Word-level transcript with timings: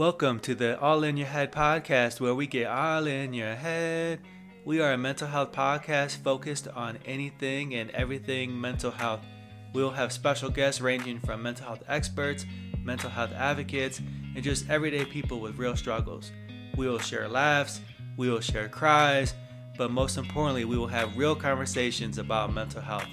Welcome 0.00 0.40
to 0.40 0.54
the 0.54 0.80
All 0.80 1.04
in 1.04 1.18
Your 1.18 1.26
Head 1.26 1.52
podcast, 1.52 2.20
where 2.20 2.34
we 2.34 2.46
get 2.46 2.68
all 2.68 3.06
in 3.06 3.34
your 3.34 3.54
head. 3.54 4.20
We 4.64 4.80
are 4.80 4.94
a 4.94 4.96
mental 4.96 5.28
health 5.28 5.52
podcast 5.52 6.16
focused 6.22 6.68
on 6.68 6.98
anything 7.04 7.74
and 7.74 7.90
everything 7.90 8.58
mental 8.58 8.92
health. 8.92 9.20
We 9.74 9.82
will 9.82 9.90
have 9.90 10.10
special 10.10 10.48
guests 10.48 10.80
ranging 10.80 11.20
from 11.20 11.42
mental 11.42 11.66
health 11.66 11.82
experts, 11.86 12.46
mental 12.82 13.10
health 13.10 13.32
advocates, 13.32 13.98
and 13.98 14.42
just 14.42 14.70
everyday 14.70 15.04
people 15.04 15.38
with 15.38 15.58
real 15.58 15.76
struggles. 15.76 16.32
We 16.78 16.88
will 16.88 16.98
share 16.98 17.28
laughs, 17.28 17.82
we 18.16 18.30
will 18.30 18.40
share 18.40 18.70
cries, 18.70 19.34
but 19.76 19.90
most 19.90 20.16
importantly, 20.16 20.64
we 20.64 20.78
will 20.78 20.86
have 20.86 21.18
real 21.18 21.36
conversations 21.36 22.16
about 22.16 22.54
mental 22.54 22.80
health. 22.80 23.08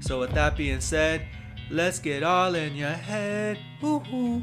So, 0.00 0.20
with 0.20 0.30
that 0.30 0.56
being 0.56 0.80
said, 0.80 1.26
let's 1.70 1.98
get 1.98 2.22
all 2.22 2.54
in 2.54 2.74
your 2.74 2.88
head. 2.88 3.58
Woo-hoo. 3.82 4.42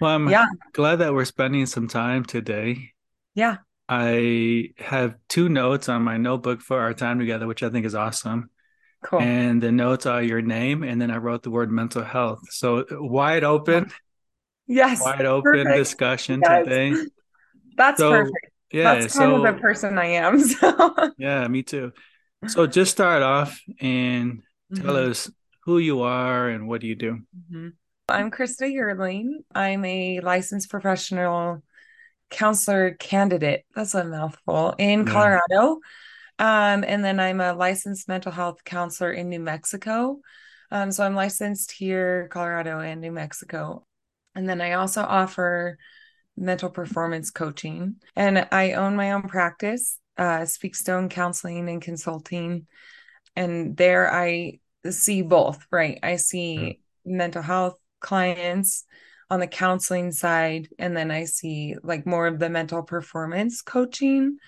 Well, 0.00 0.14
I'm 0.14 0.28
Yeah. 0.28 0.46
glad 0.72 0.96
that 0.96 1.12
we're 1.14 1.24
spending 1.24 1.66
some 1.66 1.88
time 1.88 2.24
today. 2.24 2.92
Yeah. 3.34 3.58
I 3.88 4.70
have 4.78 5.16
two 5.28 5.48
notes 5.48 5.88
on 5.88 6.02
my 6.02 6.18
notebook 6.18 6.60
for 6.60 6.78
our 6.80 6.92
time 6.94 7.18
together, 7.18 7.46
which 7.46 7.62
I 7.62 7.70
think 7.70 7.86
is 7.86 7.94
awesome. 7.94 8.50
Cool. 9.02 9.20
And 9.20 9.62
the 9.62 9.72
notes 9.72 10.06
are 10.06 10.22
your 10.22 10.42
name, 10.42 10.82
and 10.82 11.00
then 11.00 11.10
I 11.10 11.16
wrote 11.16 11.42
the 11.42 11.50
word 11.50 11.70
mental 11.70 12.02
health. 12.02 12.40
So 12.50 12.84
wide 12.90 13.44
open, 13.44 13.90
yes. 14.66 15.00
wide 15.04 15.24
open 15.24 15.52
perfect. 15.52 15.76
discussion 15.78 16.42
Yes. 16.42 16.64
today. 16.64 16.92
That's 17.76 17.98
So, 17.98 18.10
perfect. 18.10 18.50
Yeah, 18.72 18.94
That's 18.94 19.14
kind 19.14 19.32
so 19.32 19.46
of 19.46 19.54
the 19.54 19.60
person 19.60 19.98
I 19.98 20.06
am. 20.06 20.38
So 20.44 21.12
yeah, 21.16 21.46
me 21.48 21.62
too. 21.62 21.92
So 22.46 22.66
just 22.66 22.90
start 22.92 23.22
off 23.22 23.60
and 23.80 24.42
tell 24.74 24.94
Mhm. 24.94 25.10
us 25.10 25.30
who 25.64 25.78
you 25.78 26.02
are 26.02 26.48
and 26.48 26.68
what 26.68 26.80
do 26.82 26.86
you 26.86 26.94
do. 26.94 27.20
Mhm. 27.50 27.72
I'm 28.10 28.30
Krista 28.30 28.72
Juerling. 28.72 29.44
I'm 29.54 29.84
a 29.84 30.20
licensed 30.20 30.70
professional 30.70 31.62
counselor 32.30 32.92
candidate. 32.92 33.64
That's 33.74 33.94
a 33.94 34.04
mouthful 34.04 34.74
in 34.78 35.06
Yeah. 35.06 35.12
Colorado. 35.12 35.80
Um, 36.38 36.84
and 36.84 37.04
then 37.04 37.20
I'm 37.20 37.40
a 37.40 37.52
licensed 37.52 38.08
mental 38.08 38.32
health 38.32 38.64
counselor 38.64 39.12
in 39.12 39.28
New 39.28 39.40
Mexico. 39.40 40.20
Um, 40.70 40.90
so 40.90 41.04
I'm 41.04 41.14
licensed 41.14 41.72
here, 41.72 42.28
Colorado 42.30 42.80
and 42.80 43.00
New 43.00 43.12
Mexico. 43.12 43.86
And 44.34 44.48
then 44.48 44.60
I 44.60 44.72
also 44.72 45.02
offer 45.02 45.78
mental 46.36 46.70
performance 46.70 47.30
coaching. 47.30 47.96
And 48.16 48.46
I 48.52 48.72
own 48.72 48.96
my 48.96 49.12
own 49.12 49.22
practice, 49.22 49.98
uh, 50.16 50.46
Speak 50.46 50.76
Stone 50.76 51.10
Counseling 51.10 51.68
and 51.68 51.82
Consulting. 51.82 52.66
And 53.36 53.76
there 53.76 54.12
I 54.12 54.60
see 54.88 55.20
both, 55.22 55.66
right? 55.70 55.98
I 56.02 56.16
see 56.16 56.80
mental 57.04 57.42
health 57.42 57.78
clients 58.00 58.84
on 59.30 59.40
the 59.40 59.46
counseling 59.46 60.12
side, 60.12 60.68
and 60.78 60.96
then 60.96 61.10
I 61.10 61.24
see 61.24 61.76
like 61.82 62.06
more 62.06 62.26
of 62.26 62.38
the 62.38 62.48
mental 62.50 62.82
performance 62.82 63.62
coaching 63.62 64.38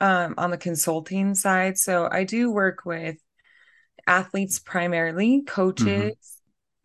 um, 0.00 0.34
on 0.38 0.50
the 0.50 0.58
consulting 0.58 1.34
side. 1.34 1.78
So 1.78 2.08
I 2.10 2.24
do 2.24 2.50
work 2.50 2.84
with 2.84 3.16
athletes 4.06 4.58
primarily, 4.58 5.42
coaches, 5.46 6.14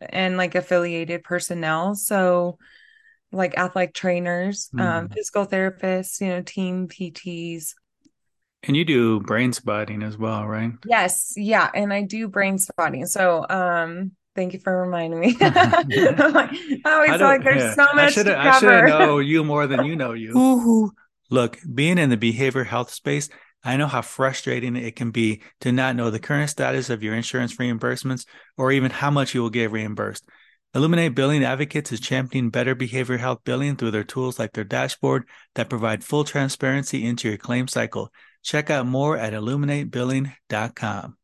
and 0.00 0.36
like 0.36 0.54
affiliated 0.54 1.24
personnel. 1.24 1.94
So 1.94 2.58
like 3.32 3.58
athletic 3.58 3.94
trainers, 3.94 4.70
um, 4.78 5.08
Mhm. 5.08 5.14
physical 5.14 5.46
therapists, 5.46 6.20
you 6.20 6.28
know, 6.28 6.42
team 6.42 6.88
PTs. 6.88 7.74
And 8.62 8.74
you 8.74 8.86
do 8.86 9.20
brain 9.20 9.52
spotting 9.52 10.02
as 10.02 10.16
well, 10.16 10.46
right? 10.46 10.72
Yes, 10.82 11.34
yeah, 11.36 11.70
and 11.74 11.92
I 11.92 12.02
do 12.02 12.28
brain 12.28 12.58
spotting. 12.58 13.04
So, 13.06 13.46
um, 13.48 14.12
thank 14.34 14.52
you 14.52 14.60
for 14.60 14.82
reminding 14.82 15.20
me. 15.20 15.36
I'm 15.40 16.32
like, 16.32 16.50
oh, 16.52 16.78
I 16.84 16.92
always 16.92 17.10
I 17.10 17.18
feel 17.18 17.26
like 17.26 17.44
there's 17.44 17.62
yeah. 17.62 17.74
so 17.74 17.86
I 17.90 17.94
much 17.94 18.14
should 18.14 18.26
to 18.26 18.38
I 18.38 18.58
should 18.58 18.68
cover. 18.68 18.88
know 18.88 19.18
you 19.18 19.44
more 19.44 19.66
than 19.66 19.84
you 19.84 19.96
know 19.96 20.12
you. 20.12 20.92
Look, 21.30 21.58
being 21.74 21.98
in 21.98 22.10
the 22.10 22.16
behavior 22.16 22.64
health 22.64 22.90
space, 22.90 23.28
I 23.62 23.76
know 23.76 23.86
how 23.86 24.02
frustrating 24.02 24.74
it 24.76 24.96
can 24.96 25.10
be 25.10 25.42
to 25.60 25.70
not 25.70 25.94
know 25.94 26.10
the 26.10 26.18
current 26.18 26.50
status 26.50 26.90
of 26.90 27.02
your 27.02 27.14
insurance 27.14 27.56
reimbursements 27.56 28.24
or 28.56 28.72
even 28.72 28.90
how 28.90 29.10
much 29.10 29.34
you 29.34 29.42
will 29.42 29.50
get 29.50 29.70
reimbursed. 29.70 30.24
Illuminate 30.74 31.14
Billing 31.16 31.44
Advocates 31.44 31.90
is 31.92 32.00
championing 32.00 32.50
better 32.50 32.74
behavior 32.74 33.16
health 33.16 33.40
billing 33.44 33.76
through 33.76 33.90
their 33.90 34.04
tools 34.04 34.38
like 34.38 34.52
their 34.52 34.64
dashboard 34.64 35.24
that 35.54 35.68
provide 35.68 36.04
full 36.04 36.24
transparency 36.24 37.04
into 37.04 37.28
your 37.28 37.36
claim 37.36 37.66
cycle. 37.66 38.12
Check 38.42 38.70
out 38.70 38.86
more 38.86 39.16
at 39.16 39.32
illuminatebilling.com. 39.32 41.16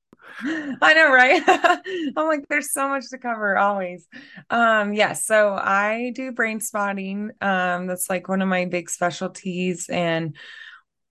I 0.45 0.95
know, 0.95 1.13
right? 1.13 1.43
I'm 2.17 2.27
like, 2.27 2.47
there's 2.49 2.73
so 2.73 2.89
much 2.89 3.09
to 3.11 3.19
cover 3.19 3.57
always. 3.57 4.07
Um, 4.51 4.93
yes, 4.93 5.25
so 5.25 5.55
I 5.55 6.13
do 6.15 6.33
brain 6.33 6.61
spotting. 6.61 7.31
Um, 7.41 7.87
that's 7.87 8.11
like 8.11 8.29
one 8.29 8.43
of 8.43 8.49
my 8.49 8.67
big 8.67 8.91
specialties 8.91 9.89
and 9.89 10.37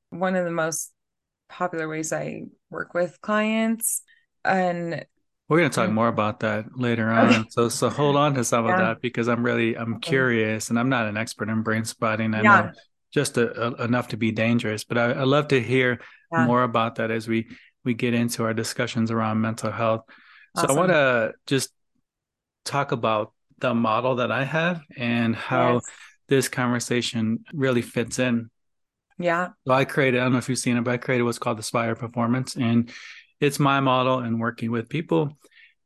one 0.09 0.35
of 0.35 0.45
the 0.45 0.51
most 0.51 0.91
popular 1.49 1.87
ways 1.87 2.13
I 2.13 2.43
work 2.69 2.93
with 2.93 3.19
clients. 3.21 4.01
And 4.43 5.05
We're 5.49 5.59
going 5.59 5.69
to 5.69 5.75
talk 5.75 5.89
Mm. 5.89 5.93
more 5.93 6.07
about 6.07 6.39
that 6.41 6.65
later 6.77 7.09
on. 7.09 7.29
Okay. 7.29 7.49
So 7.49 7.69
so 7.69 7.89
hold 7.89 8.15
on 8.15 8.33
to 8.35 8.43
some 8.43 8.65
of 8.65 8.77
that 8.77 9.01
because 9.01 9.27
I'm 9.27 9.43
really 9.43 9.75
I'm 9.77 9.99
curious 9.99 10.69
and 10.69 10.79
I'm 10.79 10.89
not 10.89 11.07
an 11.07 11.17
expert 11.17 11.49
in 11.49 11.61
brain 11.63 11.85
spotting. 11.85 12.33
I 12.33 12.41
Yeah. 12.41 12.63
know 12.63 12.71
just 13.11 13.37
a, 13.37 13.67
a- 13.81 13.85
enough 13.85 14.09
to 14.09 14.17
be 14.17 14.31
dangerous, 14.31 14.83
but 14.83 14.97
I, 14.97 15.11
I 15.13 15.23
love 15.23 15.47
to 15.49 15.61
hear 15.61 15.99
Yeah. 16.31 16.45
more 16.45 16.63
about 16.63 16.95
that 16.95 17.11
as 17.11 17.27
we 17.27 17.47
we 17.85 17.93
get 17.93 18.13
into 18.13 18.43
our 18.43 18.53
discussions 18.53 19.11
around 19.11 19.39
mental 19.39 19.71
health. 19.71 20.03
So 20.57 20.67
I 20.67 20.71
want 20.73 20.89
to 20.91 21.33
just 21.45 21.69
talk 22.63 22.91
about 22.91 23.33
the 23.59 23.73
model 23.73 24.15
that 24.15 24.31
I 24.31 24.43
have 24.43 24.81
and 24.97 25.35
how 25.35 25.75
Yes. 25.75 25.85
this 26.27 26.47
conversation 26.49 27.45
really 27.53 27.81
fits 27.81 28.19
in 28.19 28.49
Yeah. 29.17 29.49
so 29.65 29.73
I 29.73 29.85
created, 29.85 30.19
I 30.19 30.23
don't 30.23 30.33
know 30.33 30.39
if 30.39 30.49
you've 30.49 30.57
seen 30.59 30.77
it, 30.77 30.83
but 30.83 30.91
I 30.91 30.97
created 30.97 31.23
what's 31.23 31.39
called 31.39 31.57
the 31.57 31.63
Spire 31.63 31.95
Performance. 31.95 32.55
And 32.55 32.91
it's 33.39 33.59
my 33.59 33.79
model 33.79 34.19
and 34.19 34.39
working 34.39 34.71
with 34.71 34.89
people. 34.89 35.37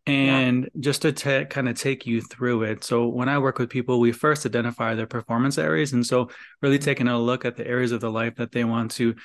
And 0.05 0.69
just 0.79 1.03
to 1.03 1.11
ta- 1.11 1.43
kind 1.43 1.69
of 1.69 1.75
take 1.79 2.07
you 2.07 2.21
through 2.21 2.63
it. 2.63 2.83
So 2.83 3.07
when 3.07 3.29
I 3.29 3.38
work 3.38 3.59
with 3.59 3.69
people, 3.69 3.99
we 3.99 4.11
first 4.11 4.45
identify 4.45 4.95
their 4.95 5.05
performance 5.05 5.59
areas. 5.59 5.93
And 5.93 6.03
so 6.03 6.29
really 6.61 6.77
mm-hmm. 6.77 6.85
taking 6.85 7.07
a 7.07 7.19
look 7.19 7.45
at 7.45 7.55
the 7.55 7.67
areas 7.67 7.91
of 7.91 8.01
the 8.01 8.09
life 8.09 8.35
that 8.38 8.51
they 8.51 8.63
want 8.63 8.91
to 8.91 9.15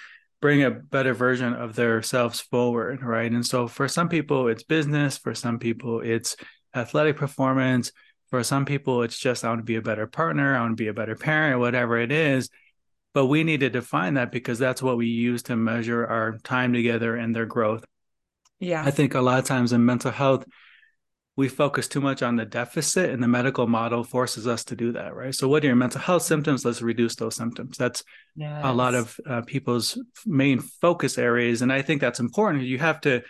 bring 0.45 0.63
a 0.63 0.71
better 0.71 1.15
version 1.15 1.55
of 1.55 1.75
themselves 1.75 2.39
forward. 2.39 3.03
Right. 3.03 3.33
And 3.33 3.47
so 3.47 3.67
for 3.67 3.89
some 3.89 4.11
people, 4.11 4.49
it's 4.49 4.63
business. 4.63 5.17
For 5.17 5.35
some 5.35 5.59
people, 5.59 6.03
it's 6.03 6.37
athletic 6.75 7.17
performance. 7.17 7.93
For 8.29 8.43
some 8.43 8.67
people, 8.67 9.05
it's 9.05 9.19
just, 9.19 9.43
I 9.43 9.49
want 9.49 9.61
to 9.61 9.65
be 9.65 9.77
a 9.77 9.81
better 9.81 10.07
partner. 10.07 10.55
I 10.55 10.61
want 10.61 10.73
to 10.73 10.85
be 10.85 10.89
a 10.89 10.93
better 10.93 11.17
parent, 11.17 11.61
whatever 11.61 11.97
it 11.99 12.13
is 12.13 12.51
but 13.15 13.27
we 13.27 13.45
need 13.45 13.61
to 13.61 13.71
define 13.71 14.15
that 14.15 14.33
because 14.33 14.59
that's 14.59 14.83
what 14.83 14.97
we 14.97 15.07
use 15.07 15.45
to 15.45 15.55
measure 15.57 16.05
our 16.05 16.37
time 16.39 16.73
together 16.73 17.15
and 17.15 17.35
their 17.35 17.47
growth. 17.47 17.85
Yeah. 18.59 18.83
I 18.85 18.91
think 18.91 19.15
a 19.15 19.21
lot 19.21 19.39
of 19.39 19.45
times 19.45 19.73
in 19.73 19.85
mental 19.85 20.11
health, 20.11 20.45
we 21.37 21.49
focus 21.49 21.89
too 21.89 22.01
much 22.01 22.23
on 22.23 22.37
the 22.37 22.45
deficit, 22.45 23.11
and 23.11 23.23
the 23.23 23.29
medical 23.29 23.67
model 23.67 24.05
forces 24.05 24.47
us 24.47 24.65
to 24.65 24.77
do 24.77 24.93
that, 24.93 25.15
right? 25.15 25.35
So, 25.35 25.49
what 25.49 25.65
are 25.65 25.67
your 25.67 25.77
mental 25.77 26.01
health 26.01 26.23
symptoms? 26.23 26.65
Let's 26.65 26.81
reduce 26.81 27.17
those 27.17 27.35
symptoms. 27.35 27.77
That's 27.77 28.05
a 28.63 28.73
lot 28.73 28.95
of 28.95 29.19
uh, 29.29 29.43
people's 29.43 29.99
main 30.27 30.61
focus 30.61 31.19
areas. 31.19 31.63
And 31.63 31.73
I 31.73 31.83
think 31.83 32.01
that's 32.01 32.21
important. 32.21 32.65
You 32.65 32.79
have 32.79 33.01
to 33.03 33.23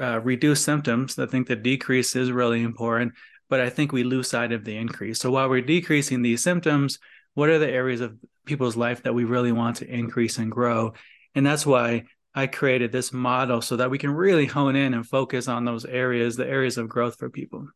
uh, 0.00 0.20
reduce 0.20 0.62
symptoms. 0.62 1.18
I 1.18 1.26
think 1.26 1.46
the 1.46 1.56
decrease 1.56 2.14
is 2.16 2.30
really 2.30 2.62
important, 2.62 3.14
but 3.48 3.60
I 3.60 3.70
think 3.70 3.92
we 3.92 4.04
lose 4.04 4.28
sight 4.28 4.52
of 4.52 4.64
the 4.64 4.76
increase. 4.76 5.18
So 5.18 5.30
while 5.30 5.48
we're 5.48 5.62
decreasing 5.62 6.20
these 6.20 6.42
symptoms, 6.42 6.98
what 7.34 7.48
are 7.48 7.58
the 7.58 7.70
areas 7.70 8.02
of 8.02 8.16
people's 8.44 8.76
life 8.76 9.04
that 9.04 9.14
we 9.14 9.24
really 9.24 9.52
want 9.52 9.76
to 9.76 9.88
increase 9.88 10.36
and 10.36 10.52
grow? 10.52 10.92
And 11.34 11.46
that's 11.46 11.64
why 11.64 12.04
I 12.34 12.46
created 12.46 12.92
this 12.92 13.12
model 13.12 13.60
so 13.60 13.76
that 13.76 13.90
we 13.90 13.98
can 13.98 14.10
really 14.10 14.46
hone 14.46 14.76
in 14.76 14.94
and 14.94 15.06
focus 15.06 15.48
on 15.48 15.64
those 15.64 15.84
areas, 15.84 16.36
the 16.36 16.46
areas 16.46 16.78
of 16.78 16.88
growth 16.88 17.18
for 17.18 17.28
people. 17.28 17.68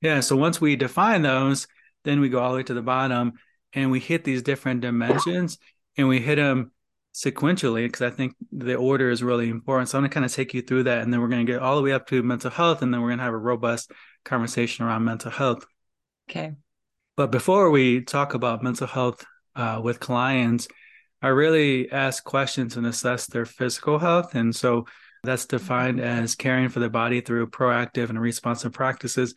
Yeah. 0.00 0.20
So 0.20 0.36
once 0.36 0.60
we 0.60 0.74
define 0.74 1.22
those, 1.22 1.68
then 2.04 2.20
we 2.20 2.28
go 2.28 2.40
all 2.40 2.50
the 2.50 2.56
way 2.56 2.62
to 2.64 2.74
the 2.74 2.82
bottom 2.82 3.34
and 3.72 3.90
we 3.90 4.00
hit 4.00 4.24
these 4.24 4.42
different 4.42 4.80
dimensions 4.80 5.58
and 5.96 6.08
we 6.08 6.18
hit 6.18 6.36
them 6.36 6.72
sequentially 7.14 7.86
because 7.86 8.02
I 8.02 8.10
think 8.10 8.34
the 8.50 8.74
order 8.74 9.10
is 9.10 9.22
really 9.22 9.48
important. 9.48 9.88
So 9.88 9.98
I'm 9.98 10.02
going 10.02 10.10
to 10.10 10.14
kind 10.14 10.26
of 10.26 10.32
take 10.32 10.54
you 10.54 10.62
through 10.62 10.84
that 10.84 11.02
and 11.02 11.12
then 11.12 11.20
we're 11.20 11.28
going 11.28 11.46
to 11.46 11.52
get 11.52 11.62
all 11.62 11.76
the 11.76 11.82
way 11.82 11.92
up 11.92 12.06
to 12.08 12.22
mental 12.22 12.50
health 12.50 12.82
and 12.82 12.92
then 12.92 13.00
we're 13.00 13.08
going 13.08 13.18
to 13.18 13.24
have 13.24 13.34
a 13.34 13.38
robust 13.38 13.92
conversation 14.24 14.84
around 14.84 15.04
mental 15.04 15.30
health. 15.30 15.64
Okay. 16.28 16.54
But 17.16 17.30
before 17.30 17.70
we 17.70 18.00
talk 18.02 18.34
about 18.34 18.62
mental 18.62 18.86
health 18.86 19.24
uh, 19.54 19.80
with 19.82 20.00
clients, 20.00 20.66
I 21.22 21.28
really 21.28 21.90
ask 21.90 22.24
questions 22.24 22.76
and 22.76 22.86
assess 22.86 23.26
their 23.26 23.46
physical 23.46 23.98
health. 23.98 24.34
And 24.34 24.54
so 24.54 24.86
that's 25.22 25.46
defined 25.46 26.00
as 26.00 26.34
caring 26.34 26.68
for 26.68 26.80
the 26.80 26.90
body 26.90 27.20
through 27.20 27.50
proactive 27.50 28.10
and 28.10 28.20
responsive 28.20 28.72
practices. 28.72 29.34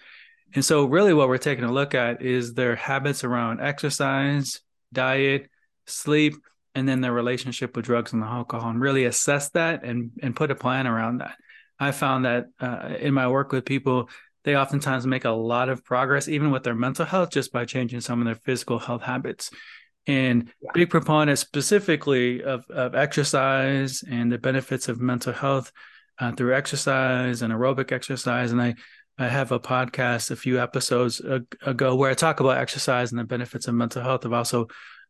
And 0.56 0.66
so, 0.66 0.86
really, 0.86 1.14
what 1.14 1.28
we're 1.28 1.38
taking 1.38 1.64
a 1.64 1.72
look 1.72 1.94
at 1.94 2.22
is 2.22 2.54
their 2.54 2.76
habits 2.76 3.24
around 3.24 3.62
exercise, 3.62 4.62
diet, 4.94 5.50
sleep, 5.86 6.36
and 6.74 6.88
then 6.88 7.02
their 7.02 7.14
relationship 7.14 7.76
with 7.76 7.86
drugs 7.86 8.14
and 8.14 8.24
alcohol, 8.24 8.70
and 8.70 8.82
really 8.82 9.06
assess 9.06 9.50
that 9.52 9.84
and, 9.84 10.12
and 10.22 10.36
put 10.36 10.52
a 10.52 10.56
plan 10.56 10.88
around 10.88 11.20
that. 11.20 11.36
I 11.80 11.92
found 11.92 12.26
that 12.26 12.46
uh, 12.60 12.96
in 13.00 13.14
my 13.14 13.28
work 13.28 13.52
with 13.52 13.66
people, 13.66 14.10
they 14.44 14.56
oftentimes 14.56 15.06
make 15.06 15.26
a 15.26 15.32
lot 15.32 15.70
of 15.70 15.84
progress, 15.84 16.28
even 16.28 16.52
with 16.52 16.64
their 16.64 16.76
mental 16.76 17.06
health, 17.06 17.32
just 17.32 17.52
by 17.52 17.66
changing 17.66 18.02
some 18.02 18.20
of 18.20 18.26
their 18.26 18.36
physical 18.36 18.80
health 18.80 19.02
habits. 19.02 19.52
And 20.08 20.52
yeah. 20.62 20.70
big 20.74 20.90
proponent 20.90 21.40
specifically 21.40 22.44
of, 22.44 22.66
of 22.70 22.94
exercise 22.94 24.04
and 24.10 24.32
the 24.32 24.38
benefits 24.38 24.88
of 24.88 25.02
mental 25.02 25.34
health 25.34 25.72
uh, 26.20 26.32
through 26.32 26.56
exercise 26.56 27.42
and 27.42 27.52
aerobic 27.52 27.92
exercise. 27.92 28.52
And 28.52 28.62
I, 28.62 28.76
I 29.18 29.28
have 29.28 29.52
a 29.52 29.60
podcast 29.60 30.32
a 30.32 30.36
few 30.36 30.60
episodes 30.60 31.22
ago 31.66 31.96
where 31.96 32.12
I 32.12 32.14
talk 32.14 32.40
about 32.40 32.58
exercise 32.58 33.12
and 33.12 33.20
the 33.20 33.24
benefits 33.24 33.68
of 33.68 33.74
mental 33.74 34.04
health. 34.04 34.26
I've 34.26 34.34
also 34.34 34.68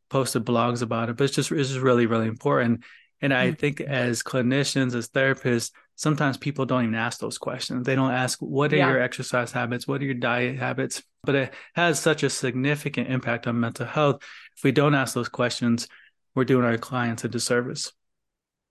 posted 0.10 0.46
blogs 0.46 0.82
about 0.82 1.10
it, 1.10 1.18
but 1.18 1.26
it's 1.26 1.36
just 1.36 1.52
it's 1.52 1.70
just 1.70 1.82
really 1.82 2.06
really 2.06 2.28
important. 2.28 2.84
And 3.22 3.34
I 3.34 3.48
mm-hmm. 3.48 3.56
think 3.56 3.82
as 3.82 4.22
clinicians, 4.22 4.94
as 4.94 5.08
therapists, 5.10 5.72
sometimes 5.96 6.38
people 6.38 6.66
don't 6.66 6.84
even 6.84 6.96
ask 6.96 7.20
those 7.20 7.38
questions. 7.38 7.86
They 7.86 7.96
don't 7.96 8.12
ask, 8.12 8.40
what 8.40 8.74
are 8.74 8.76
yeah. 8.76 8.90
your 8.90 9.02
exercise 9.02 9.52
habits? 9.52 9.88
What 9.88 10.02
are 10.02 10.06
your 10.06 10.14
diet 10.14 10.60
habits? 10.60 11.02
But 11.24 11.36
it 11.36 11.54
has 11.74 12.00
such 12.00 12.24
a 12.24 12.30
significant 12.30 13.10
impact 13.10 13.48
on 13.48 13.60
mental 13.60 13.86
health. 13.86 14.22
If 14.56 14.64
we 14.64 14.72
don't 14.72 14.96
ask 14.96 15.14
those 15.14 15.30
questions, 15.30 15.88
we're 16.34 16.46
doing 16.46 16.66
our 16.66 16.78
clients 16.78 17.24
a 17.24 17.30
disservice. 17.30 17.92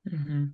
Mm-hmm. 0.09 0.45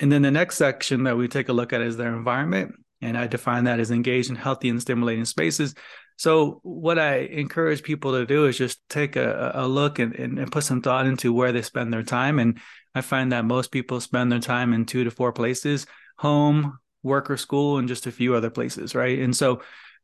And 0.00 0.12
then 0.12 0.22
the 0.22 0.30
next 0.30 0.56
section 0.56 1.04
that 1.04 1.16
we 1.16 1.28
take 1.28 1.48
a 1.48 1.52
look 1.52 1.72
at 1.72 1.82
is 1.82 1.96
their 1.96 2.14
environment. 2.14 2.74
And 3.00 3.18
I 3.18 3.26
define 3.26 3.64
that 3.64 3.80
as 3.80 3.90
engaged 3.90 4.30
in 4.30 4.36
healthy 4.36 4.68
and 4.68 4.80
stimulating 4.80 5.24
spaces. 5.24 5.74
So, 6.16 6.60
what 6.62 6.98
I 6.98 7.16
encourage 7.16 7.82
people 7.82 8.12
to 8.12 8.24
do 8.24 8.46
is 8.46 8.56
just 8.56 8.80
take 8.88 9.16
a, 9.16 9.52
a 9.54 9.66
look 9.66 9.98
and, 9.98 10.14
and, 10.14 10.52
put 10.52 10.62
some 10.62 10.80
thought 10.80 11.06
into 11.06 11.32
where 11.32 11.50
they 11.50 11.62
spend 11.62 11.92
their 11.92 12.04
time. 12.04 12.38
And 12.38 12.60
I 12.94 13.00
find 13.00 13.32
that 13.32 13.44
most 13.44 13.72
people 13.72 14.00
spend 14.00 14.30
their 14.30 14.38
time 14.38 14.72
in 14.72 14.86
two 14.86 15.04
to 15.04 15.10
four 15.10 15.32
places 15.32 15.86
home, 16.16 16.78
work, 17.02 17.28
or 17.28 17.36
school, 17.36 17.78
and 17.78 17.88
just 17.88 18.06
a 18.06 18.12
few 18.12 18.36
other 18.36 18.50
places, 18.50 18.94
right? 18.94 19.18
And 19.18 19.34
so, 19.34 19.62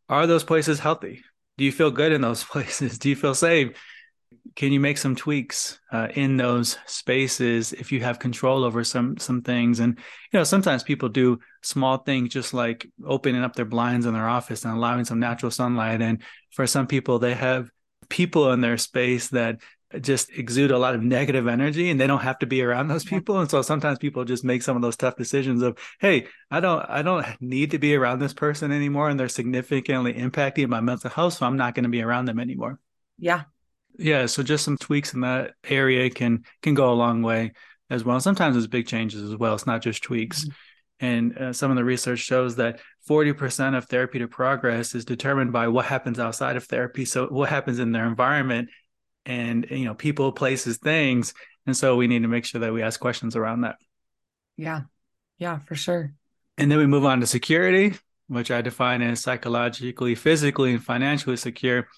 are 0.08 0.26
those 0.26 0.42
places 0.42 0.80
healthy? 0.80 1.22
Do 1.56 1.64
you 1.64 1.70
feel 1.70 1.92
good 1.92 2.10
in 2.10 2.20
those 2.20 2.42
places? 2.52 2.98
Do 2.98 3.08
you 3.10 3.16
feel 3.16 3.34
safe? 3.34 3.78
Can 4.56 4.72
you 4.72 4.80
make 4.80 4.98
some 4.98 5.14
tweaks 5.14 5.78
uh, 5.92 6.08
in 6.14 6.36
those 6.36 6.78
spaces 6.86 7.72
if 7.72 7.92
you 7.92 8.00
have 8.00 8.18
control 8.18 8.64
over 8.64 8.84
some 8.84 9.16
some 9.18 9.42
things? 9.42 9.80
And 9.80 9.98
you 10.32 10.38
know 10.38 10.44
sometimes 10.44 10.82
people 10.82 11.08
do 11.08 11.38
small 11.62 11.98
things 11.98 12.30
just 12.30 12.54
like 12.54 12.86
opening 13.04 13.42
up 13.42 13.54
their 13.54 13.64
blinds 13.64 14.06
in 14.06 14.14
their 14.14 14.28
office 14.28 14.64
and 14.64 14.74
allowing 14.74 15.04
some 15.04 15.20
natural 15.20 15.50
sunlight. 15.50 16.02
And 16.02 16.22
for 16.52 16.66
some 16.66 16.86
people 16.86 17.18
they 17.18 17.34
have 17.34 17.70
people 18.08 18.52
in 18.52 18.60
their 18.60 18.78
space 18.78 19.28
that 19.28 19.60
just 20.00 20.30
exude 20.30 20.70
a 20.70 20.78
lot 20.78 20.94
of 20.94 21.02
negative 21.02 21.48
energy 21.48 21.88
and 21.88 21.98
they 21.98 22.06
don't 22.06 22.20
have 22.20 22.38
to 22.38 22.46
be 22.46 22.62
around 22.62 22.88
those 22.88 23.04
people. 23.04 23.40
And 23.40 23.50
so 23.50 23.62
sometimes 23.62 23.98
people 23.98 24.24
just 24.24 24.44
make 24.44 24.62
some 24.62 24.76
of 24.76 24.82
those 24.82 24.96
tough 24.96 25.16
decisions 25.16 25.62
of 25.62 25.78
hey 25.98 26.26
i 26.50 26.60
don't 26.60 26.84
i 26.88 27.02
don't 27.02 27.26
need 27.40 27.70
to 27.70 27.78
be 27.78 27.94
around 27.94 28.18
this 28.18 28.34
person 28.34 28.70
anymore 28.72 29.08
and 29.08 29.18
they're 29.18 29.28
significantly 29.28 30.14
impacting 30.14 30.68
my 30.68 30.80
mental 30.80 31.10
health 31.10 31.34
so 31.34 31.46
i'm 31.46 31.56
not 31.56 31.74
going 31.74 31.84
to 31.84 31.90
be 31.90 32.02
around 32.02 32.26
them 32.26 32.38
anymore. 32.38 32.78
Yeah 33.18 33.44
yeah 33.98 34.26
so 34.26 34.42
just 34.42 34.64
some 34.64 34.78
tweaks 34.78 35.12
in 35.12 35.20
that 35.20 35.52
area 35.68 36.08
can 36.08 36.44
can 36.62 36.74
go 36.74 36.92
a 36.92 36.94
long 36.94 37.22
way 37.22 37.52
as 37.90 38.04
well. 38.04 38.20
Sometimes 38.20 38.56
it's 38.56 38.66
big 38.66 38.86
changes 38.86 39.22
as 39.22 39.36
well. 39.36 39.54
It's 39.54 39.66
not 39.66 39.82
just 39.82 40.02
tweaks. 40.02 40.44
Mm-hmm. 40.44 41.06
and 41.06 41.38
uh, 41.38 41.52
some 41.52 41.70
of 41.70 41.76
the 41.76 41.84
research 41.84 42.18
shows 42.18 42.56
that 42.56 42.80
40% 43.08 43.76
of 43.76 43.86
therapeutic 43.86 44.30
progress 44.30 44.94
is 44.94 45.04
determined 45.04 45.52
by 45.52 45.68
what 45.68 45.86
happens 45.86 46.18
outside 46.18 46.56
of 46.56 46.64
therapy. 46.64 47.04
So 47.04 47.28
what 47.28 47.48
happens 47.48 47.78
in 47.78 47.92
their 47.92 48.06
environment 48.06 48.68
and 49.24 49.66
you 49.70 49.84
know 49.84 49.94
people 49.94 50.32
places 50.32 50.78
things. 50.78 51.34
And 51.66 51.76
so 51.76 51.96
we 51.96 52.06
need 52.06 52.22
to 52.22 52.28
make 52.28 52.44
sure 52.44 52.62
that 52.62 52.72
we 52.72 52.82
ask 52.82 52.98
questions 52.98 53.36
around 53.36 53.62
that. 53.62 53.76
Yeah. 54.56 54.82
Yeah 55.38 55.60
for 55.60 55.76
sure. 55.76 56.12
And 56.56 56.70
then 56.70 56.78
we 56.78 56.86
move 56.86 57.04
on 57.04 57.20
to 57.20 57.26
security 57.26 57.94
which 58.30 58.50
i 58.50 58.60
define 58.60 59.00
as 59.00 59.20
psychologically 59.20 60.14
physically 60.14 60.74
and 60.74 60.84
financially 60.84 61.34
secure 61.34 61.88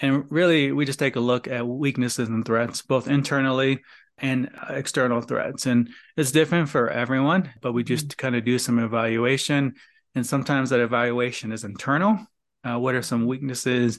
and 0.00 0.30
really, 0.30 0.72
we 0.72 0.84
just 0.84 0.98
take 0.98 1.16
a 1.16 1.20
look 1.20 1.48
at 1.48 1.66
weaknesses 1.66 2.28
and 2.28 2.44
threats, 2.44 2.82
both 2.82 3.08
internally 3.08 3.82
and 4.16 4.50
external 4.68 5.20
threats. 5.20 5.66
And 5.66 5.90
it's 6.16 6.30
different 6.30 6.68
for 6.68 6.88
everyone, 6.88 7.50
but 7.60 7.72
we 7.72 7.82
just 7.82 8.08
mm-hmm. 8.08 8.16
kind 8.16 8.36
of 8.36 8.44
do 8.44 8.58
some 8.58 8.78
evaluation. 8.78 9.74
And 10.14 10.26
sometimes 10.26 10.70
that 10.70 10.80
evaluation 10.80 11.52
is 11.52 11.64
internal. 11.64 12.18
Uh, 12.64 12.78
what 12.78 12.94
are 12.94 13.02
some 13.02 13.26
weaknesses? 13.26 13.98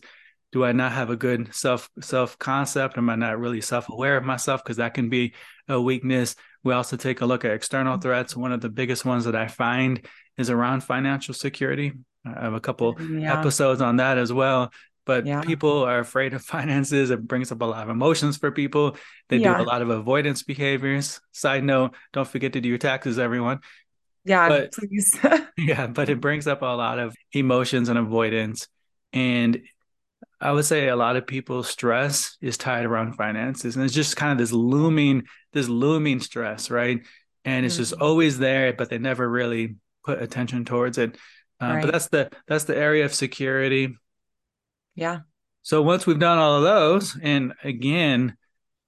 Do 0.52 0.66
I 0.66 0.72
not 0.72 0.94
have 0.94 1.10
a 1.10 1.16
good 1.16 1.54
self 1.54 1.90
self 2.02 2.38
concept? 2.40 2.98
Am 2.98 3.10
I 3.10 3.16
not 3.16 3.40
really 3.40 3.62
self 3.62 3.90
aware 3.90 4.18
of 4.18 4.24
myself? 4.24 4.64
Because 4.64 4.78
that 4.78 4.94
can 4.94 5.10
be 5.10 5.34
a 5.68 5.80
weakness. 5.80 6.36
We 6.64 6.74
also 6.74 6.98
take 6.98 7.22
a 7.22 7.26
look 7.26 7.46
at 7.46 7.52
external 7.52 7.94
mm-hmm. 7.94 8.02
threats. 8.02 8.36
One 8.36 8.52
of 8.52 8.62
the 8.62 8.70
biggest 8.70 9.06
ones 9.06 9.26
that 9.26 9.36
I 9.36 9.48
find 9.48 10.06
is 10.38 10.50
around 10.50 10.82
financial 10.82 11.34
security. 11.34 11.94
I 12.26 12.42
have 12.42 12.54
a 12.54 12.60
couple 12.60 12.98
yeah. 13.00 13.40
episodes 13.40 13.82
on 13.82 13.98
that 13.98 14.18
as 14.18 14.34
well 14.34 14.72
but 15.10 15.26
yeah. 15.26 15.42
people 15.42 15.86
are 15.86 15.98
afraid 15.98 16.36
of 16.36 16.44
finances. 16.56 17.10
It 17.10 17.28
brings 17.28 17.52
up 17.52 17.64
a 17.64 17.66
lot 17.66 17.82
of 17.82 17.90
emotions 17.90 18.38
for 18.38 18.52
people. 18.52 18.96
They 19.28 19.38
yeah. 19.38 19.58
do 19.58 19.64
a 19.64 19.66
lot 19.66 19.82
of 19.82 19.90
avoidance 19.90 20.44
behaviors. 20.44 21.20
Side 21.32 21.64
note, 21.64 21.96
don't 22.14 22.28
forget 22.28 22.54
to 22.54 22.62
do 22.62 22.70
your 22.70 22.78
taxes, 22.78 23.18
everyone. 23.18 23.62
Yeah, 24.24 24.48
but, 24.50 24.72
please. 24.74 25.18
yeah, 25.58 25.88
but 25.88 26.10
it 26.10 26.22
brings 26.22 26.46
up 26.46 26.62
a 26.62 26.66
lot 26.66 27.00
of 27.00 27.16
emotions 27.34 27.90
and 27.90 27.98
avoidance. 27.98 28.68
And 29.12 29.64
I 30.40 30.52
would 30.52 30.66
say 30.66 30.90
a 30.90 30.96
lot 30.96 31.16
of 31.16 31.26
people's 31.26 31.68
stress 31.68 32.38
is 32.40 32.56
tied 32.56 32.86
around 32.86 33.14
finances. 33.14 33.76
And 33.76 33.84
it's 33.84 33.96
just 33.96 34.16
kind 34.16 34.32
of 34.32 34.38
this 34.38 34.52
looming, 34.52 35.24
this 35.54 35.68
looming 35.68 36.20
stress, 36.20 36.70
right? 36.70 37.04
And 37.46 37.66
it's 37.66 37.74
mm-hmm. 37.74 37.82
just 37.82 37.94
always 37.94 38.38
there, 38.38 38.74
but 38.74 38.92
they 38.92 39.00
never 39.00 39.28
really 39.28 39.78
put 40.06 40.22
attention 40.22 40.66
towards 40.66 41.00
it. 41.00 41.18
Uh, 41.60 41.66
right. 41.66 41.82
But 41.82 41.94
that's 41.94 42.10
the 42.10 42.30
that's 42.48 42.66
the 42.66 42.78
area 42.78 43.06
of 43.06 43.14
security 43.16 43.96
yeah. 45.00 45.20
So 45.62 45.82
once 45.82 46.06
we've 46.06 46.20
done 46.20 46.38
all 46.38 46.58
of 46.58 46.64
those, 46.64 47.18
and 47.22 47.54
again, 47.64 48.36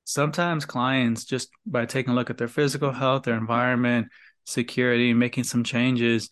sometimes 0.04 0.66
clients 0.66 1.26
just 1.26 1.50
by 1.66 1.86
taking 1.86 2.12
a 2.12 2.16
look 2.16 2.30
at 2.30 2.38
their 2.38 2.48
physical 2.48 2.92
health, 2.92 3.24
their 3.24 3.38
environment, 3.38 4.08
security, 4.46 5.14
making 5.14 5.46
some 5.46 5.64
changes, 5.64 6.30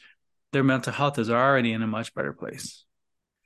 their 0.51 0.63
mental 0.63 0.91
health 0.91 1.17
is 1.19 1.29
already 1.29 1.71
in 1.71 1.81
a 1.81 1.87
much 1.87 2.13
better 2.13 2.33
place. 2.33 2.83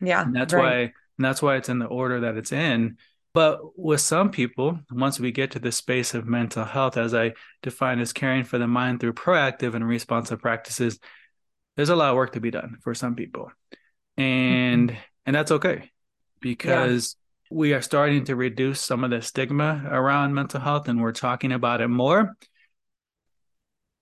Yeah. 0.02 0.24
And 0.24 0.36
that's 0.36 0.54
right. 0.54 0.64
why 0.64 0.80
and 1.18 1.26
that's 1.26 1.42
why 1.42 1.58
it's 1.58 1.70
in 1.70 1.80
the 1.80 1.86
order 1.86 2.22
that 2.22 2.38
it's 2.38 2.52
in. 2.52 2.98
But 3.34 3.78
with 3.78 4.02
some 4.02 4.32
people, 4.32 4.80
once 4.92 5.20
we 5.20 5.32
get 5.32 5.52
to 5.52 5.60
the 5.60 5.72
space 5.72 6.14
of 6.14 6.28
mental 6.28 6.66
health, 6.66 6.98
as 6.98 7.14
I 7.14 7.34
define 7.62 8.00
as 8.00 8.14
caring 8.14 8.44
for 8.44 8.58
the 8.58 8.68
mind 8.68 9.00
through 9.00 9.14
proactive 9.14 9.74
and 9.74 9.88
responsive 9.88 10.40
practices, 10.40 11.00
there's 11.76 11.90
a 11.90 11.96
lot 11.96 12.12
of 12.12 12.16
work 12.16 12.34
to 12.34 12.40
be 12.40 12.52
done 12.52 12.78
for 12.82 12.94
some 12.94 13.16
people. 13.16 13.52
And 14.18 14.90
mm-hmm. 14.90 15.00
and 15.26 15.36
that's 15.36 15.52
okay 15.52 15.92
because 16.44 17.16
yeah. 17.50 17.58
we 17.58 17.74
are 17.74 17.82
starting 17.82 18.26
to 18.26 18.36
reduce 18.36 18.82
some 18.82 19.04
of 19.04 19.10
the 19.10 19.22
stigma 19.24 19.84
around 19.90 20.36
mental 20.36 20.60
health 20.60 20.88
and 20.88 21.02
we're 21.02 21.14
talking 21.14 21.52
about 21.52 21.82
it 21.82 21.88
more. 21.88 22.36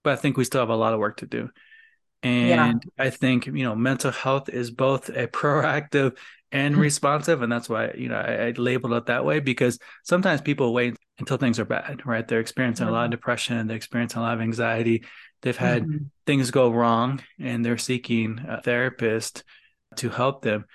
But 0.03 0.13
I 0.13 0.15
think 0.17 0.36
we 0.36 0.43
still 0.43 0.62
have 0.62 0.69
a 0.69 0.75
lot 0.75 0.93
of 0.93 1.00
work 1.00 1.17
to 1.17 1.27
do. 1.27 1.50
And 2.24 2.83
yeah. 2.98 3.05
I 3.05 3.10
think, 3.12 3.45
you 3.45 3.63
know, 3.63 3.75
mental 3.75 4.12
health 4.12 4.50
is 4.50 4.71
both 4.71 5.10
a 5.10 5.27
proactive 5.39 6.17
and 6.51 6.75
responsive. 6.88 7.41
And 7.41 7.51
that's 7.51 7.69
why, 7.69 7.93
you 7.95 8.10
know, 8.10 8.17
I, 8.17 8.48
I, 8.48 8.51
labeled 8.51 8.93
it 8.93 9.05
that 9.05 9.24
way 9.24 9.39
because 9.39 9.79
sometimes 10.03 10.41
people 10.41 10.74
wait 10.74 10.98
until 11.19 11.38
things 11.38 11.60
are 11.60 11.65
bad, 11.65 12.05
right? 12.05 12.27
They're 12.27 12.39
experiencing 12.39 12.86
mm-hmm. 12.86 12.95
a 12.95 12.98
lot 12.98 13.05
of 13.05 13.12
depression, 13.12 13.67
they're 13.67 13.77
experiencing 13.77 14.19
a 14.19 14.24
lot 14.24 14.33
of 14.33 14.41
anxiety. 14.41 15.03
They've 15.43 15.57
had 15.57 15.83
mm-hmm. 15.83 16.05
things 16.27 16.51
go 16.51 16.71
wrong 16.71 17.21
and 17.39 17.65
they're 17.65 17.77
seeking 17.77 18.45
a 18.48 18.62
therapist 18.62 19.43
to 19.98 20.10
help 20.10 20.43
them. 20.43 20.65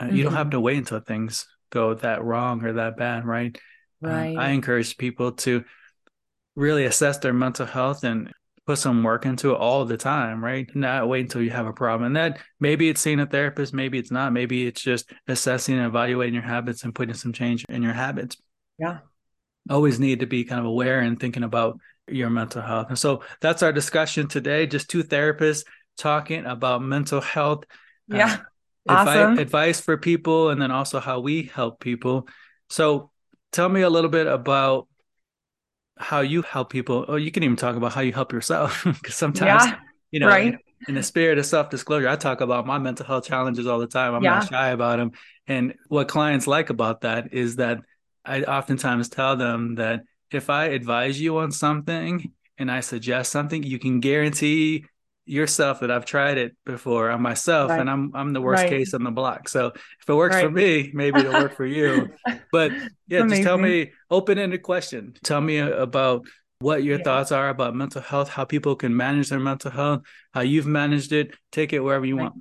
Mm-hmm. 0.00 0.16
You 0.16 0.24
don't 0.24 0.32
have 0.32 0.46
mm-hmm. 0.46 0.50
to 0.52 0.60
wait 0.60 0.78
until 0.78 1.00
things 1.00 1.46
go 1.70 1.94
that 1.94 2.24
wrong 2.24 2.64
or 2.64 2.74
that 2.74 2.96
bad, 2.96 3.24
right? 3.24 3.58
Right. 4.00 4.36
I 4.36 4.50
encourage 4.50 4.96
people 4.96 5.32
to 5.32 5.64
really 6.56 6.84
assess 6.84 7.18
their 7.18 7.32
mental 7.32 7.66
health 7.66 8.04
and 8.04 8.32
put 8.66 8.78
some 8.78 9.02
work 9.02 9.26
into 9.26 9.50
it 9.50 9.56
all 9.56 9.84
the 9.84 9.96
time, 9.96 10.42
right? 10.42 10.68
Not 10.74 11.08
wait 11.08 11.20
until 11.22 11.42
you 11.42 11.50
have 11.50 11.66
a 11.66 11.72
problem. 11.72 12.06
And 12.06 12.16
that 12.16 12.38
maybe 12.60 12.88
it's 12.88 13.00
seeing 13.00 13.20
a 13.20 13.26
therapist, 13.26 13.74
maybe 13.74 13.98
it's 13.98 14.10
not. 14.10 14.32
Maybe 14.32 14.66
it's 14.66 14.80
just 14.80 15.10
assessing 15.28 15.76
and 15.76 15.86
evaluating 15.86 16.34
your 16.34 16.42
habits 16.42 16.82
and 16.84 16.94
putting 16.94 17.14
some 17.14 17.32
change 17.32 17.64
in 17.68 17.82
your 17.82 17.92
habits. 17.92 18.36
Yeah. 18.78 18.98
Always 19.68 19.98
need 19.98 20.20
to 20.20 20.26
be 20.26 20.44
kind 20.44 20.60
of 20.60 20.66
aware 20.66 21.00
and 21.00 21.18
thinking 21.18 21.42
about 21.42 21.78
your 22.08 22.30
mental 22.30 22.62
health. 22.62 22.86
And 22.88 22.98
so 22.98 23.22
that's 23.40 23.62
our 23.62 23.72
discussion 23.72 24.28
today. 24.28 24.66
Just 24.66 24.88
two 24.88 25.04
therapists 25.04 25.64
talking 25.98 26.46
about 26.46 26.82
mental 26.82 27.20
health. 27.20 27.64
Yeah. 28.08 28.34
Uh, 28.34 28.44
awesome. 28.88 29.38
advice 29.38 29.80
for 29.80 29.96
people 29.96 30.50
and 30.50 30.60
then 30.60 30.70
also 30.70 31.00
how 31.00 31.20
we 31.20 31.44
help 31.44 31.80
people. 31.80 32.28
So 32.68 33.10
tell 33.52 33.68
me 33.68 33.82
a 33.82 33.90
little 33.90 34.10
bit 34.10 34.26
about 34.26 34.88
how 35.96 36.20
you 36.20 36.42
help 36.42 36.70
people. 36.70 37.04
Oh, 37.08 37.16
you 37.16 37.30
can 37.30 37.42
even 37.42 37.56
talk 37.56 37.76
about 37.76 37.92
how 37.92 38.00
you 38.00 38.12
help 38.12 38.32
yourself 38.32 38.82
because 38.84 39.14
sometimes, 39.14 39.64
yeah, 39.64 39.78
you 40.10 40.20
know, 40.20 40.28
right. 40.28 40.54
in, 40.54 40.58
in, 40.88 40.94
the 40.94 41.02
spirit 41.02 41.38
of 41.38 41.46
self 41.46 41.70
disclosure, 41.70 42.08
I 42.08 42.16
talk 42.16 42.40
about 42.40 42.66
my 42.66 42.78
mental 42.78 43.06
health 43.06 43.26
challenges 43.26 43.66
all 43.66 43.78
the 43.78 43.86
time. 43.86 44.14
I'm 44.14 44.22
yeah. 44.22 44.40
not 44.40 44.48
shy 44.48 44.68
about 44.70 44.98
them. 44.98 45.12
And 45.46 45.74
what 45.88 46.08
clients 46.08 46.46
like 46.46 46.70
about 46.70 47.02
that 47.02 47.32
is 47.32 47.56
that 47.56 47.80
I 48.24 48.42
oftentimes 48.42 49.08
tell 49.08 49.36
them 49.36 49.76
that 49.76 50.02
if 50.30 50.50
I 50.50 50.66
advise 50.66 51.20
you 51.20 51.38
on 51.38 51.52
something 51.52 52.32
and 52.58 52.70
I 52.70 52.80
suggest 52.80 53.30
something, 53.30 53.62
you 53.62 53.78
can 53.78 54.00
guarantee 54.00 54.86
yourself 55.26 55.80
that 55.80 55.90
I've 55.90 56.04
tried 56.04 56.38
it 56.38 56.56
before 56.66 57.10
on 57.10 57.22
myself 57.22 57.70
right. 57.70 57.80
and 57.80 57.88
I'm 57.88 58.12
I'm 58.14 58.32
the 58.32 58.40
worst 58.40 58.62
right. 58.62 58.70
case 58.70 58.94
on 58.94 59.04
the 59.04 59.10
block. 59.10 59.48
So 59.48 59.68
if 59.68 60.08
it 60.08 60.14
works 60.14 60.34
right. 60.34 60.44
for 60.44 60.50
me, 60.50 60.90
maybe 60.92 61.20
it'll 61.20 61.32
work 61.32 61.56
for 61.56 61.66
you. 61.66 62.10
But 62.52 62.72
yeah, 63.08 63.20
Amazing. 63.20 63.28
just 63.30 63.42
tell 63.42 63.58
me 63.58 63.92
open-ended 64.10 64.62
question. 64.62 65.14
Tell 65.24 65.40
me 65.40 65.58
about 65.58 66.24
what 66.60 66.84
your 66.84 66.98
yeah. 66.98 67.04
thoughts 67.04 67.32
are 67.32 67.48
about 67.48 67.74
mental 67.74 68.00
health, 68.00 68.28
how 68.28 68.44
people 68.44 68.76
can 68.76 68.96
manage 68.96 69.28
their 69.28 69.40
mental 69.40 69.72
health, 69.72 70.02
how 70.32 70.42
you've 70.42 70.66
managed 70.66 71.12
it. 71.12 71.34
Take 71.50 71.72
it 71.72 71.80
wherever 71.80 72.06
you 72.06 72.16
want. 72.16 72.34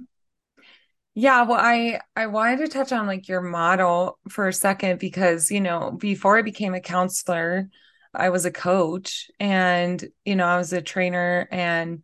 Yeah, 1.15 1.43
well, 1.43 1.59
I 1.59 1.99
I 2.15 2.27
wanted 2.27 2.59
to 2.59 2.67
touch 2.67 2.91
on 2.91 3.07
like 3.07 3.27
your 3.27 3.41
model 3.41 4.19
for 4.29 4.47
a 4.47 4.53
second 4.53 4.99
because 4.99 5.51
you 5.51 5.61
know 5.61 5.91
before 5.91 6.37
I 6.37 6.41
became 6.41 6.73
a 6.73 6.79
counselor, 6.79 7.69
I 8.13 8.29
was 8.29 8.45
a 8.45 8.51
coach 8.51 9.29
and 9.39 10.03
you 10.25 10.35
know 10.35 10.45
I 10.45 10.57
was 10.57 10.73
a 10.73 10.81
trainer 10.81 11.47
and 11.51 12.03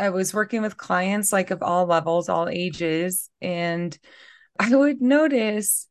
I 0.00 0.10
was 0.10 0.34
working 0.34 0.62
with 0.62 0.76
clients 0.76 1.32
like 1.32 1.50
of 1.50 1.62
all 1.62 1.86
levels, 1.86 2.28
all 2.28 2.48
ages, 2.48 3.30
and 3.40 3.96
I 4.58 4.74
would 4.74 5.00
notice 5.00 5.86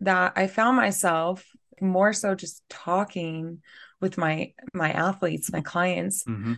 that 0.00 0.32
I 0.36 0.46
found 0.46 0.76
myself 0.76 1.44
more 1.80 2.12
so 2.12 2.34
just 2.34 2.62
talking 2.68 3.60
with 4.00 4.16
my 4.16 4.52
my 4.72 4.92
athletes, 4.92 5.52
my 5.52 5.60
clients, 5.60 6.24
mm-hmm. 6.24 6.54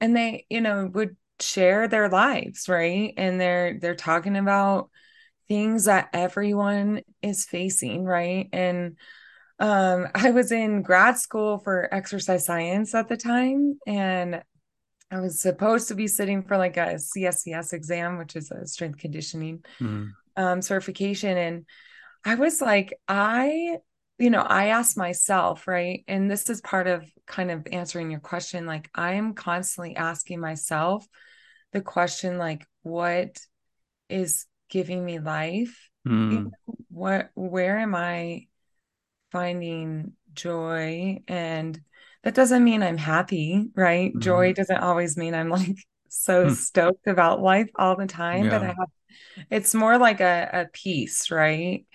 and 0.00 0.16
they 0.16 0.46
you 0.48 0.60
know 0.60 0.90
would 0.92 1.16
share 1.42 1.88
their 1.88 2.08
lives 2.08 2.68
right 2.68 3.14
and 3.16 3.40
they're 3.40 3.78
they're 3.80 3.94
talking 3.94 4.36
about 4.36 4.90
things 5.48 5.86
that 5.86 6.08
everyone 6.12 7.00
is 7.20 7.44
facing 7.44 8.04
right 8.04 8.48
and 8.52 8.96
um 9.58 10.06
i 10.14 10.30
was 10.30 10.52
in 10.52 10.82
grad 10.82 11.18
school 11.18 11.58
for 11.58 11.92
exercise 11.92 12.46
science 12.46 12.94
at 12.94 13.08
the 13.08 13.16
time 13.16 13.78
and 13.86 14.42
i 15.12 15.20
was 15.20 15.40
supposed 15.40 15.88
to 15.88 15.94
be 15.94 16.06
sitting 16.06 16.42
for 16.42 16.56
like 16.56 16.76
a 16.76 16.94
cscs 16.94 17.72
exam 17.72 18.18
which 18.18 18.34
is 18.34 18.50
a 18.50 18.66
strength 18.66 18.98
conditioning 18.98 19.64
mm. 19.80 20.10
um 20.36 20.60
certification 20.60 21.36
and 21.36 21.64
i 22.24 22.34
was 22.34 22.60
like 22.60 22.94
i 23.08 23.76
you 24.18 24.30
know 24.30 24.40
i 24.40 24.68
asked 24.68 24.96
myself 24.96 25.66
right 25.66 26.04
and 26.08 26.30
this 26.30 26.48
is 26.50 26.60
part 26.60 26.86
of 26.86 27.04
kind 27.26 27.50
of 27.50 27.66
answering 27.72 28.10
your 28.10 28.20
question 28.20 28.66
like 28.66 28.90
i 28.94 29.14
am 29.14 29.34
constantly 29.34 29.96
asking 29.96 30.40
myself 30.40 31.06
the 31.72 31.80
question 31.80 32.38
like 32.38 32.66
what 32.82 33.38
is 34.08 34.46
giving 34.68 35.04
me 35.04 35.18
life 35.18 35.90
mm. 36.06 36.32
you 36.32 36.40
know, 36.40 36.50
what 36.88 37.30
where 37.34 37.78
am 37.78 37.94
i 37.94 38.46
finding 39.30 40.12
joy 40.34 41.20
and 41.26 41.80
that 42.22 42.34
doesn't 42.34 42.64
mean 42.64 42.82
i'm 42.82 42.98
happy 42.98 43.68
right 43.74 44.14
mm. 44.14 44.20
joy 44.20 44.52
doesn't 44.52 44.78
always 44.78 45.16
mean 45.16 45.34
i'm 45.34 45.48
like 45.48 45.76
so 46.08 46.46
mm. 46.46 46.54
stoked 46.54 47.06
about 47.06 47.42
life 47.42 47.70
all 47.76 47.96
the 47.96 48.06
time 48.06 48.44
yeah. 48.44 48.50
but 48.50 48.62
i 48.62 48.66
have 48.66 49.46
it's 49.50 49.74
more 49.74 49.98
like 49.98 50.20
a, 50.20 50.48
a 50.52 50.66
peace 50.72 51.30
right 51.30 51.86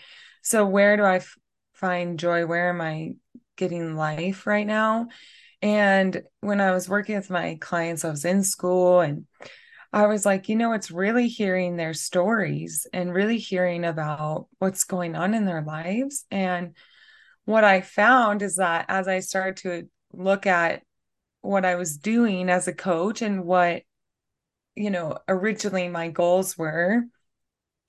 so 0.42 0.66
where 0.66 0.98
do 0.98 1.04
I 1.04 1.18
f- 1.18 1.38
find 1.74 2.20
joy 2.20 2.46
where 2.46 2.70
am 2.70 2.82
i 2.82 3.14
getting 3.58 3.96
life 3.96 4.48
right 4.48 4.66
now 4.66 5.08
and 5.62 6.22
when 6.42 6.62
i 6.62 6.72
was 6.72 6.90
working 6.90 7.16
with 7.16 7.30
my 7.30 7.58
clients 7.60 8.06
i 8.06 8.10
was 8.10 8.26
in 8.26 8.44
school 8.44 9.02
and 9.02 9.26
I 9.94 10.08
was 10.08 10.26
like, 10.26 10.50
you 10.50 10.56
know, 10.56 10.74
it's 10.74 10.92
really 10.92 11.28
hearing 11.28 11.76
their 11.76 11.94
stories 11.94 12.86
and 12.92 13.14
really 13.14 13.38
hearing 13.38 13.86
about 13.86 14.48
what's 14.60 14.84
going 14.84 15.16
on 15.16 15.34
in 15.34 15.46
their 15.46 15.62
lives. 15.62 16.26
And 16.30 16.76
what 17.46 17.64
I 17.64 17.82
found 17.82 18.42
is 18.42 18.58
that 18.58 18.86
as 18.90 19.08
I 19.08 19.22
started 19.22 19.58
to 19.58 19.90
look 20.18 20.46
at 20.46 20.84
what 21.42 21.66
I 21.66 21.76
was 21.76 21.98
doing 21.98 22.50
as 22.50 22.68
a 22.68 22.74
coach 22.74 23.22
and 23.22 23.46
what, 23.46 23.84
you 24.76 24.90
know, 24.90 25.18
originally 25.28 25.88
my 25.88 26.10
goals 26.10 26.58
were, 26.58 27.04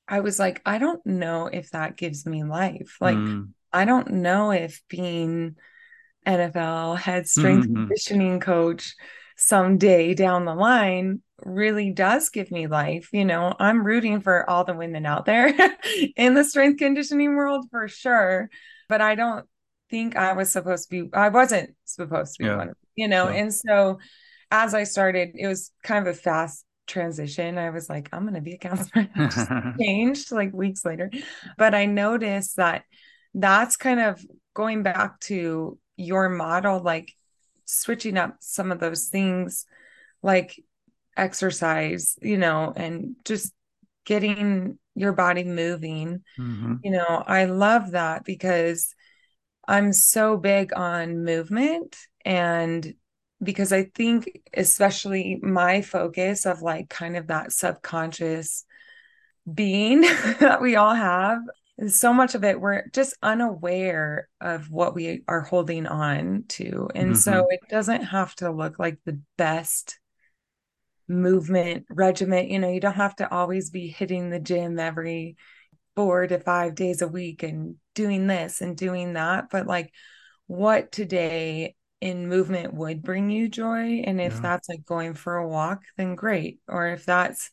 I 0.07 0.21
was 0.21 0.39
like, 0.39 0.63
I 0.65 0.79
don't 0.79 1.05
know 1.05 1.47
if 1.47 1.71
that 1.71 1.97
gives 1.97 2.25
me 2.25 2.45
life. 2.45 2.97
Like, 3.01 3.17
mm. 3.17 3.49
I 3.73 3.85
don't 3.85 4.11
know 4.11 4.51
if 4.53 4.83
being 4.89 5.57
NFL 6.27 6.99
head 6.99 7.29
strength 7.29 7.67
mm-hmm. 7.67 7.87
conditioning 7.87 8.41
coach 8.41 8.95
someday 9.37 10.15
down 10.15 10.45
the 10.45 10.55
line 10.55 11.23
really 11.45 11.91
does 11.93 12.29
give 12.31 12.51
me 12.51 12.67
life. 12.67 13.11
You 13.13 13.25
know, 13.25 13.55
I'm 13.59 13.85
rooting 13.85 14.21
for 14.21 14.49
all 14.49 14.65
the 14.65 14.75
women 14.75 15.07
out 15.07 15.27
there 15.27 15.55
in 16.17 16.35
the 16.35 16.45
strength 16.45 16.79
conditioning 16.79 17.37
world 17.37 17.67
for 17.71 17.89
sure. 17.89 18.51
But 18.89 19.01
I 19.01 19.15
don't 19.15 19.47
think 19.91 20.17
I 20.17 20.33
was 20.33 20.53
supposed 20.53 20.91
to 20.91 21.05
be, 21.05 21.11
I 21.13 21.29
wasn't 21.29 21.75
supposed 21.85 22.37
to 22.37 22.43
be 22.43 22.49
yeah. 22.49 22.57
one, 22.57 22.69
of 22.71 22.77
you 22.95 23.09
know. 23.09 23.29
Yeah. 23.29 23.37
And 23.37 23.55
so 23.55 23.99
as 24.51 24.75
I 24.75 24.85
started, 24.85 25.31
it 25.35 25.47
was 25.47 25.73
kind 25.83 26.07
of 26.07 26.15
a 26.15 26.19
fast 26.19 26.65
transition. 26.87 27.59
I 27.59 27.71
was 27.71 27.89
like, 27.89 28.09
I'm 28.13 28.23
going 28.23 28.35
to 28.35 28.41
be 28.41 28.55
a 28.55 28.59
counselor. 28.59 29.09
changed 29.81 30.33
like 30.33 30.53
weeks 30.53 30.85
later. 30.85 31.11
But 31.57 31.75
I 31.75 31.87
noticed 31.87 32.57
that 32.57 32.85
that's 33.35 33.77
kind 33.77 34.01
of 34.01 34.25
going 34.55 34.83
back 34.83 35.21
to 35.21 35.79
your 35.97 36.29
model, 36.29 36.81
like 36.81 37.13
switching 37.67 38.17
up 38.17 38.37
some 38.41 38.73
of 38.73 38.81
those 38.81 39.09
things, 39.09 39.67
like 40.23 40.61
exercise, 41.17 42.17
you 42.23 42.39
know, 42.39 42.73
and 42.75 43.17
just 43.25 43.53
getting 44.05 44.79
your 44.95 45.13
body 45.13 45.45
moving. 45.45 46.23
Mm-hmm. 46.39 46.77
You 46.83 46.91
know, 46.93 47.23
I 47.27 47.45
love 47.45 47.93
that 47.93 48.25
because 48.25 48.95
I'm 49.69 49.93
so 49.93 50.37
big 50.37 50.73
on 50.75 51.25
movement 51.25 51.97
and 52.25 52.95
because 53.43 53.73
I 53.73 53.85
think 53.85 54.41
especially 54.53 55.39
my 55.43 55.83
focus 55.83 56.47
of 56.47 56.63
like 56.63 56.89
kind 56.89 57.17
of 57.17 57.29
that 57.29 57.53
subconscious 57.53 58.65
being 59.53 60.01
that 60.41 60.61
we 60.61 60.77
all 60.77 60.95
have 60.95 61.41
so 61.87 62.13
much 62.13 62.35
of 62.35 62.43
it 62.43 62.61
we're 62.61 62.89
just 62.89 63.17
unaware 63.23 64.29
of 64.41 64.69
what 64.69 64.97
we 64.97 65.23
are 65.29 65.43
holding 65.43 65.87
on 65.87 66.43
to 66.49 66.89
and 66.97 67.11
mm-hmm. 67.11 67.15
so 67.15 67.47
it 67.49 67.61
doesn't 67.71 68.03
have 68.03 68.35
to 68.35 68.51
look 68.51 68.81
like 68.81 68.99
the 69.05 69.21
best 69.37 70.01
movement 71.09 71.87
regiment. 71.91 72.51
You 72.51 72.59
know, 72.59 72.71
you 72.71 72.81
don't 72.81 72.95
have 72.95 73.17
to 73.17 73.33
always 73.33 73.71
be 73.71 73.89
hitting 73.89 74.31
the 74.31 74.39
gym 74.39 74.79
every 74.79 75.37
four 75.99 76.29
to 76.29 76.39
five 76.39 76.77
days 76.77 77.03
a 77.03 77.09
week 77.09 77.43
and 77.43 77.75
doing 77.97 78.29
this 78.29 78.61
and 78.61 78.77
doing 78.77 79.15
that. 79.15 79.51
But 79.51 79.67
like, 79.67 79.93
what 80.47 80.93
today 80.93 81.75
in 82.01 82.29
movement 82.29 82.73
would 82.73 83.03
bring 83.03 83.31
you 83.31 83.49
joy? 83.49 84.03
And 84.07 84.21
if 84.21 84.35
yeah. 84.35 84.41
that's 84.41 84.69
like 84.69 84.85
going 84.85 85.15
for 85.15 85.39
a 85.39 85.49
walk, 85.49 85.83
then 85.97 86.15
great. 86.15 86.61
Or 86.69 86.87
if 86.87 87.05
that's 87.05 87.51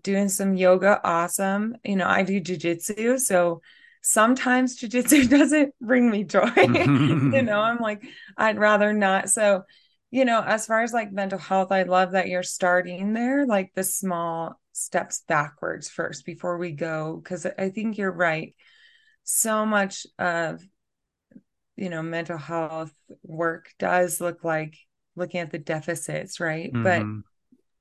doing 0.00 0.28
some 0.28 0.54
yoga, 0.54 1.00
awesome. 1.02 1.74
You 1.82 1.96
know, 1.96 2.06
I 2.06 2.22
do 2.22 2.40
jujitsu. 2.40 3.18
So 3.18 3.62
sometimes 4.00 4.78
jujitsu 4.78 5.28
doesn't 5.28 5.74
bring 5.80 6.08
me 6.08 6.22
joy. 6.22 6.52
you 6.56 7.42
know, 7.42 7.58
I'm 7.62 7.78
like, 7.78 8.06
I'd 8.36 8.60
rather 8.60 8.92
not. 8.92 9.28
So 9.28 9.64
you 10.10 10.24
know, 10.24 10.42
as 10.42 10.66
far 10.66 10.82
as 10.82 10.92
like 10.92 11.12
mental 11.12 11.38
health, 11.38 11.72
I 11.72 11.82
love 11.82 12.12
that 12.12 12.28
you're 12.28 12.42
starting 12.42 13.12
there, 13.12 13.46
like 13.46 13.72
the 13.74 13.84
small 13.84 14.60
steps 14.72 15.22
backwards 15.26 15.88
first 15.88 16.24
before 16.24 16.58
we 16.58 16.72
go. 16.72 17.20
Cause 17.24 17.46
I 17.58 17.70
think 17.70 17.98
you're 17.98 18.12
right. 18.12 18.54
So 19.24 19.66
much 19.66 20.06
of, 20.18 20.62
you 21.76 21.90
know, 21.90 22.02
mental 22.02 22.38
health 22.38 22.92
work 23.22 23.70
does 23.78 24.20
look 24.20 24.44
like 24.44 24.76
looking 25.16 25.40
at 25.40 25.50
the 25.50 25.58
deficits, 25.58 26.38
right? 26.40 26.72
Mm-hmm. 26.72 26.82
But 26.82 27.24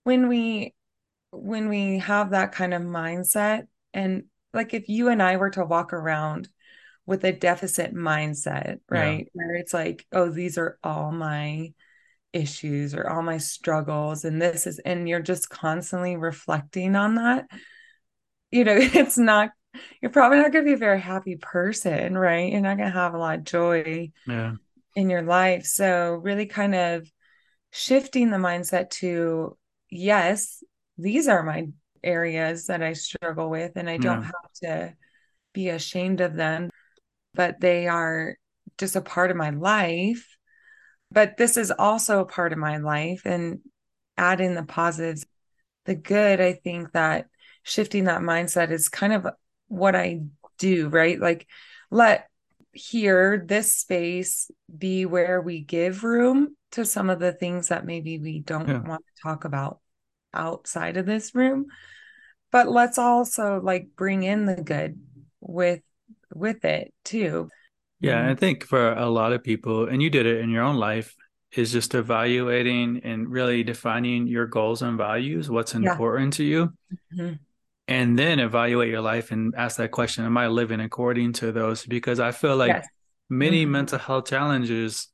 when 0.03 0.27
we, 0.27 0.73
when 1.31 1.69
we 1.69 1.99
have 1.99 2.31
that 2.31 2.53
kind 2.53 2.73
of 2.73 2.81
mindset, 2.81 3.67
and 3.93 4.23
like 4.53 4.73
if 4.73 4.89
you 4.89 5.09
and 5.09 5.21
I 5.21 5.37
were 5.37 5.51
to 5.51 5.65
walk 5.65 5.93
around 5.93 6.49
with 7.05 7.23
a 7.23 7.31
deficit 7.31 7.93
mindset, 7.93 8.79
right? 8.89 9.19
Yeah. 9.19 9.29
Where 9.33 9.55
it's 9.55 9.73
like, 9.73 10.05
oh, 10.11 10.29
these 10.29 10.57
are 10.57 10.79
all 10.83 11.11
my 11.11 11.73
issues 12.35 12.93
or 12.93 13.09
all 13.09 13.21
my 13.21 13.37
struggles 13.37 14.25
and 14.25 14.41
this 14.41 14.67
is 14.67 14.79
and 14.79 15.07
you're 15.07 15.21
just 15.21 15.49
constantly 15.49 16.17
reflecting 16.17 16.95
on 16.95 17.15
that 17.15 17.47
you 18.51 18.65
know 18.65 18.75
it's 18.77 19.17
not 19.17 19.51
you're 20.01 20.11
probably 20.11 20.37
not 20.37 20.51
going 20.51 20.65
to 20.65 20.69
be 20.69 20.73
a 20.73 20.77
very 20.77 20.99
happy 20.99 21.37
person 21.37 22.17
right 22.17 22.51
you're 22.51 22.61
not 22.61 22.77
going 22.77 22.91
to 22.91 22.99
have 22.99 23.13
a 23.13 23.17
lot 23.17 23.39
of 23.39 23.43
joy 23.45 24.11
yeah. 24.27 24.53
in 24.95 25.09
your 25.09 25.21
life 25.21 25.65
so 25.65 26.15
really 26.15 26.45
kind 26.45 26.75
of 26.75 27.09
shifting 27.71 28.31
the 28.31 28.37
mindset 28.37 28.89
to 28.89 29.57
yes 29.89 30.61
these 30.97 31.29
are 31.29 31.41
my 31.41 31.67
areas 32.03 32.67
that 32.67 32.83
i 32.83 32.91
struggle 32.91 33.49
with 33.49 33.71
and 33.77 33.89
i 33.89 33.97
don't 33.97 34.21
yeah. 34.21 34.25
have 34.25 34.51
to 34.61 34.93
be 35.53 35.69
ashamed 35.69 36.19
of 36.19 36.35
them 36.35 36.69
but 37.33 37.61
they 37.61 37.87
are 37.87 38.35
just 38.77 38.97
a 38.97 39.01
part 39.01 39.31
of 39.31 39.37
my 39.37 39.51
life 39.51 40.34
but 41.11 41.37
this 41.37 41.57
is 41.57 41.71
also 41.71 42.19
a 42.19 42.25
part 42.25 42.53
of 42.53 42.59
my 42.59 42.77
life 42.77 43.21
and 43.25 43.59
adding 44.17 44.55
the 44.55 44.63
positives 44.63 45.25
the 45.85 45.95
good 45.95 46.39
i 46.39 46.53
think 46.53 46.91
that 46.93 47.27
shifting 47.63 48.05
that 48.05 48.21
mindset 48.21 48.71
is 48.71 48.89
kind 48.89 49.13
of 49.13 49.27
what 49.67 49.95
i 49.95 50.21
do 50.57 50.89
right? 50.89 51.19
Like 51.19 51.47
let 51.91 52.27
here 52.71 53.43
this 53.45 53.73
space 53.73 54.51
be 54.75 55.05
where 55.05 55.41
we 55.41 55.61
give 55.61 56.03
room 56.03 56.55
to 56.71 56.85
some 56.85 57.09
of 57.09 57.19
the 57.19 57.31
things 57.31 57.69
that 57.69 57.85
maybe 57.85 58.19
we 58.19 58.39
don't 58.39 58.67
yeah. 58.67 58.81
want 58.81 59.03
to 59.05 59.21
talk 59.23 59.45
about 59.45 59.79
outside 60.33 60.97
of 60.97 61.05
this 61.05 61.33
room. 61.33 61.67
But 62.51 62.67
let's 62.67 62.97
also 62.97 63.61
like 63.61 63.89
bring 63.95 64.23
in 64.23 64.45
the 64.45 64.61
good 64.61 64.99
with 65.39 65.81
with 66.33 66.65
it 66.65 66.93
too 67.03 67.49
yeah 68.05 68.21
mm-hmm. 68.21 68.31
i 68.31 68.35
think 68.35 68.63
for 68.63 68.93
a 68.93 69.09
lot 69.09 69.33
of 69.33 69.43
people 69.43 69.87
and 69.87 70.01
you 70.01 70.09
did 70.09 70.25
it 70.25 70.39
in 70.39 70.49
your 70.49 70.63
own 70.63 70.77
life 70.77 71.15
is 71.55 71.71
just 71.71 71.95
evaluating 71.95 73.01
and 73.03 73.29
really 73.29 73.63
defining 73.63 74.27
your 74.27 74.45
goals 74.45 74.81
and 74.81 74.97
values 74.97 75.49
what's 75.49 75.73
important 75.73 76.33
yeah. 76.33 76.37
to 76.37 76.43
you 76.43 76.73
mm-hmm. 77.13 77.33
and 77.87 78.19
then 78.19 78.39
evaluate 78.39 78.89
your 78.89 79.01
life 79.01 79.31
and 79.31 79.53
ask 79.55 79.77
that 79.77 79.91
question 79.91 80.25
am 80.25 80.37
i 80.37 80.47
living 80.47 80.79
according 80.79 81.33
to 81.33 81.51
those 81.51 81.85
because 81.85 82.19
i 82.19 82.31
feel 82.31 82.55
like 82.55 82.69
yes. 82.69 82.87
many 83.29 83.63
mm-hmm. 83.63 83.71
mental 83.71 83.99
health 83.99 84.27
challenges 84.27 85.07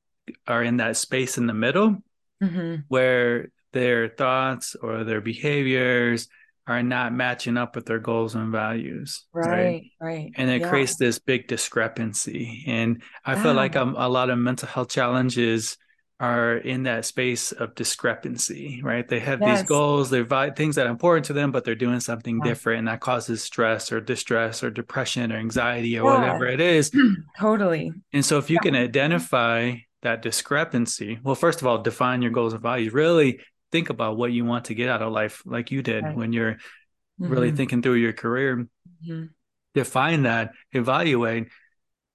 are 0.47 0.63
in 0.63 0.77
that 0.77 0.97
space 0.97 1.37
in 1.37 1.47
the 1.47 1.53
middle 1.53 1.97
mm-hmm. 2.41 2.75
where 2.87 3.49
their 3.73 4.09
thoughts 4.09 4.75
or 4.75 5.03
their 5.03 5.21
behaviors 5.21 6.27
are 6.67 6.83
not 6.83 7.13
matching 7.13 7.57
up 7.57 7.75
with 7.75 7.85
their 7.85 7.99
goals 7.99 8.35
and 8.35 8.51
values. 8.51 9.25
Right, 9.33 9.49
right. 9.49 9.83
right. 9.99 10.31
And 10.35 10.49
it 10.49 10.61
yeah. 10.61 10.69
creates 10.69 10.95
this 10.95 11.19
big 11.19 11.47
discrepancy. 11.47 12.63
And 12.67 13.01
I 13.25 13.41
feel 13.41 13.53
like 13.53 13.75
um, 13.75 13.95
a 13.97 14.07
lot 14.07 14.29
of 14.29 14.37
mental 14.37 14.67
health 14.67 14.89
challenges 14.89 15.77
are 16.21 16.57
in 16.57 16.83
that 16.83 17.03
space 17.03 17.51
of 17.51 17.73
discrepancy, 17.73 18.79
right? 18.83 19.07
They 19.07 19.19
have 19.19 19.41
yes. 19.41 19.61
these 19.61 19.67
goals, 19.67 20.11
they're 20.11 20.23
vi- 20.23 20.51
things 20.51 20.75
that 20.75 20.85
are 20.85 20.91
important 20.91 21.25
to 21.25 21.33
them, 21.33 21.51
but 21.51 21.65
they're 21.65 21.73
doing 21.73 21.99
something 21.99 22.37
yeah. 22.37 22.43
different, 22.43 22.79
and 22.79 22.87
that 22.89 22.99
causes 22.99 23.41
stress 23.41 23.91
or 23.91 23.99
distress 23.99 24.63
or 24.63 24.69
depression 24.69 25.31
or 25.31 25.37
anxiety 25.37 25.97
or 25.97 26.07
yeah. 26.07 26.19
whatever 26.19 26.45
it 26.45 26.61
is. 26.61 26.91
totally. 27.39 27.91
And 28.13 28.23
so, 28.23 28.37
if 28.37 28.51
you 28.51 28.59
can 28.59 28.75
identify 28.75 29.77
that 30.03 30.21
discrepancy, 30.21 31.19
well, 31.23 31.33
first 31.33 31.59
of 31.59 31.65
all, 31.65 31.79
define 31.79 32.21
your 32.21 32.31
goals 32.31 32.53
and 32.53 32.61
values. 32.61 32.93
Really 32.93 33.39
think 33.71 33.89
about 33.89 34.17
what 34.17 34.31
you 34.31 34.45
want 34.45 34.65
to 34.65 34.75
get 34.75 34.89
out 34.89 35.01
of 35.01 35.11
life, 35.11 35.41
like 35.45 35.71
you 35.71 35.81
did 35.81 36.03
right. 36.03 36.15
when 36.15 36.33
you're 36.33 36.53
mm-hmm. 36.53 37.27
really 37.27 37.51
thinking 37.51 37.81
through 37.81 37.95
your 37.95 38.13
career. 38.13 38.67
Mm-hmm. 39.05 39.25
Define 39.73 40.23
that, 40.23 40.51
evaluate. 40.73 41.47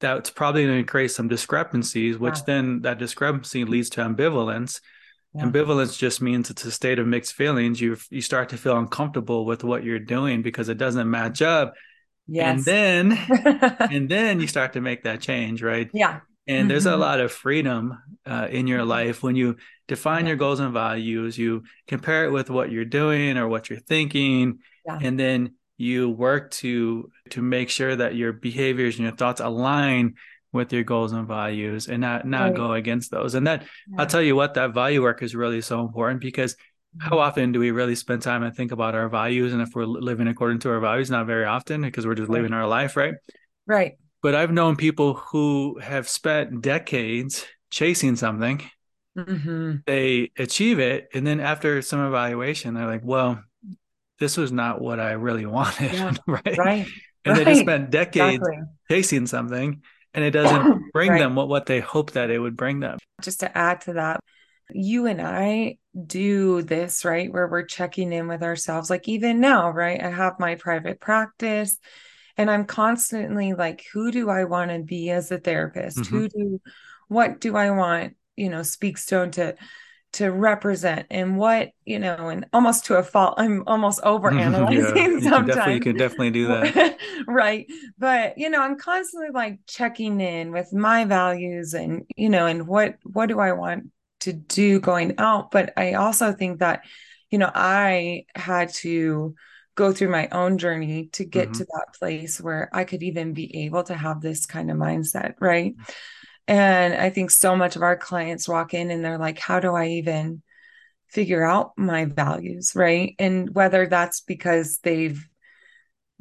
That's 0.00 0.30
probably 0.30 0.66
going 0.66 0.84
to 0.84 0.90
create 0.90 1.10
some 1.10 1.28
discrepancies, 1.28 2.18
which 2.18 2.36
yeah. 2.38 2.44
then 2.46 2.82
that 2.82 2.98
discrepancy 2.98 3.64
leads 3.64 3.88
to 3.90 4.02
ambivalence. 4.02 4.80
Yeah. 5.34 5.44
Ambivalence 5.44 5.98
just 5.98 6.20
means 6.20 6.50
it's 6.50 6.64
a 6.64 6.70
state 6.70 6.98
of 6.98 7.06
mixed 7.06 7.34
feelings. 7.34 7.80
You 7.80 7.96
you 8.10 8.20
start 8.20 8.50
to 8.50 8.58
feel 8.58 8.78
uncomfortable 8.78 9.46
with 9.46 9.64
what 9.64 9.84
you're 9.84 9.98
doing 9.98 10.42
because 10.42 10.68
it 10.68 10.76
doesn't 10.76 11.10
match 11.10 11.40
up. 11.40 11.75
Yes. 12.26 12.56
And 12.56 12.64
then 12.64 13.18
and 13.90 14.08
then 14.08 14.40
you 14.40 14.46
start 14.46 14.75
to 14.75 14.80
make 14.80 15.04
that 15.04 15.20
change, 15.20 15.62
right? 15.62 15.88
Yeah. 15.92 16.20
And 16.46 16.60
mm-hmm. 16.60 16.68
there's 16.68 16.86
a 16.86 16.90
mm-hmm. 16.90 17.00
lot 17.00 17.20
of 17.20 17.32
freedom 17.32 17.98
uh, 18.24 18.48
in 18.50 18.66
your 18.66 18.84
life 18.84 19.22
when 19.22 19.36
you 19.36 19.56
define 19.88 20.26
your 20.26 20.36
goals 20.36 20.60
and 20.60 20.72
values, 20.72 21.36
you 21.38 21.64
compare 21.86 22.24
it 22.24 22.30
with 22.30 22.50
what 22.50 22.70
you're 22.70 22.84
doing 22.84 23.36
or 23.36 23.48
what 23.48 23.68
you're 23.68 23.80
thinking, 23.80 24.58
yeah. 24.86 24.98
and 25.00 25.18
then 25.18 25.54
you 25.78 26.08
work 26.08 26.50
to 26.50 27.10
to 27.30 27.42
make 27.42 27.68
sure 27.68 27.94
that 27.94 28.14
your 28.14 28.32
behaviors 28.32 28.96
and 28.96 29.04
your 29.04 29.14
thoughts 29.16 29.40
align 29.40 30.14
with 30.52 30.72
your 30.72 30.84
goals 30.84 31.12
and 31.12 31.28
values 31.28 31.88
and 31.88 32.00
not 32.00 32.26
not 32.26 32.46
right. 32.46 32.54
go 32.54 32.72
against 32.72 33.10
those. 33.10 33.34
And 33.34 33.46
that 33.46 33.62
yeah. 33.62 34.00
I'll 34.00 34.06
tell 34.06 34.22
you 34.22 34.34
what, 34.34 34.54
that 34.54 34.74
value 34.74 35.02
work 35.02 35.22
is 35.22 35.34
really 35.34 35.60
so 35.60 35.80
important 35.80 36.20
because 36.20 36.54
mm-hmm. 36.54 37.08
how 37.08 37.18
often 37.18 37.52
do 37.52 37.60
we 37.60 37.70
really 37.70 37.94
spend 37.94 38.22
time 38.22 38.42
and 38.42 38.54
think 38.54 38.72
about 38.72 38.94
our 38.94 39.08
values 39.08 39.52
and 39.52 39.62
if 39.62 39.70
we're 39.74 39.84
living 39.84 40.28
according 40.28 40.60
to 40.60 40.70
our 40.70 40.80
values? 40.80 41.10
Not 41.10 41.26
very 41.26 41.44
often 41.44 41.82
because 41.82 42.06
we're 42.06 42.14
just 42.14 42.30
living 42.30 42.52
our 42.52 42.66
life, 42.66 42.96
right? 42.96 43.14
Right. 43.66 43.98
But 44.23 44.35
I've 44.35 44.52
known 44.52 44.76
people 44.76 45.14
who 45.14 45.78
have 45.78 46.08
spent 46.08 46.62
decades 46.62 47.46
chasing 47.70 48.16
something. 48.16 48.62
Mm-hmm. 49.16 49.76
They 49.87 50.30
achieve 50.38 50.78
it. 50.78 51.08
And 51.14 51.26
then 51.26 51.40
after 51.40 51.80
some 51.82 52.04
evaluation, 52.04 52.75
they're 52.75 52.87
like, 52.87 53.04
well, 53.04 53.42
this 54.18 54.37
was 54.37 54.52
not 54.52 54.80
what 54.80 55.00
I 55.00 55.12
really 55.12 55.46
wanted. 55.46 55.92
Yeah. 55.92 56.14
right. 56.26 56.56
Right. 56.56 56.87
And 57.25 57.37
right. 57.37 57.44
they 57.44 57.52
just 57.52 57.61
spent 57.62 57.90
decades 57.90 58.37
exactly. 58.37 58.64
chasing 58.90 59.26
something 59.26 59.82
and 60.14 60.25
it 60.25 60.30
doesn't 60.30 60.82
bring 60.92 61.11
right. 61.11 61.18
them 61.18 61.35
what, 61.35 61.49
what 61.49 61.66
they 61.66 61.80
hope 61.80 62.12
that 62.12 62.30
it 62.30 62.38
would 62.38 62.56
bring 62.56 62.80
them. 62.80 62.99
Just 63.21 63.40
to 63.40 63.56
add 63.56 63.82
to 63.82 63.95
that, 63.95 64.21
you 64.71 65.06
and 65.06 65.21
I 65.21 65.78
do 66.06 66.62
this, 66.62 67.04
right? 67.04 67.32
Where 67.32 67.47
we're 67.47 67.64
checking 67.64 68.12
in 68.12 68.26
with 68.26 68.43
ourselves. 68.43 68.90
Like 68.90 69.08
even 69.08 69.40
now, 69.40 69.71
right? 69.71 70.02
I 70.02 70.10
have 70.10 70.40
my 70.40 70.54
private 70.56 71.00
practice 71.00 71.78
and 72.36 72.50
i'm 72.50 72.64
constantly 72.64 73.54
like 73.54 73.84
who 73.92 74.10
do 74.10 74.30
i 74.30 74.44
want 74.44 74.70
to 74.70 74.80
be 74.80 75.10
as 75.10 75.30
a 75.30 75.38
therapist? 75.38 75.99
Mm-hmm. 75.99 76.16
who 76.16 76.28
do 76.28 76.60
what 77.08 77.40
do 77.40 77.56
i 77.56 77.70
want 77.70 78.16
you 78.36 78.50
know 78.50 78.60
Speakstone 78.60 79.32
to 79.32 79.56
to 80.12 80.30
represent? 80.30 81.06
And 81.10 81.36
what 81.36 81.70
you 81.84 81.99
know 81.99 82.28
and 82.28 82.46
almost 82.52 82.86
to 82.86 82.96
a 82.96 83.02
fault 83.02 83.34
i'm 83.36 83.64
almost 83.66 84.00
over 84.02 84.30
analyzing 84.32 85.20
yeah, 85.20 85.28
sometimes 85.28 85.75
you 85.75 85.80
can 85.80 85.96
definitely 85.96 86.30
do 86.30 86.46
that. 86.49 86.99
Right. 87.26 87.66
But 87.99 88.38
you 88.38 88.49
know 88.50 88.62
i'm 88.62 88.78
constantly 88.78 89.28
like 89.32 89.58
checking 89.66 90.20
in 90.20 90.52
with 90.52 90.72
my 90.72 91.04
values 91.04 91.75
and 91.75 92.04
you 92.16 92.28
know 92.28 92.46
and 92.46 92.66
what 92.66 92.96
what 93.02 93.26
do 93.26 93.40
i 93.40 93.52
want 93.52 93.90
to 94.20 94.32
do 94.32 94.80
going 94.80 95.14
out? 95.18 95.50
But 95.50 95.72
i 95.76 95.94
also 95.94 96.32
think 96.32 96.60
that 96.60 96.84
you 97.30 97.38
know 97.38 97.50
i 97.54 98.25
had 98.34 98.72
to 98.75 99.34
go 99.76 99.93
through 99.93 100.08
my 100.08 100.28
own 100.32 100.58
journey 100.58 101.08
to 101.12 101.25
get 101.25 101.50
mm-hmm. 101.50 101.58
to 101.58 101.65
that 101.65 101.95
place 101.99 102.41
where 102.41 102.69
I 102.73 102.84
could 102.84 103.02
even 103.02 103.34
be 103.34 103.65
able 103.65 103.84
to 103.84 103.95
have 103.95 104.21
this 104.21 104.47
kind 104.47 104.71
of 104.71 104.76
mindset, 104.76 105.34
right? 105.41 105.75
And 106.49 106.95
I 106.95 107.10
think 107.10 107.30
so 107.30 107.54
much 107.54 107.76
of 107.76 107.82
our 107.82 107.97
clients 107.97 108.49
walk 108.49 108.75
in 108.75 108.91
and 108.91 109.04
they're 109.04 109.19
like, 109.19 109.39
how 109.39 109.60
do 109.60 109.75
I 109.75 109.89
even 109.89 110.43
figure 111.08 111.45
out 111.45 111.73
my 111.76 112.06
values, 112.06 112.73
right? 112.75 113.15
And 113.19 113.54
whether 113.54 113.86
that's 113.86 114.23
because 114.23 114.78
they've 114.82 115.25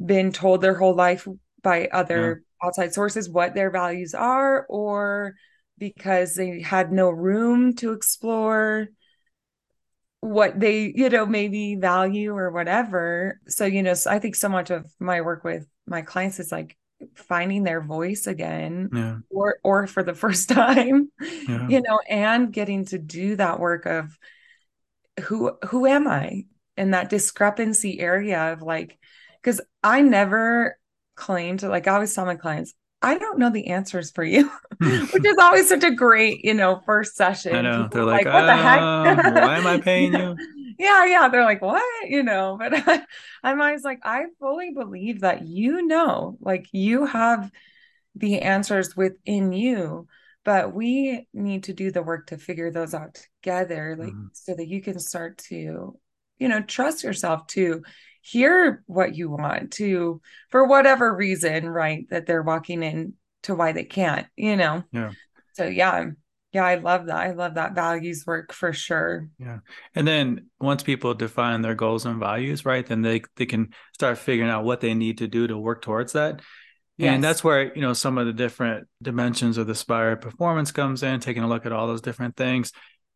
been 0.04 0.32
told 0.32 0.62
their 0.62 0.76
whole 0.76 0.96
life 0.96 1.28
by 1.63 1.88
other 1.88 2.44
yeah. 2.62 2.68
outside 2.68 2.94
sources 2.94 3.30
what 3.30 3.56
their 3.56 3.72
values 3.72 4.13
are, 4.13 4.65
or 4.68 5.36
because 5.78 6.36
they 6.36 6.62
had 6.62 6.91
no 6.91 7.10
room 7.10 7.74
to 7.76 7.94
explore 7.94 8.88
what 10.26 10.60
they 10.60 10.92
you 10.96 11.08
know 11.08 11.26
maybe 11.26 11.76
value 11.76 12.36
or 12.36 12.50
whatever 12.50 13.40
so 13.48 13.64
you 13.64 13.84
know 13.84 13.94
so 13.94 14.10
i 14.10 14.18
think 14.18 14.36
so 14.36 14.50
much 14.50 14.72
of 14.72 14.92
my 15.00 15.22
work 15.22 15.44
with 15.44 15.68
my 15.86 16.02
clients 16.02 16.40
is 16.40 16.52
like 16.52 16.76
finding 17.14 17.64
their 17.64 17.80
voice 17.80 18.26
again 18.26 18.90
yeah. 18.92 19.18
or 19.30 19.60
or 19.64 19.86
for 19.86 20.02
the 20.02 20.14
first 20.24 20.50
time 20.50 21.12
yeah. 21.48 21.68
you 21.68 21.80
know 21.82 22.00
and 22.10 22.52
getting 22.52 22.86
to 22.86 22.98
do 22.98 23.36
that 23.36 23.60
work 23.60 23.86
of 23.86 24.18
who 25.22 25.56
who 25.68 25.86
am 25.86 26.08
i 26.08 26.44
in 26.76 26.92
that 26.92 27.10
discrepancy 27.10 28.00
area 28.00 28.52
of 28.54 28.64
like 28.64 28.98
because 29.42 29.62
i 29.84 30.02
never 30.02 30.76
claimed 31.16 31.62
like 31.62 31.88
i 31.88 31.94
always 31.94 32.14
tell 32.14 32.26
my 32.26 32.36
clients 32.36 32.74
I 33.06 33.20
don't 33.20 33.38
know 33.38 33.52
the 33.52 33.68
answers 33.68 34.10
for 34.10 34.24
you, 34.24 34.50
which 34.80 35.26
is 35.26 35.38
always 35.39 35.70
such 35.70 35.84
a 35.84 35.91
great, 35.91 36.44
you 36.44 36.56
know, 36.56 36.82
first 36.88 37.15
session. 37.15 37.56
I 37.56 37.62
know. 37.62 37.84
People 37.84 37.89
They're 37.89 38.06
like, 38.06 38.26
like, 38.26 38.34
what 38.34 38.46
the 38.48 38.56
heck? 38.56 38.80
Um, 38.80 39.34
why 39.36 39.58
am 39.58 39.68
I 39.68 39.80
paying 39.80 40.13
you? 40.20 40.36
yeah, 40.80 41.06
yeah. 41.06 41.30
They're 41.30 41.44
like, 41.44 41.62
what? 41.62 42.10
You 42.10 42.24
know, 42.24 42.58
but 42.60 42.74
I, 42.74 43.04
I'm 43.44 43.62
always 43.62 43.84
like, 43.84 44.00
I 44.04 44.24
fully 44.39 44.72
believe 44.72 45.22
that 45.22 45.46
you 45.46 45.86
know, 45.86 46.39
like 46.41 46.65
you 46.72 47.06
have 47.06 47.52
the 48.15 48.41
answers 48.41 48.98
within 48.98 49.54
you, 49.54 50.08
but 50.44 50.74
we 50.74 51.28
need 51.32 51.65
to 51.65 51.74
do 51.74 51.91
the 51.91 52.02
work 52.02 52.28
to 52.28 52.39
figure 52.39 52.72
those 52.72 52.96
out 52.96 53.20
together, 53.44 53.96
like 54.00 54.10
mm-hmm. 54.10 54.28
so 54.34 54.56
that 54.56 54.68
you 54.68 54.82
can 54.82 54.98
start 54.98 55.38
to, 55.50 55.96
you 56.39 56.48
know, 56.48 56.63
trust 56.63 57.04
yourself 57.04 57.46
to 57.50 57.84
hear 58.26 58.84
what 58.88 59.16
you 59.16 59.30
want 59.30 59.72
to 59.72 60.20
for 60.50 60.66
whatever 60.66 61.16
reason 61.16 61.70
right 61.70 62.10
that 62.10 62.26
they're 62.26 62.42
walking 62.42 62.82
in 62.82 63.14
to 63.44 63.54
why 63.54 63.72
they 63.72 63.84
can't 63.84 64.26
you 64.36 64.56
know? 64.56 64.84
Yeah. 64.92 65.12
So 65.54 65.66
yeah 65.66 66.10
yeah 66.52 66.66
i 66.66 66.76
love 66.76 67.06
that. 67.06 67.18
I 67.18 67.32
love 67.32 67.54
that 67.54 67.76
values 67.76 68.24
work 68.26 68.52
for 68.52 68.74
sure. 68.74 69.30
Yeah. 69.38 69.60
And 69.94 70.08
then 70.08 70.48
once 70.60 70.82
people 70.82 71.14
define 71.14 71.62
their 71.62 71.76
goals 71.76 72.06
and 72.08 72.20
values 72.20 72.66
right 72.66 72.84
then 72.86 73.04
they 73.04 73.22
they 73.36 73.46
can 73.46 73.74
start 73.94 74.18
figuring 74.18 74.50
out 74.50 74.64
what 74.64 74.82
they 74.82 74.96
need 74.96 75.20
to 75.20 75.28
do 75.28 75.46
to 75.46 75.56
work 75.58 75.84
towards 75.84 76.14
that. 76.14 76.42
Yes. 76.98 77.14
and 77.14 77.24
that's 77.24 77.44
where 77.44 77.76
you 77.76 77.82
know 77.82 77.94
some 77.94 78.18
of 78.18 78.26
the 78.26 78.34
different 78.34 78.88
dimensions 79.04 79.60
of 79.60 79.68
the 79.68 79.76
spire 79.76 80.16
performance 80.16 80.72
comes 80.72 81.04
in 81.04 81.20
taking 81.20 81.44
a 81.44 81.48
look 81.48 81.68
at 81.68 81.74
all 81.74 81.86
those 81.86 82.02
different 82.02 82.36
things. 82.36 82.72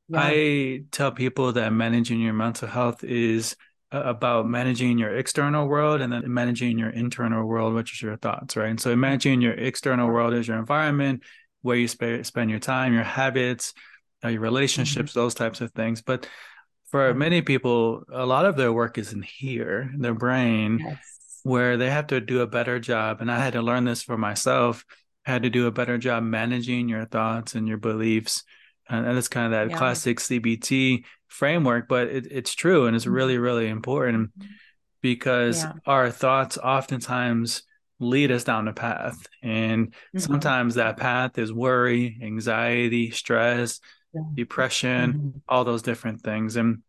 Yeah. 0.08 0.20
i 0.22 0.84
tell 0.92 1.12
people 1.12 1.54
that 1.54 1.74
managing 1.74 2.20
your 2.20 2.34
mental 2.34 2.68
health 2.68 3.04
is 3.04 3.56
about 3.92 4.48
managing 4.48 4.98
your 5.00 5.16
external 5.16 5.68
world 5.68 6.02
and 6.02 6.14
then 6.14 6.32
managing 6.32 6.78
your 6.78 6.90
internal 6.90 7.46
world, 7.46 7.74
which 7.74 7.94
is 7.94 8.02
your 8.02 8.18
thoughts, 8.18 8.56
right? 8.56 8.70
And 8.70 8.80
so 8.80 8.96
managing 8.96 9.42
your 9.42 9.54
external 9.54 10.08
world 10.10 10.34
is 10.34 10.48
your 10.48 10.58
environment, 10.58 11.24
where 11.62 11.76
you 11.76 11.88
sp- 11.90 12.24
spend 12.24 12.50
your 12.50 12.60
time, 12.60 12.94
your 12.94 13.04
habits, 13.04 13.74
uh, 14.24 14.28
your 14.28 14.42
relationships, 14.42 15.12
mm-hmm. 15.12 15.20
those 15.20 15.34
types 15.34 15.62
of 15.62 15.72
things. 15.72 16.02
But 16.02 16.28
for 16.92 17.14
many 17.14 17.42
people, 17.42 18.04
a 18.12 18.26
lot 18.26 18.46
of 18.46 18.58
their 18.58 18.74
work 18.74 18.98
is 18.98 19.14
in 19.14 19.22
here, 19.22 19.92
their 19.98 20.14
brain, 20.14 20.80
yes. 20.80 20.98
where 21.44 21.78
they 21.78 21.90
have 21.90 22.08
to 22.08 22.20
do 22.20 22.42
a 22.42 22.48
better 22.48 22.80
job. 22.80 23.22
And 23.22 23.32
I 23.32 23.40
had 23.40 23.54
to 23.54 23.62
learn 23.62 23.86
this 23.86 24.04
for 24.04 24.18
myself. 24.18 24.86
I 25.26 25.32
had 25.32 25.44
to 25.44 25.50
do 25.50 25.68
a 25.68 25.72
better 25.72 25.98
job 25.98 26.24
managing 26.24 26.90
your 26.90 27.06
thoughts 27.06 27.56
and 27.56 27.68
your 27.68 27.78
beliefs. 27.78 28.44
And 28.88 29.06
that's 29.06 29.28
kind 29.28 29.46
of 29.46 29.52
that 29.52 29.70
yeah. 29.72 29.78
classic 29.78 30.20
CBT 30.20 31.04
framework, 31.30 31.88
but 31.88 32.08
it, 32.08 32.28
it's 32.30 32.54
true 32.54 32.88
and 32.88 32.96
it's 32.96 33.08
really, 33.08 33.38
really 33.38 33.70
important 33.70 34.32
because 35.02 35.64
yeah. 35.64 35.74
our 35.86 36.12
thoughts 36.12 36.58
oftentimes 36.58 37.64
lead 38.00 38.32
us 38.32 38.44
down 38.44 38.68
a 38.68 38.74
path. 38.74 39.28
And 39.42 39.88
mm-hmm. 39.88 40.20
sometimes 40.20 40.76
that 40.76 40.98
path 40.98 41.38
is 41.38 41.54
worry, 41.54 42.20
anxiety, 42.22 43.12
stress, 43.12 43.80
yeah. 44.14 44.22
depression, 44.34 45.14
mm-hmm. 45.14 45.30
all 45.48 45.64
those 45.64 45.82
different 45.82 46.22
things. 46.22 46.56
And 46.56 46.84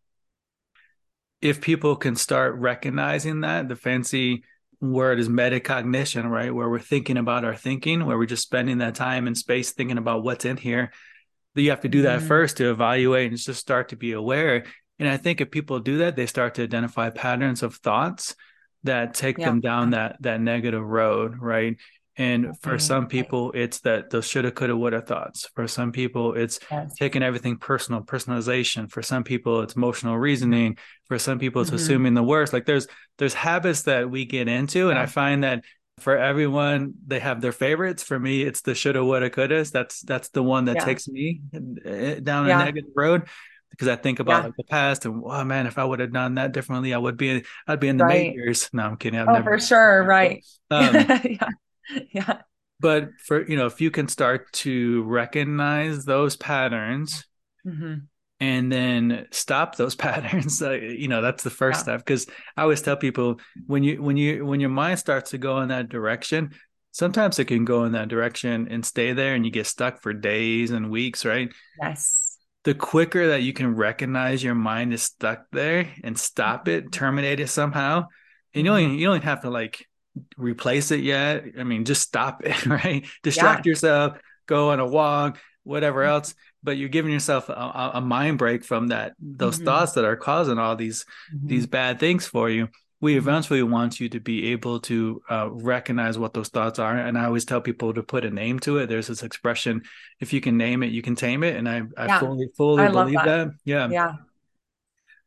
if 1.41 1.61
people 1.61 1.95
can 1.95 2.15
start 2.15 2.55
recognizing 2.55 3.41
that, 3.41 3.67
the 3.67 3.75
fancy 3.75 4.43
word 4.79 5.19
is 5.19 5.29
metacognition, 5.29 6.29
right? 6.29 6.53
Where 6.53 6.69
we're 6.69 6.79
thinking 6.79 7.17
about 7.17 7.45
our 7.45 7.55
thinking, 7.55 8.05
where 8.05 8.17
we're 8.17 8.25
just 8.25 8.43
spending 8.43 8.79
that 8.79 8.95
time 8.95 9.27
and 9.27 9.37
space 9.37 9.71
thinking 9.71 9.97
about 9.97 10.23
what's 10.23 10.45
in 10.45 10.57
here. 10.57 10.91
You 11.55 11.69
have 11.71 11.81
to 11.81 11.89
do 11.89 12.03
that 12.03 12.19
mm-hmm. 12.19 12.27
first 12.27 12.57
to 12.57 12.71
evaluate 12.71 13.29
and 13.29 13.37
just 13.37 13.59
start 13.59 13.89
to 13.89 13.95
be 13.95 14.13
aware. 14.13 14.65
And 14.99 15.09
I 15.09 15.17
think 15.17 15.41
if 15.41 15.51
people 15.51 15.79
do 15.79 15.99
that, 15.99 16.15
they 16.15 16.25
start 16.25 16.55
to 16.55 16.63
identify 16.63 17.09
patterns 17.09 17.63
of 17.63 17.75
thoughts 17.75 18.35
that 18.83 19.13
take 19.13 19.37
yeah. 19.37 19.47
them 19.47 19.59
down 19.59 19.91
that 19.91 20.17
that 20.21 20.41
negative 20.41 20.83
road, 20.83 21.37
right? 21.39 21.77
And 22.17 22.59
for 22.61 22.77
some 22.77 23.07
people, 23.07 23.51
it's 23.53 23.79
that 23.79 24.09
those 24.09 24.27
shoulda, 24.27 24.51
coulda, 24.51 24.75
woulda 24.75 25.01
thoughts. 25.01 25.49
For 25.55 25.67
some 25.67 25.91
people, 25.91 26.33
it's 26.33 26.59
yes. 26.69 26.93
taking 26.95 27.23
everything 27.23 27.57
personal, 27.57 28.01
personalization. 28.01 28.91
For 28.91 29.01
some 29.01 29.23
people, 29.23 29.61
it's 29.61 29.75
emotional 29.75 30.17
reasoning. 30.17 30.77
For 31.05 31.17
some 31.17 31.39
people, 31.39 31.61
it's 31.61 31.69
mm-hmm. 31.69 31.77
assuming 31.77 32.13
the 32.13 32.23
worst. 32.23 32.53
Like 32.53 32.65
there's 32.65 32.87
there's 33.17 33.33
habits 33.33 33.83
that 33.83 34.09
we 34.09 34.25
get 34.25 34.47
into, 34.47 34.89
and 34.89 34.99
I 34.99 35.05
find 35.05 35.43
that 35.43 35.63
for 36.01 36.17
everyone, 36.17 36.93
they 37.05 37.19
have 37.19 37.41
their 37.41 37.51
favorites. 37.51 38.03
For 38.03 38.19
me, 38.19 38.43
it's 38.43 38.61
the 38.61 38.75
shoulda, 38.75 39.03
woulda, 39.03 39.29
couldas. 39.29 39.71
That's 39.71 40.01
that's 40.01 40.29
the 40.29 40.43
one 40.43 40.65
that 40.65 40.77
yeah. 40.77 40.85
takes 40.85 41.07
me 41.07 41.41
eh, 41.85 42.19
down 42.19 42.47
yeah. 42.47 42.61
a 42.61 42.65
negative 42.65 42.91
road 42.95 43.27
because 43.69 43.87
I 43.87 43.95
think 43.95 44.19
about 44.19 44.39
yeah. 44.39 44.45
like 44.45 44.57
the 44.57 44.63
past 44.63 45.05
and 45.05 45.23
oh 45.25 45.43
man, 45.43 45.67
if 45.67 45.77
I 45.77 45.85
would 45.85 45.99
have 45.99 46.11
done 46.11 46.35
that 46.35 46.51
differently, 46.51 46.93
I 46.93 46.97
would 46.97 47.17
be 47.17 47.43
I'd 47.67 47.79
be 47.79 47.87
in 47.87 47.97
the 47.97 48.05
right. 48.05 48.35
majors. 48.35 48.69
No, 48.73 48.83
I'm 48.83 48.97
kidding. 48.97 49.19
I've 49.19 49.29
oh, 49.29 49.33
never 49.33 49.57
for 49.57 49.65
sure, 49.65 50.03
right? 50.03 50.45
Um, 50.69 50.93
yeah, 51.23 51.49
yeah. 52.11 52.41
But 52.79 53.09
for 53.19 53.47
you 53.47 53.55
know, 53.55 53.67
if 53.67 53.79
you 53.79 53.91
can 53.91 54.07
start 54.07 54.51
to 54.53 55.03
recognize 55.03 56.05
those 56.05 56.35
patterns. 56.35 57.25
Mm-hmm. 57.65 58.05
And 58.41 58.69
then 58.69 59.27
stop 59.31 59.77
those 59.77 59.95
patterns. 60.05 60.61
Uh, 60.61 60.71
you 60.71 61.07
know, 61.07 61.21
that's 61.21 61.43
the 61.43 61.49
first 61.49 61.77
yeah. 61.77 61.83
step. 61.83 61.99
Because 61.99 62.27
I 62.57 62.63
always 62.63 62.81
tell 62.81 62.97
people 62.97 63.39
when 63.67 63.83
you 63.83 64.01
when 64.01 64.17
you 64.17 64.45
when 64.45 64.59
your 64.59 64.69
mind 64.69 64.99
starts 64.99 65.31
to 65.31 65.37
go 65.37 65.61
in 65.61 65.69
that 65.69 65.87
direction, 65.87 66.51
sometimes 66.91 67.39
it 67.39 67.45
can 67.45 67.63
go 67.63 67.85
in 67.85 67.93
that 67.93 68.09
direction 68.09 68.67
and 68.69 68.85
stay 68.85 69.13
there, 69.13 69.35
and 69.35 69.45
you 69.45 69.51
get 69.51 69.67
stuck 69.67 70.01
for 70.01 70.11
days 70.11 70.71
and 70.71 70.91
weeks, 70.91 71.23
right? 71.23 71.49
Yes 71.81 72.31
the 72.63 72.73
quicker 72.73 73.29
that 73.29 73.41
you 73.41 73.53
can 73.53 73.75
recognize 73.75 74.43
your 74.43 74.55
mind 74.55 74.93
is 74.93 75.01
stuck 75.01 75.45
there 75.51 75.87
and 76.03 76.17
stop 76.17 76.67
it, 76.67 76.83
mm-hmm. 76.83 76.91
terminate 76.91 77.39
it 77.39 77.47
somehow, 77.47 78.07
and 78.53 78.65
you 78.65 78.71
only 78.71 78.85
mm-hmm. 78.85 78.95
you 78.95 79.07
don't 79.07 79.23
have 79.23 79.41
to 79.41 79.49
like 79.49 79.87
replace 80.37 80.91
it 80.91 81.01
yet. 81.01 81.45
I 81.57 81.63
mean, 81.63 81.85
just 81.85 82.01
stop 82.01 82.45
it, 82.45 82.65
right? 82.65 83.05
Distract 83.23 83.65
yeah. 83.65 83.69
yourself, 83.69 84.17
go 84.45 84.71
on 84.71 84.79
a 84.79 84.85
walk, 84.85 85.39
whatever 85.63 86.01
mm-hmm. 86.01 86.11
else. 86.11 86.35
But 86.63 86.77
you're 86.77 86.89
giving 86.89 87.11
yourself 87.11 87.49
a, 87.49 87.91
a 87.95 88.01
mind 88.01 88.37
break 88.37 88.63
from 88.63 88.89
that 88.89 89.13
those 89.19 89.55
mm-hmm. 89.55 89.65
thoughts 89.65 89.93
that 89.93 90.05
are 90.05 90.15
causing 90.15 90.59
all 90.59 90.75
these 90.75 91.05
mm-hmm. 91.33 91.47
these 91.47 91.65
bad 91.65 91.99
things 91.99 92.27
for 92.27 92.49
you 92.49 92.67
we 93.01 93.13
mm-hmm. 93.13 93.27
eventually 93.27 93.63
want 93.63 93.99
you 93.99 94.07
to 94.09 94.19
be 94.19 94.51
able 94.51 94.79
to 94.79 95.21
uh, 95.29 95.49
recognize 95.51 96.17
what 96.17 96.33
those 96.33 96.49
thoughts 96.49 96.79
are 96.79 96.95
and 96.95 97.17
i 97.17 97.25
always 97.25 97.43
tell 97.43 97.59
people 97.59 97.93
to 97.93 98.03
put 98.03 98.23
a 98.23 98.29
name 98.29 98.59
to 98.59 98.77
it 98.77 98.87
there's 98.87 99.07
this 99.07 99.23
expression 99.23 99.81
if 100.19 100.31
you 100.31 100.39
can 100.39 100.55
name 100.55 100.83
it 100.83 100.91
you 100.91 101.01
can 101.01 101.15
tame 101.15 101.43
it 101.43 101.55
and 101.55 101.67
i, 101.67 101.81
I 101.97 102.05
yeah. 102.05 102.19
fully 102.19 102.47
fully 102.55 102.83
I 102.83 102.89
believe 102.89 103.15
that. 103.15 103.25
that 103.25 103.51
yeah 103.65 103.89
yeah 103.89 104.13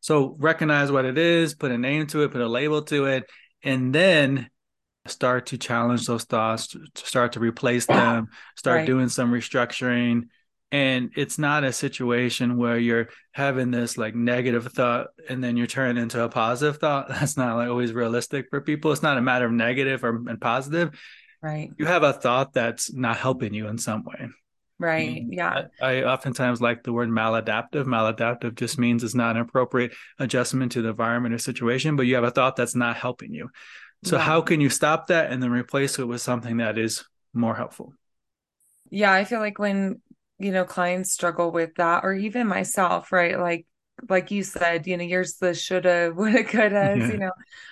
so 0.00 0.36
recognize 0.38 0.90
what 0.90 1.04
it 1.04 1.18
is 1.18 1.54
put 1.54 1.72
a 1.72 1.78
name 1.78 2.06
to 2.08 2.22
it 2.22 2.32
put 2.32 2.40
a 2.40 2.48
label 2.48 2.82
to 2.82 3.06
it 3.06 3.24
and 3.62 3.94
then 3.94 4.48
start 5.06 5.46
to 5.46 5.58
challenge 5.58 6.06
those 6.06 6.24
thoughts 6.24 6.74
start 6.94 7.32
to 7.32 7.40
replace 7.40 7.84
them 7.86 8.28
start 8.56 8.78
right. 8.78 8.86
doing 8.86 9.08
some 9.08 9.30
restructuring 9.30 10.28
and 10.74 11.12
it's 11.14 11.38
not 11.38 11.62
a 11.62 11.72
situation 11.72 12.56
where 12.56 12.76
you're 12.76 13.08
having 13.30 13.70
this 13.70 13.96
like 13.96 14.16
negative 14.16 14.66
thought 14.72 15.06
and 15.28 15.42
then 15.42 15.56
you 15.56 15.68
turn 15.68 15.96
into 15.96 16.20
a 16.20 16.28
positive 16.28 16.78
thought. 16.78 17.08
That's 17.10 17.36
not 17.36 17.54
like 17.54 17.68
always 17.68 17.92
realistic 17.92 18.46
for 18.50 18.60
people. 18.60 18.90
It's 18.90 19.02
not 19.02 19.16
a 19.16 19.22
matter 19.22 19.46
of 19.46 19.52
negative 19.52 20.02
or 20.02 20.16
and 20.28 20.40
positive. 20.40 21.00
Right. 21.40 21.70
You 21.78 21.86
have 21.86 22.02
a 22.02 22.12
thought 22.12 22.54
that's 22.54 22.92
not 22.92 23.18
helping 23.18 23.54
you 23.54 23.68
in 23.68 23.78
some 23.78 24.02
way. 24.02 24.30
Right. 24.80 25.22
yeah. 25.28 25.66
I, 25.80 25.98
I, 25.98 26.04
oftentimes 26.04 26.60
like 26.60 26.82
the 26.82 26.92
word 26.92 27.08
maladaptive. 27.08 27.84
Maladaptive 27.84 28.56
just 28.56 28.76
means 28.76 29.04
it's 29.04 29.14
not 29.14 29.36
an 29.36 29.42
appropriate 29.42 29.92
adjustment 30.18 30.72
to 30.72 30.82
the 30.82 30.88
environment 30.88 31.36
or 31.36 31.38
situation 31.38 31.94
but 31.94 32.06
you 32.06 32.16
have 32.16 32.24
a 32.24 32.32
thought 32.32 32.56
that's 32.56 32.74
not 32.74 32.96
helping 32.96 33.32
you. 33.32 33.48
So 34.02 34.16
yeah. 34.16 34.22
how 34.22 34.40
can 34.40 34.60
you 34.60 34.70
stop 34.70 35.06
that 35.06 35.30
and 35.30 35.40
then 35.40 35.52
replace 35.52 36.00
it 36.00 36.08
with 36.08 36.20
something 36.20 36.56
that 36.56 36.78
is 36.78 37.04
more 37.32 37.54
helpful? 37.54 37.92
Yeah 38.90 39.12
i 39.12 39.24
feel 39.24 39.40
like 39.40 39.58
when 39.58 40.00
you 40.44 40.52
know 40.52 40.64
clients 40.64 41.10
struggle 41.10 41.50
with 41.50 41.74
that 41.76 42.04
or 42.04 42.12
even 42.12 42.46
myself 42.46 43.10
right 43.12 43.40
like 43.40 43.66
like 44.10 44.30
you 44.30 44.42
said 44.42 44.86
you 44.86 44.96
know 44.96 45.04
yours 45.04 45.36
the 45.36 45.54
shoulda 45.54 46.12
woulda 46.16 46.44
coulda 46.44 46.94
yeah. 46.98 47.06
you 47.12 47.16
know 47.16 47.30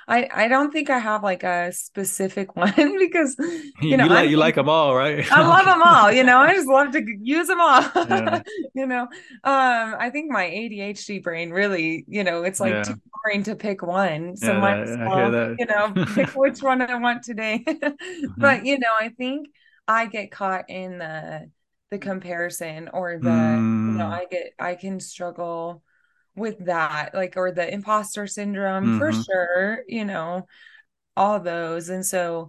i 0.08 0.28
i 0.32 0.48
don't 0.48 0.72
think 0.72 0.88
i 0.88 0.98
have 0.98 1.22
like 1.22 1.42
a 1.42 1.70
specific 1.72 2.56
one 2.56 2.98
because 2.98 3.36
you 3.82 3.96
know 3.96 4.04
you 4.04 4.10
like, 4.10 4.30
you 4.30 4.36
like 4.36 4.54
them 4.54 4.68
all 4.68 4.94
right 4.94 5.30
i 5.32 5.46
love 5.46 5.66
them 5.66 5.82
all 5.82 6.10
you 6.10 6.24
know 6.24 6.38
i 6.40 6.54
just 6.54 6.68
love 6.68 6.92
to 6.92 7.04
use 7.20 7.48
them 7.48 7.60
all 7.60 7.82
yeah. 7.94 8.40
you 8.74 8.86
know 8.86 9.02
um 9.02 9.96
i 9.98 10.08
think 10.10 10.30
my 10.30 10.44
adhd 10.44 11.22
brain 11.22 11.50
really 11.50 12.04
you 12.08 12.24
know 12.24 12.42
it's 12.42 12.60
like 12.60 12.72
yeah. 12.72 12.82
too 12.84 12.94
boring 13.24 13.42
to 13.42 13.54
pick 13.54 13.82
one 13.82 14.34
so 14.36 14.54
might 14.54 14.84
well, 14.84 15.54
you 15.58 15.66
know 15.66 15.92
pick 16.14 16.30
which 16.30 16.62
one 16.62 16.80
i 16.80 16.98
want 16.98 17.22
today 17.22 17.62
mm-hmm. 17.66 18.26
but 18.38 18.64
you 18.64 18.78
know 18.78 18.94
i 18.98 19.10
think 19.10 19.48
i 19.88 20.06
get 20.06 20.30
caught 20.30 20.70
in 20.70 20.98
the 20.98 21.50
the 21.92 21.98
comparison 21.98 22.88
or 22.94 23.18
the 23.18 23.28
mm. 23.28 23.92
you 23.92 23.98
know 23.98 24.06
mm. 24.06 24.12
i 24.12 24.24
get 24.24 24.54
i 24.58 24.74
can 24.74 24.98
struggle 24.98 25.82
with 26.34 26.64
that 26.64 27.14
like 27.14 27.34
or 27.36 27.52
the 27.52 27.70
imposter 27.70 28.26
syndrome 28.26 28.84
mm-hmm. 28.84 28.98
for 28.98 29.12
sure 29.12 29.80
you 29.86 30.02
know 30.02 30.46
all 31.18 31.38
those 31.38 31.90
and 31.90 32.06
so 32.06 32.48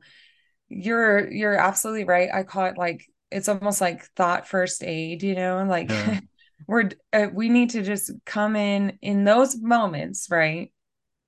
you're 0.69 1.29
you're 1.29 1.58
absolutely 1.58 2.06
right 2.06 2.29
i 2.34 2.43
call 2.43 2.67
it 2.67 2.77
like 2.77 3.06
it's 3.32 3.49
almost 3.49 3.82
like 3.82 4.06
thought 4.15 4.47
first 4.47 4.82
aid 4.82 5.21
you 5.21 5.36
know 5.36 5.62
like 5.67 5.89
yeah. 5.89 6.21
we're 6.67 6.89
uh, 7.12 7.27
we 7.34 7.49
need 7.49 7.71
to 7.71 7.84
just 7.84 8.12
come 8.25 8.56
in 8.56 8.97
in 9.01 9.25
those 9.25 9.58
moments 9.58 10.27
right 10.32 10.71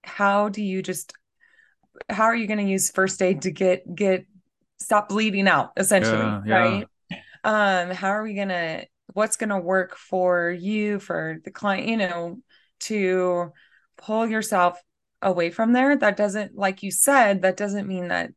how 0.06 0.48
do 0.48 0.64
you 0.64 0.82
just 0.82 1.12
how 2.10 2.24
are 2.24 2.36
you 2.36 2.48
going 2.48 2.66
to 2.66 2.72
use 2.72 2.92
first 2.92 3.22
aid 3.22 3.42
to 3.42 3.52
get 3.52 3.94
get 3.94 4.26
stop 4.80 5.10
bleeding 5.10 5.50
out 5.50 5.72
essentially 5.76 6.18
yeah, 6.18 6.42
yeah. 6.46 6.56
right 6.56 6.88
um 7.46 7.92
how 7.92 8.10
are 8.10 8.24
we 8.24 8.34
gonna 8.34 8.86
what's 9.14 9.38
gonna 9.38 9.60
work 9.60 9.96
for 9.96 10.52
you 10.52 11.00
for 11.00 11.38
the 11.46 11.52
client 11.52 11.88
you 11.88 11.98
know 11.98 12.38
to 12.82 13.52
pull 13.98 14.28
yourself 14.28 14.82
away 15.22 15.52
from 15.52 15.74
there? 15.74 15.96
That 15.98 16.18
doesn't 16.18 16.56
like 16.58 16.84
you 16.84 16.92
said 16.92 17.44
that 17.44 17.58
doesn't 17.58 17.88
mean 17.88 18.10
that 18.10 18.32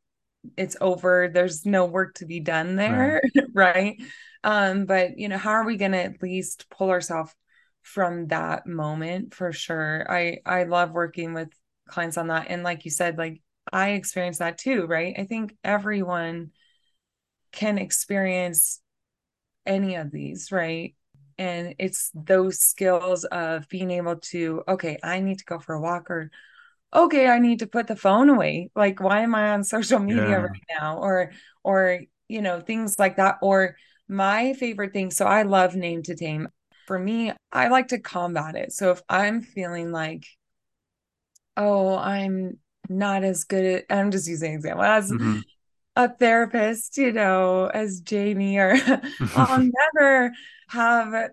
it's 0.57 0.77
over. 0.81 1.29
There's 1.33 1.67
no 1.67 1.87
work 1.87 2.15
to 2.17 2.27
be 2.27 2.41
done 2.41 2.77
there 2.77 3.21
right, 3.35 3.45
right? 3.55 3.97
um 4.45 4.87
but 4.87 5.19
you 5.19 5.29
know 5.29 5.39
how 5.39 5.51
are 5.51 5.65
we 5.67 5.77
going 5.77 5.93
to 5.93 6.05
at 6.05 6.23
least 6.23 6.67
pull 6.71 6.91
ourselves 6.91 7.35
from 7.83 8.29
that 8.29 8.67
moment 8.67 9.35
for 9.35 9.53
sure? 9.53 10.07
I 10.09 10.39
i 10.47 10.65
love 10.65 10.93
working 10.93 11.35
with 11.35 11.49
clients 11.89 12.19
on 12.19 12.29
that 12.29 12.47
and 12.51 12.63
like 12.63 12.85
you 12.85 12.91
said 12.91 13.17
like 13.19 13.41
i 13.73 13.91
experienced 13.91 14.41
that 14.41 14.59
too 14.59 14.87
right? 14.87 15.15
I 15.19 15.25
think 15.25 15.57
everyone 15.65 16.51
can 17.53 17.79
experience 17.79 18.81
any 19.69 19.95
of 19.95 20.11
these, 20.11 20.51
right? 20.51 20.95
And 21.39 21.77
it's 21.79 22.11
those 22.15 22.59
skills 22.59 23.25
of 23.25 23.69
being 23.69 23.93
able 23.93 24.17
to, 24.17 24.65
okay, 24.67 24.99
I 25.05 25.21
need 25.21 25.39
to 25.39 25.45
go 25.45 25.61
for 25.61 25.75
a 25.75 25.81
walk 25.81 26.11
or 26.11 26.33
okay, 26.93 27.29
I 27.29 27.39
need 27.39 27.61
to 27.61 27.67
put 27.67 27.87
the 27.87 27.95
phone 27.95 28.31
away. 28.31 28.71
Like, 28.75 28.99
why 28.99 29.21
am 29.21 29.35
I 29.35 29.51
on 29.51 29.63
social 29.77 30.01
media 30.01 30.29
yeah. 30.29 30.37
right 30.37 30.63
now? 30.81 30.99
Or, 30.99 31.33
or, 31.63 32.01
you 32.29 32.43
know, 32.43 32.61
things 32.61 32.99
like 32.99 33.17
that. 33.17 33.37
Or 33.43 33.77
my 34.09 34.55
favorite 34.55 34.95
thing, 34.95 35.11
so 35.11 35.27
I 35.27 35.43
love 35.43 35.77
name 35.77 36.03
to 36.05 36.17
tame. 36.17 36.49
For 36.87 36.99
me, 36.99 37.33
I 37.53 37.69
like 37.69 37.89
to 37.89 37.99
combat 37.99 38.57
it. 38.57 38.73
So 38.73 38.91
if 38.91 39.03
I'm 39.09 39.43
feeling 39.43 39.93
like, 39.93 40.25
oh, 41.57 41.95
I'm 41.95 42.59
not 42.89 43.23
as 43.23 43.45
good 43.45 43.65
at, 43.65 43.85
I'm 43.91 44.11
just 44.11 44.27
using 44.27 44.53
an 44.53 44.57
example 44.57 44.85
as 44.85 45.13
mm-hmm 45.13 45.41
a 45.99 46.09
therapist, 46.09 46.97
you 46.97 47.13
know, 47.13 47.67
as 47.67 48.01
Jamie, 48.01 48.57
or 48.57 48.77
I'll 49.35 49.69
never 49.95 50.33
have 50.69 51.33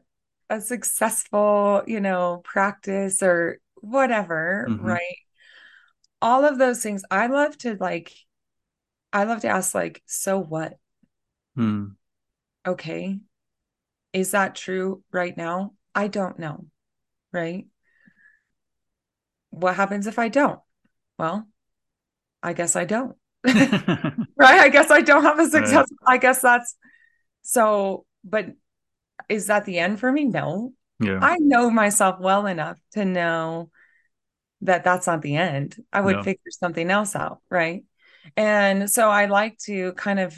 a 0.50 0.60
successful, 0.60 1.84
you 1.86 2.00
know, 2.00 2.42
practice 2.44 3.22
or 3.22 3.60
whatever, 3.76 4.66
mm-hmm. 4.68 4.84
right? 4.84 5.18
All 6.20 6.46
of 6.46 6.58
those 6.58 6.82
things. 6.82 7.04
I 7.12 7.28
love 7.28 7.56
to 7.60 7.78
like, 7.80 8.12
I 9.14 9.26
love 9.26 9.42
to 9.42 9.50
ask, 9.50 9.76
like, 9.76 10.02
so 10.08 10.40
what? 10.40 10.74
Hmm. 11.56 11.90
Okay. 12.66 13.20
Is 14.14 14.32
that 14.32 14.56
true 14.56 15.04
right 15.12 15.38
now? 15.38 15.74
I 15.94 16.08
don't 16.08 16.40
know. 16.40 16.66
Right. 17.32 17.68
what 19.52 19.76
happens 19.76 20.08
if 20.08 20.18
I 20.18 20.30
don't? 20.30 20.60
Well, 21.20 21.48
I 22.42 22.54
guess 22.54 22.76
I 22.76 22.86
don't. 22.86 23.16
right? 24.38 24.60
I 24.60 24.70
guess 24.70 24.92
I 24.92 25.02
don't 25.02 25.24
have 25.24 25.40
a 25.40 25.46
success. 25.46 25.88
Right. 26.06 26.16
I 26.16 26.18
guess 26.18 26.42
that's 26.42 26.76
so, 27.42 28.06
but 28.24 28.48
is 29.30 29.48
that 29.48 29.66
the 29.66 29.80
end 29.80 30.00
for 30.00 30.12
me? 30.12 30.26
No. 30.26 30.74
Yeah. 31.00 31.20
I 31.22 31.38
know 31.40 31.70
myself 31.70 32.20
well 32.20 32.46
enough 32.46 32.80
to 32.94 33.06
know 33.06 33.70
that 34.62 34.84
that's 34.84 35.08
not 35.08 35.22
the 35.22 35.36
end. 35.36 35.76
I 35.92 36.02
would 36.02 36.18
no. 36.18 36.24
figure 36.24 36.42
something 36.52 36.90
else 36.90 37.16
out, 37.16 37.40
right? 37.50 37.84
And 38.36 38.90
so 38.90 39.10
I 39.10 39.26
like 39.26 39.58
to 39.66 39.94
kind 39.94 40.20
of 40.20 40.38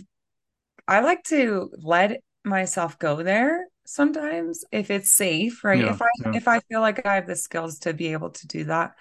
I 0.88 1.02
like 1.02 1.24
to 1.26 1.72
let 1.78 2.22
myself 2.44 2.98
go 2.98 3.24
there 3.24 3.68
sometimes 3.86 4.66
if 4.72 4.90
it's 4.90 5.12
safe, 5.12 5.64
right? 5.64 5.80
Yeah, 5.80 5.94
if 5.94 6.02
I 6.02 6.08
yeah. 6.26 6.32
if 6.36 6.48
I 6.48 6.60
feel 6.62 6.82
like 6.82 7.06
I 7.06 7.16
have 7.16 7.28
the 7.28 7.36
skills 7.36 7.80
to 7.80 7.94
be 7.94 8.12
able 8.14 8.32
to 8.32 8.48
do 8.48 8.66
that 8.66 8.94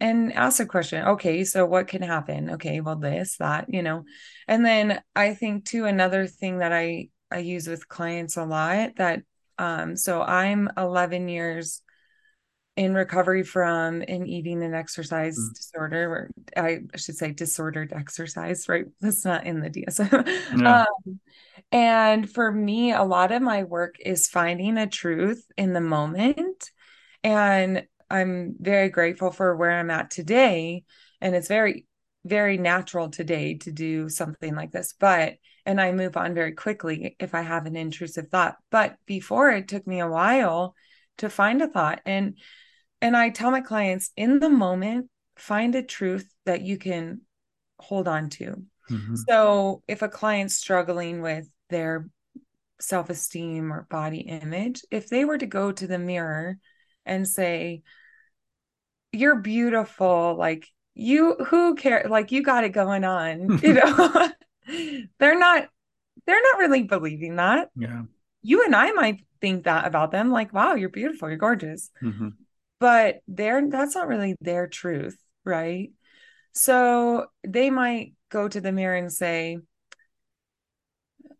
and 0.00 0.32
ask 0.32 0.60
a 0.60 0.66
question. 0.66 1.06
Okay, 1.06 1.44
so 1.44 1.64
what 1.66 1.88
can 1.88 2.02
happen? 2.02 2.50
Okay, 2.50 2.80
well 2.80 2.96
this, 2.96 3.36
that, 3.38 3.72
you 3.72 3.82
know. 3.82 4.04
And 4.48 4.64
then 4.64 5.00
I 5.14 5.34
think 5.34 5.64
too 5.64 5.84
another 5.86 6.26
thing 6.26 6.58
that 6.58 6.72
I 6.72 7.08
I 7.30 7.38
use 7.38 7.66
with 7.66 7.88
clients 7.88 8.36
a 8.36 8.44
lot 8.44 8.96
that 8.96 9.22
um 9.58 9.96
so 9.96 10.22
I'm 10.22 10.68
11 10.76 11.28
years 11.28 11.82
in 12.76 12.94
recovery 12.94 13.44
from 13.44 14.02
an 14.02 14.26
eating 14.26 14.62
and 14.62 14.74
exercise 14.74 15.38
mm. 15.38 15.54
disorder, 15.54 16.10
or 16.10 16.30
I 16.56 16.80
should 16.96 17.16
say 17.16 17.32
disordered 17.32 17.92
exercise, 17.92 18.68
right? 18.68 18.86
That's 19.00 19.24
not 19.24 19.46
in 19.46 19.60
the 19.60 19.70
DSM. 19.70 20.60
Yeah. 20.60 20.84
Um, 21.06 21.20
and 21.70 22.30
for 22.30 22.50
me, 22.50 22.92
a 22.92 23.02
lot 23.02 23.32
of 23.32 23.42
my 23.42 23.64
work 23.64 23.96
is 24.00 24.28
finding 24.28 24.76
a 24.76 24.86
truth 24.86 25.44
in 25.56 25.72
the 25.72 25.80
moment. 25.80 26.70
And 27.22 27.86
I'm 28.10 28.56
very 28.60 28.88
grateful 28.88 29.30
for 29.30 29.56
where 29.56 29.72
I'm 29.72 29.90
at 29.90 30.10
today. 30.10 30.84
And 31.20 31.34
it's 31.34 31.48
very, 31.48 31.86
very 32.24 32.58
natural 32.58 33.10
today 33.10 33.54
to 33.58 33.72
do 33.72 34.08
something 34.08 34.54
like 34.54 34.72
this. 34.72 34.94
But, 34.98 35.34
and 35.66 35.80
I 35.80 35.92
move 35.92 36.16
on 36.16 36.34
very 36.34 36.52
quickly 36.52 37.16
if 37.18 37.34
I 37.34 37.42
have 37.42 37.66
an 37.66 37.76
intrusive 37.76 38.28
thought. 38.28 38.56
But 38.70 38.96
before 39.06 39.50
it 39.50 39.68
took 39.68 39.86
me 39.86 40.00
a 40.00 40.08
while 40.08 40.74
to 41.18 41.30
find 41.30 41.62
a 41.62 41.68
thought. 41.68 42.00
And, 42.04 42.38
and 43.00 43.16
I 43.16 43.30
tell 43.30 43.50
my 43.50 43.60
clients 43.60 44.10
in 44.16 44.40
the 44.40 44.50
moment, 44.50 45.08
find 45.36 45.74
a 45.74 45.82
truth 45.82 46.28
that 46.46 46.62
you 46.62 46.78
can 46.78 47.22
hold 47.78 48.08
on 48.08 48.30
to. 48.30 48.62
Mm-hmm. 48.90 49.16
So 49.28 49.82
if 49.88 50.02
a 50.02 50.08
client's 50.08 50.56
struggling 50.56 51.22
with 51.22 51.48
their 51.70 52.08
self 52.80 53.10
esteem 53.10 53.72
or 53.72 53.86
body 53.90 54.20
image, 54.20 54.82
if 54.90 55.08
they 55.08 55.24
were 55.24 55.38
to 55.38 55.46
go 55.46 55.72
to 55.72 55.86
the 55.86 55.98
mirror 55.98 56.58
and 57.04 57.26
say, 57.26 57.82
You're 59.12 59.36
beautiful, 59.36 60.36
like 60.36 60.68
you, 60.94 61.34
who 61.34 61.74
care? 61.74 62.06
Like 62.08 62.32
you 62.32 62.42
got 62.42 62.64
it 62.64 62.70
going 62.70 63.04
on, 63.04 63.58
you 63.62 63.74
know, 63.74 64.28
they're 65.18 65.38
not, 65.38 65.68
they're 66.26 66.42
not 66.42 66.58
really 66.58 66.82
believing 66.82 67.36
that. 67.36 67.70
Yeah. 67.76 68.02
You 68.42 68.64
and 68.64 68.76
I 68.76 68.92
might 68.92 69.24
think 69.40 69.64
that 69.64 69.86
about 69.86 70.10
them, 70.10 70.30
like, 70.30 70.52
wow, 70.52 70.74
you're 70.74 70.88
beautiful, 70.88 71.28
you're 71.28 71.38
gorgeous. 71.38 71.90
Mm-hmm. 72.02 72.28
But 72.78 73.20
they're, 73.26 73.68
that's 73.70 73.94
not 73.94 74.08
really 74.08 74.36
their 74.40 74.66
truth, 74.66 75.16
right? 75.44 75.90
So 76.52 77.26
they 77.46 77.70
might 77.70 78.14
go 78.30 78.48
to 78.48 78.60
the 78.60 78.72
mirror 78.72 78.96
and 78.96 79.12
say, 79.12 79.58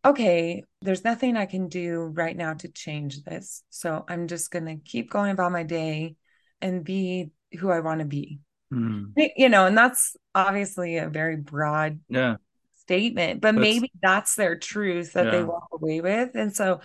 okay, 0.05 0.64
there's 0.85 1.05
nothing 1.05 1.37
I 1.37 1.47
can 1.47 1.68
do 1.68 2.12
right 2.14 2.37
now 2.37 2.55
to 2.55 2.68
change 2.68 3.23
this. 3.25 3.62
So 3.70 4.05
I'm 4.09 4.29
just 4.29 4.51
going 4.51 4.66
to 4.66 4.77
keep 4.77 5.11
going 5.11 5.31
about 5.31 5.53
my 5.53 5.62
day 5.62 6.16
and 6.61 6.85
be 6.85 7.31
who 7.59 7.70
I 7.70 7.81
want 7.81 8.01
to 8.01 8.05
be. 8.05 8.40
Mm. 8.73 9.12
You 9.37 9.49
know, 9.49 9.66
and 9.66 9.77
that's 9.77 10.16
obviously 10.35 10.99
a 10.99 11.09
very 11.09 11.37
broad 11.37 12.01
yeah. 12.09 12.37
statement, 12.81 13.40
but 13.40 13.53
that's, 13.53 13.62
maybe 13.62 13.90
that's 14.03 14.35
their 14.35 14.57
truth 14.57 15.14
that 15.14 15.27
yeah. 15.27 15.31
they 15.31 15.44
walk 15.44 15.68
away 15.73 16.01
with. 16.01 16.31
And 16.35 16.55
so 16.55 16.81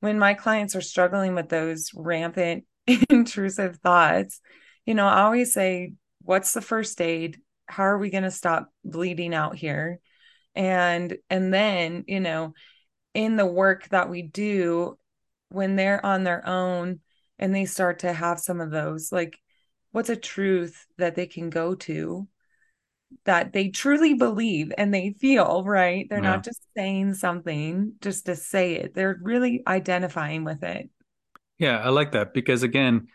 when 0.00 0.18
my 0.18 0.34
clients 0.34 0.76
are 0.76 0.80
struggling 0.80 1.34
with 1.34 1.48
those 1.48 1.90
rampant 1.94 2.64
intrusive 3.10 3.78
thoughts, 3.78 4.40
you 4.86 4.94
know, 4.94 5.06
I 5.06 5.22
always 5.22 5.52
say, 5.52 5.94
what's 6.22 6.52
the 6.52 6.62
first 6.62 7.00
aid? 7.00 7.38
How 7.66 7.84
are 7.84 7.98
we 7.98 8.10
going 8.10 8.24
to 8.24 8.30
stop 8.30 8.70
bleeding 8.84 9.34
out 9.34 9.56
here? 9.56 10.00
and 10.54 11.16
and 11.28 11.52
then 11.52 12.04
you 12.06 12.20
know 12.20 12.52
in 13.14 13.36
the 13.36 13.46
work 13.46 13.88
that 13.88 14.08
we 14.08 14.22
do 14.22 14.98
when 15.48 15.76
they're 15.76 16.04
on 16.04 16.24
their 16.24 16.46
own 16.46 17.00
and 17.38 17.54
they 17.54 17.64
start 17.64 18.00
to 18.00 18.12
have 18.12 18.38
some 18.38 18.60
of 18.60 18.70
those 18.70 19.10
like 19.10 19.38
what's 19.92 20.10
a 20.10 20.16
truth 20.16 20.86
that 20.98 21.14
they 21.14 21.26
can 21.26 21.50
go 21.50 21.74
to 21.74 22.28
that 23.24 23.52
they 23.52 23.68
truly 23.68 24.14
believe 24.14 24.72
and 24.78 24.94
they 24.94 25.14
feel 25.18 25.64
right? 25.64 26.06
They're 26.08 26.22
yeah. 26.22 26.30
not 26.30 26.44
just 26.44 26.62
saying 26.76 27.14
something 27.14 27.94
just 28.00 28.26
to 28.26 28.36
say 28.36 28.74
it. 28.74 28.94
They're 28.94 29.18
really 29.20 29.62
identifying 29.66 30.44
with 30.44 30.62
it. 30.62 30.88
Yeah 31.58 31.78
i 31.78 31.90
like 31.90 32.12
that 32.12 32.32
because 32.32 32.62
again 32.62 33.08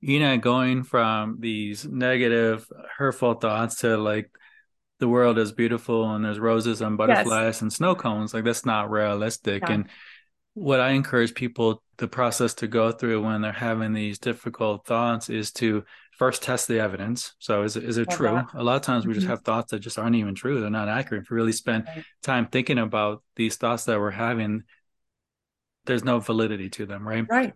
you're 0.00 0.20
not 0.20 0.40
going 0.40 0.82
from 0.82 1.36
these 1.38 1.86
negative 1.86 2.66
hurtful 2.98 3.34
thoughts 3.34 3.76
to 3.76 3.96
like 3.96 4.30
the 5.02 5.08
world 5.08 5.36
is 5.36 5.50
beautiful 5.50 6.14
and 6.14 6.24
there's 6.24 6.38
roses 6.38 6.80
and 6.80 6.96
butterflies 6.96 7.56
yes. 7.56 7.62
and 7.62 7.72
snow 7.72 7.92
cones 7.92 8.32
like 8.32 8.44
that's 8.44 8.64
not 8.64 8.88
realistic 8.88 9.60
yeah. 9.66 9.72
and 9.72 9.88
what 10.54 10.78
i 10.78 10.90
encourage 10.90 11.34
people 11.34 11.82
the 11.96 12.06
process 12.06 12.54
to 12.54 12.68
go 12.68 12.92
through 12.92 13.20
when 13.20 13.42
they're 13.42 13.50
having 13.50 13.92
these 13.92 14.20
difficult 14.20 14.86
thoughts 14.86 15.28
is 15.28 15.50
to 15.50 15.82
first 16.16 16.40
test 16.40 16.68
the 16.68 16.78
evidence 16.78 17.34
so 17.40 17.64
is 17.64 17.76
it, 17.76 17.82
is 17.82 17.98
it 17.98 18.08
true 18.10 18.28
that. 18.28 18.46
a 18.54 18.62
lot 18.62 18.76
of 18.76 18.82
times 18.82 19.04
we 19.04 19.10
mm-hmm. 19.10 19.18
just 19.18 19.26
have 19.26 19.42
thoughts 19.42 19.72
that 19.72 19.80
just 19.80 19.98
aren't 19.98 20.14
even 20.14 20.36
true 20.36 20.60
they're 20.60 20.70
not 20.70 20.88
accurate 20.88 21.24
if 21.24 21.30
we 21.30 21.34
really 21.34 21.50
spend 21.50 21.84
time 22.22 22.46
thinking 22.46 22.78
about 22.78 23.24
these 23.34 23.56
thoughts 23.56 23.86
that 23.86 23.98
we're 23.98 24.12
having 24.12 24.62
there's 25.86 26.04
no 26.04 26.20
validity 26.20 26.70
to 26.70 26.86
them 26.86 27.08
right 27.08 27.26
right 27.28 27.54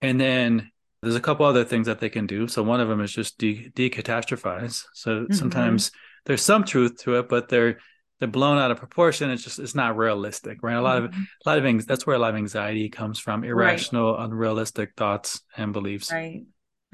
and 0.00 0.18
then 0.18 0.70
there's 1.02 1.16
a 1.16 1.20
couple 1.20 1.44
other 1.44 1.64
things 1.64 1.86
that 1.86 2.00
they 2.00 2.08
can 2.08 2.26
do 2.26 2.48
so 2.48 2.62
one 2.62 2.80
of 2.80 2.88
them 2.88 3.02
is 3.02 3.12
just 3.12 3.36
de- 3.36 3.68
decatastrophize 3.76 4.86
so 4.94 5.24
mm-hmm. 5.24 5.34
sometimes 5.34 5.90
there's 6.26 6.42
some 6.42 6.64
truth 6.64 7.02
to 7.02 7.16
it, 7.16 7.28
but 7.28 7.48
they're 7.48 7.78
they're 8.18 8.28
blown 8.28 8.58
out 8.58 8.70
of 8.70 8.78
proportion. 8.78 9.30
It's 9.30 9.42
just 9.42 9.58
it's 9.58 9.74
not 9.74 9.96
realistic, 9.96 10.58
right? 10.62 10.76
A 10.76 10.80
lot 10.82 11.02
mm-hmm. 11.02 11.20
of 11.20 11.26
a 11.44 11.48
lot 11.48 11.58
of 11.58 11.64
things 11.64 11.86
that's 11.86 12.06
where 12.06 12.16
a 12.16 12.18
lot 12.18 12.30
of 12.30 12.36
anxiety 12.36 12.88
comes 12.88 13.18
from, 13.18 13.44
irrational, 13.44 14.14
right. 14.14 14.24
unrealistic 14.24 14.92
thoughts 14.96 15.40
and 15.56 15.72
beliefs. 15.72 16.12
Right. 16.12 16.44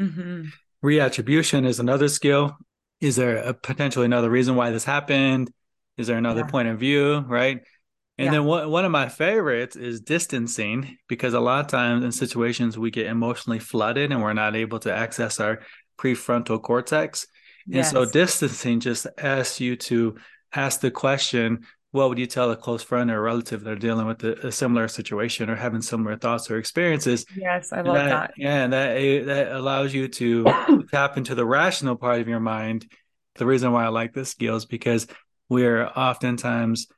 Mm-hmm. 0.00 0.44
Reattribution 0.84 1.66
is 1.66 1.80
another 1.80 2.08
skill. 2.08 2.56
Is 3.00 3.16
there 3.16 3.36
a 3.36 3.54
potentially 3.54 4.06
another 4.06 4.30
reason 4.30 4.56
why 4.56 4.70
this 4.70 4.84
happened? 4.84 5.52
Is 5.96 6.06
there 6.06 6.16
another 6.16 6.40
yeah. 6.40 6.50
point 6.50 6.68
of 6.68 6.78
view, 6.78 7.18
right? 7.20 7.60
And 8.16 8.26
yeah. 8.26 8.30
then 8.32 8.44
one, 8.44 8.70
one 8.70 8.84
of 8.84 8.90
my 8.90 9.08
favorites 9.08 9.76
is 9.76 10.00
distancing 10.00 10.98
because 11.08 11.34
a 11.34 11.40
lot 11.40 11.64
of 11.64 11.70
times 11.70 12.04
in 12.04 12.10
situations 12.10 12.76
we 12.76 12.90
get 12.90 13.06
emotionally 13.06 13.60
flooded 13.60 14.10
and 14.10 14.22
we're 14.22 14.32
not 14.32 14.56
able 14.56 14.80
to 14.80 14.92
access 14.92 15.38
our 15.38 15.60
prefrontal 15.98 16.60
cortex. 16.60 17.26
Yes. 17.68 17.92
And 17.92 18.06
so 18.06 18.10
distancing 18.10 18.80
just 18.80 19.06
asks 19.18 19.60
you 19.60 19.76
to 19.76 20.16
ask 20.54 20.80
the 20.80 20.90
question, 20.90 21.66
what 21.90 22.08
would 22.08 22.18
you 22.18 22.26
tell 22.26 22.50
a 22.50 22.56
close 22.56 22.82
friend 22.82 23.10
or 23.10 23.20
relative 23.20 23.64
that 23.64 23.70
are 23.70 23.76
dealing 23.76 24.06
with 24.06 24.22
a, 24.24 24.48
a 24.48 24.52
similar 24.52 24.88
situation 24.88 25.48
or 25.48 25.56
having 25.56 25.82
similar 25.82 26.16
thoughts 26.16 26.50
or 26.50 26.58
experiences? 26.58 27.24
Yes, 27.36 27.72
I 27.72 27.82
love 27.82 27.94
that, 27.94 28.08
that. 28.08 28.34
Yeah, 28.36 28.64
and 28.64 28.72
that 28.72 29.26
that 29.26 29.52
allows 29.52 29.94
you 29.94 30.08
to 30.08 30.44
tap 30.90 31.16
into 31.16 31.34
the 31.34 31.46
rational 31.46 31.96
part 31.96 32.20
of 32.20 32.28
your 32.28 32.40
mind. 32.40 32.90
The 33.36 33.46
reason 33.46 33.72
why 33.72 33.84
I 33.84 33.88
like 33.88 34.12
this 34.12 34.30
skill 34.30 34.56
is 34.56 34.66
because 34.66 35.06
we're 35.48 35.86
oftentimes 35.86 36.88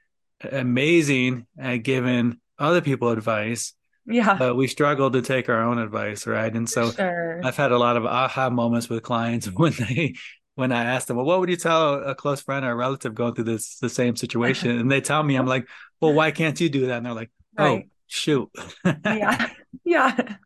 amazing 0.50 1.46
at 1.58 1.78
giving 1.78 2.38
other 2.58 2.80
people 2.80 3.10
advice 3.10 3.74
yeah 4.06 4.36
but 4.38 4.56
we 4.56 4.66
struggle 4.66 5.10
to 5.10 5.20
take 5.20 5.48
our 5.48 5.62
own 5.62 5.78
advice 5.78 6.26
right 6.26 6.54
and 6.54 6.68
so 6.68 6.90
sure. 6.90 7.40
i've 7.44 7.56
had 7.56 7.72
a 7.72 7.78
lot 7.78 7.96
of 7.96 8.06
aha 8.06 8.48
moments 8.48 8.88
with 8.88 9.02
clients 9.02 9.46
when 9.54 9.72
they 9.72 10.14
when 10.60 10.72
I 10.72 10.84
ask 10.84 11.06
them, 11.06 11.16
well, 11.16 11.26
what 11.26 11.40
would 11.40 11.48
you 11.48 11.56
tell 11.56 11.94
a 11.94 12.14
close 12.14 12.40
friend 12.40 12.64
or 12.64 12.70
a 12.70 12.76
relative 12.76 13.14
going 13.14 13.34
through 13.34 13.44
this 13.44 13.78
the 13.78 13.88
same 13.88 14.14
situation? 14.14 14.78
And 14.78 14.90
they 14.90 15.00
tell 15.00 15.22
me, 15.22 15.36
I'm 15.36 15.46
like, 15.46 15.66
well, 16.00 16.12
why 16.12 16.30
can't 16.30 16.60
you 16.60 16.68
do 16.68 16.86
that? 16.86 16.98
And 16.98 17.06
they're 17.06 17.14
like, 17.14 17.30
oh, 17.58 17.64
right. 17.64 17.88
shoot. 18.06 18.50
yeah, 18.84 19.50
yeah, 19.84 20.36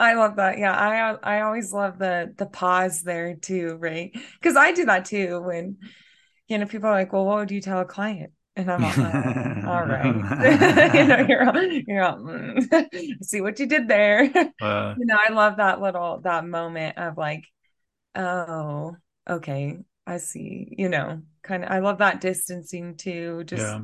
I 0.00 0.14
love 0.14 0.36
that. 0.36 0.58
Yeah, 0.58 0.72
I 0.72 1.36
I 1.36 1.40
always 1.42 1.72
love 1.72 1.98
the 1.98 2.34
the 2.36 2.46
pause 2.46 3.02
there 3.02 3.36
too, 3.36 3.76
right? 3.78 4.10
Because 4.40 4.56
I 4.56 4.72
do 4.72 4.86
that 4.86 5.04
too 5.04 5.40
when 5.42 5.76
you 6.48 6.58
know 6.58 6.66
people 6.66 6.88
are 6.88 6.92
like, 6.94 7.12
well, 7.12 7.26
what 7.26 7.38
would 7.38 7.50
you 7.50 7.60
tell 7.60 7.80
a 7.80 7.84
client? 7.84 8.32
And 8.58 8.72
I'm 8.72 8.82
like, 8.82 8.98
oh, 8.98 9.70
all 9.70 9.86
right. 9.86 10.06
you 10.94 11.04
know, 11.06 11.26
you're 11.28 11.48
all, 11.48 11.62
you're 11.62 12.02
all, 12.02 12.18
mm. 12.18 13.14
see 13.22 13.40
what 13.40 13.60
you 13.60 13.66
did 13.66 13.86
there. 13.86 14.24
Uh, 14.60 14.94
you 14.98 15.06
know, 15.06 15.16
I 15.16 15.32
love 15.32 15.58
that 15.58 15.80
little 15.80 16.20
that 16.24 16.44
moment 16.44 16.98
of 16.98 17.16
like, 17.16 17.44
oh, 18.16 18.96
okay, 19.28 19.78
I 20.06 20.18
see, 20.18 20.74
you 20.76 20.88
know, 20.88 21.22
kind 21.42 21.64
of, 21.64 21.70
I 21.70 21.80
love 21.80 21.98
that 21.98 22.20
distancing 22.20 22.96
too. 22.96 23.44
Just 23.44 23.62
yeah. 23.62 23.80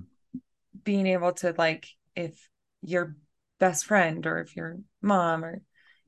being 0.83 1.07
able 1.07 1.33
to, 1.35 1.54
like, 1.57 1.87
if 2.16 2.48
your 2.83 3.16
best 3.61 3.87
friend 3.87 4.26
or 4.26 4.40
if 4.40 4.57
your 4.57 4.78
mom 5.02 5.44
or, 5.44 5.62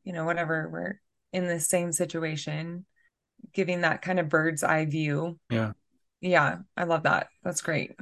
you 0.05 0.12
know, 0.12 0.25
whatever, 0.25 0.68
we're 0.70 1.01
in 1.33 1.46
the 1.46 1.61
same 1.61 1.92
situation, 1.92 2.87
giving 3.53 3.83
that 3.83 4.03
kind 4.03 4.18
of 4.18 4.29
bird's 4.29 4.64
eye 4.64 4.87
view. 4.87 5.38
Yeah. 5.51 5.72
Yeah, 6.20 6.59
I 6.77 6.85
love 6.85 7.03
that. 7.03 7.29
That's 7.44 7.61
great. 7.61 7.92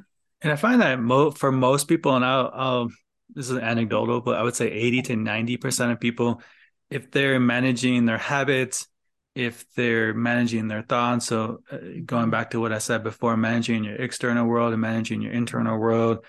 And 0.41 0.53
I 0.53 0.57
find 0.57 0.81
that 0.83 1.01
mo- 1.01 1.31
for 1.31 1.51
most 1.51 1.89
people, 1.89 2.15
and 2.15 2.25
I'll, 2.25 2.51
I'll, 2.55 2.89
this 3.35 3.51
is 3.51 3.59
anecdotal, 3.59 4.21
but 4.21 4.37
I 4.37 4.43
would 4.43 4.55
say 4.55 4.71
80 4.71 5.03
to 5.03 5.15
90% 5.15 5.93
of 5.93 6.01
people, 6.01 6.43
if 6.91 7.11
they're 7.11 7.41
managing 7.41 8.05
their 8.05 8.19
habits, 8.19 8.87
if 9.35 9.65
they're 9.75 10.15
managing 10.15 10.69
their 10.69 10.83
thoughts. 10.83 11.27
So, 11.27 11.61
uh, 11.71 11.79
going 12.05 12.31
back 12.31 12.51
to 12.51 12.61
what 12.61 12.73
I 12.73 12.79
said 12.79 13.03
before, 13.03 13.37
managing 13.37 13.85
your 13.85 13.97
external 13.97 14.47
world 14.47 14.73
and 14.73 14.83
managing 14.83 15.23
your 15.23 15.33
internal 15.33 15.79
world, 15.79 16.25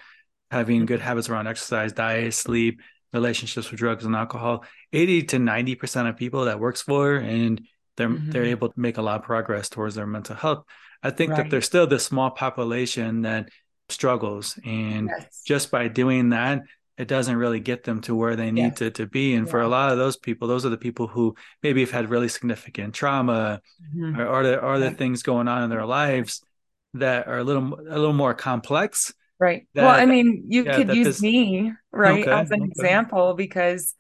having 0.52 0.86
good 0.86 1.02
habits 1.02 1.30
around 1.30 1.48
exercise, 1.48 1.94
diet, 1.94 2.34
sleep, 2.34 2.82
relationships 3.14 3.72
with 3.72 3.80
drugs 3.80 4.06
and 4.06 4.16
alcohol, 4.16 4.64
80 4.94 5.24
to 5.24 5.38
90% 5.38 6.10
of 6.10 6.18
people 6.18 6.46
that 6.46 6.60
works 6.60 6.82
for 6.82 7.16
and 7.16 7.66
they're 7.98 8.10
mm-hmm. 8.10 8.32
they're 8.32 8.46
able 8.46 8.70
to 8.70 8.80
make 8.80 8.98
a 8.98 9.02
lot 9.02 9.20
of 9.20 9.24
progress 9.24 9.70
towards 9.70 9.96
their 9.96 10.08
mental 10.08 10.36
health. 10.36 10.66
I 11.02 11.12
think 11.12 11.32
right. 11.32 11.44
that 11.44 11.50
there's 11.50 11.66
still 11.66 11.88
this 11.88 12.06
small 12.06 12.32
population 12.32 13.22
that 13.22 13.50
struggles 13.90 14.60
and 14.66 15.10
yes. 15.16 15.42
just 15.46 15.72
by 15.72 15.88
doing 15.88 16.30
that 16.30 16.64
it 16.98 17.08
doesn't 17.08 17.36
really 17.36 17.60
get 17.60 17.84
them 17.84 18.02
to 18.02 18.16
where 18.16 18.36
they 18.36 18.52
need 18.52 18.78
to, 18.78 18.90
to 18.92 19.06
be. 19.06 19.36
And 19.36 19.46
yeah. 19.46 19.52
for 19.52 19.62
a 19.62 19.68
lot 19.68 19.92
of 19.92 19.98
those 19.98 20.16
people, 20.16 20.48
those 20.48 20.66
are 20.66 20.70
the 20.70 20.78
people 20.78 21.08
who 21.08 21.36
maybe 21.62 21.82
have 21.82 21.92
had 21.92 22.10
really 22.10 22.30
significant 22.30 22.94
trauma 22.94 23.62
mm-hmm. 23.94 24.20
or, 24.20 24.28
or, 24.28 24.44
the, 24.44 24.60
or 24.60 24.80
the 24.80 24.92
things 24.92 25.22
going 25.22 25.48
on 25.48 25.64
in 25.64 25.70
their 25.70 25.86
lives 25.86 26.42
that 26.94 27.28
are 27.28 27.40
a 27.40 27.44
little 27.44 27.74
a 27.74 28.00
little 28.00 28.14
more 28.14 28.34
complex. 28.34 29.14
Right. 29.38 29.68
That, 29.74 29.84
well, 29.84 30.00
I 30.00 30.06
mean, 30.06 30.46
you 30.48 30.64
yeah, 30.64 30.78
could 30.78 30.96
use 30.96 31.08
this... 31.08 31.22
me, 31.22 31.74
right, 31.92 32.22
okay, 32.22 32.32
as 32.32 32.52
an 32.52 32.62
okay. 32.62 32.72
example, 32.72 33.34
because 33.34 33.94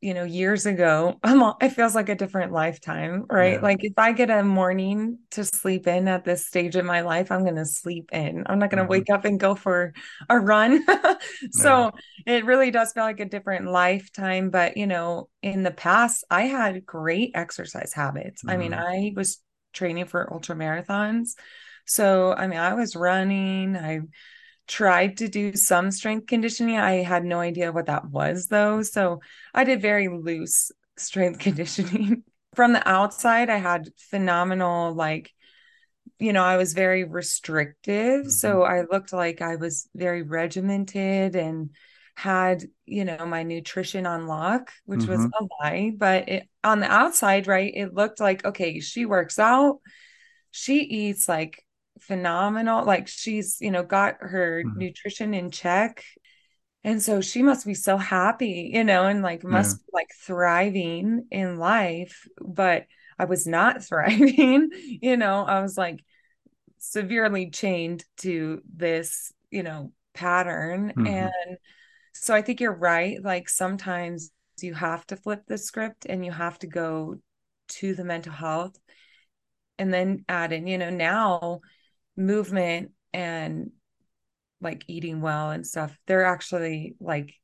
you 0.00 0.14
know 0.14 0.24
years 0.24 0.66
ago 0.66 1.18
i'm 1.22 1.42
all, 1.42 1.56
it 1.60 1.70
feels 1.70 1.94
like 1.94 2.08
a 2.08 2.14
different 2.14 2.52
lifetime 2.52 3.24
right 3.30 3.54
yeah. 3.54 3.60
like 3.60 3.84
if 3.84 3.92
i 3.96 4.12
get 4.12 4.30
a 4.30 4.42
morning 4.42 5.18
to 5.30 5.44
sleep 5.44 5.86
in 5.86 6.08
at 6.08 6.24
this 6.24 6.46
stage 6.46 6.76
in 6.76 6.86
my 6.86 7.02
life 7.02 7.30
i'm 7.30 7.42
going 7.42 7.56
to 7.56 7.66
sleep 7.66 8.08
in 8.12 8.42
i'm 8.46 8.58
not 8.58 8.70
going 8.70 8.78
to 8.78 8.84
mm-hmm. 8.84 8.90
wake 8.90 9.10
up 9.10 9.24
and 9.24 9.38
go 9.38 9.54
for 9.54 9.92
a 10.28 10.38
run 10.38 10.84
so 11.50 11.90
yeah. 12.26 12.34
it 12.34 12.44
really 12.44 12.70
does 12.70 12.92
feel 12.92 13.04
like 13.04 13.20
a 13.20 13.24
different 13.24 13.66
lifetime 13.66 14.50
but 14.50 14.76
you 14.76 14.86
know 14.86 15.28
in 15.42 15.62
the 15.62 15.70
past 15.70 16.24
i 16.30 16.42
had 16.42 16.86
great 16.86 17.30
exercise 17.34 17.92
habits 17.92 18.42
mm-hmm. 18.42 18.50
i 18.50 18.56
mean 18.56 18.72
mm-hmm. 18.72 18.80
i 18.80 19.12
was 19.14 19.38
training 19.72 20.06
for 20.06 20.32
ultra 20.32 20.56
marathons 20.56 21.30
so 21.86 22.32
i 22.32 22.46
mean 22.46 22.58
i 22.58 22.74
was 22.74 22.96
running 22.96 23.76
i 23.76 24.00
tried 24.70 25.16
to 25.16 25.28
do 25.28 25.54
some 25.56 25.90
strength 25.90 26.28
conditioning. 26.28 26.78
I 26.78 27.02
had 27.02 27.24
no 27.24 27.40
idea 27.40 27.72
what 27.72 27.86
that 27.86 28.08
was 28.08 28.46
though. 28.46 28.82
So 28.82 29.20
I 29.52 29.64
did 29.64 29.82
very 29.82 30.08
loose 30.08 30.70
strength 30.96 31.38
conditioning. 31.40 32.22
From 32.54 32.72
the 32.72 32.88
outside, 32.88 33.50
I 33.50 33.56
had 33.56 33.90
phenomenal, 33.96 34.94
like, 34.94 35.32
you 36.18 36.32
know, 36.32 36.44
I 36.44 36.56
was 36.56 36.72
very 36.72 37.04
restrictive. 37.04 38.22
Mm-hmm. 38.22 38.28
So 38.28 38.62
I 38.62 38.82
looked 38.82 39.12
like 39.12 39.42
I 39.42 39.56
was 39.56 39.88
very 39.94 40.22
regimented 40.22 41.34
and 41.34 41.70
had, 42.14 42.64
you 42.86 43.04
know, 43.04 43.26
my 43.26 43.42
nutrition 43.42 44.06
on 44.06 44.26
lock, 44.26 44.70
which 44.84 45.00
mm-hmm. 45.00 45.10
was 45.10 45.24
a 45.24 45.44
lie. 45.62 45.92
But 45.96 46.28
it, 46.28 46.48
on 46.62 46.80
the 46.80 46.90
outside, 46.90 47.46
right, 47.46 47.72
it 47.74 47.94
looked 47.94 48.20
like, 48.20 48.44
okay, 48.44 48.80
she 48.80 49.04
works 49.04 49.38
out, 49.38 49.80
she 50.50 50.80
eats 50.80 51.28
like 51.28 51.64
phenomenal. 52.10 52.84
Like 52.84 53.06
she's, 53.06 53.58
you 53.60 53.70
know, 53.70 53.84
got 53.84 54.16
her 54.18 54.64
mm-hmm. 54.64 54.78
nutrition 54.78 55.32
in 55.32 55.52
check. 55.52 56.04
And 56.82 57.00
so 57.00 57.20
she 57.20 57.44
must 57.44 57.64
be 57.64 57.74
so 57.74 57.96
happy, 57.96 58.72
you 58.74 58.82
know, 58.82 59.04
and 59.04 59.22
like 59.22 59.44
must 59.44 59.76
yeah. 59.76 59.84
be 59.86 59.90
like 59.92 60.10
thriving 60.20 61.26
in 61.30 61.56
life. 61.56 62.26
But 62.40 62.86
I 63.16 63.26
was 63.26 63.46
not 63.46 63.84
thriving, 63.88 64.70
you 64.72 65.16
know, 65.16 65.44
I 65.44 65.62
was 65.62 65.78
like 65.78 66.02
severely 66.78 67.50
chained 67.50 68.04
to 68.18 68.60
this, 68.74 69.32
you 69.52 69.62
know, 69.62 69.92
pattern. 70.12 70.88
Mm-hmm. 70.96 71.06
And 71.06 71.58
so 72.12 72.34
I 72.34 72.42
think 72.42 72.60
you're 72.60 72.74
right. 72.74 73.22
Like 73.22 73.48
sometimes 73.48 74.32
you 74.60 74.74
have 74.74 75.06
to 75.06 75.16
flip 75.16 75.44
the 75.46 75.58
script 75.58 76.06
and 76.06 76.24
you 76.24 76.32
have 76.32 76.58
to 76.58 76.66
go 76.66 77.20
to 77.68 77.94
the 77.94 78.04
mental 78.04 78.32
health 78.32 78.76
and 79.78 79.94
then 79.94 80.24
add 80.28 80.52
in, 80.52 80.66
you 80.66 80.76
know, 80.76 80.90
now 80.90 81.60
movement 82.20 82.92
and 83.12 83.70
like 84.60 84.84
eating 84.88 85.20
well 85.20 85.50
and 85.50 85.66
stuff 85.66 85.96
they're 86.06 86.26
actually 86.26 86.94
like 87.00 87.34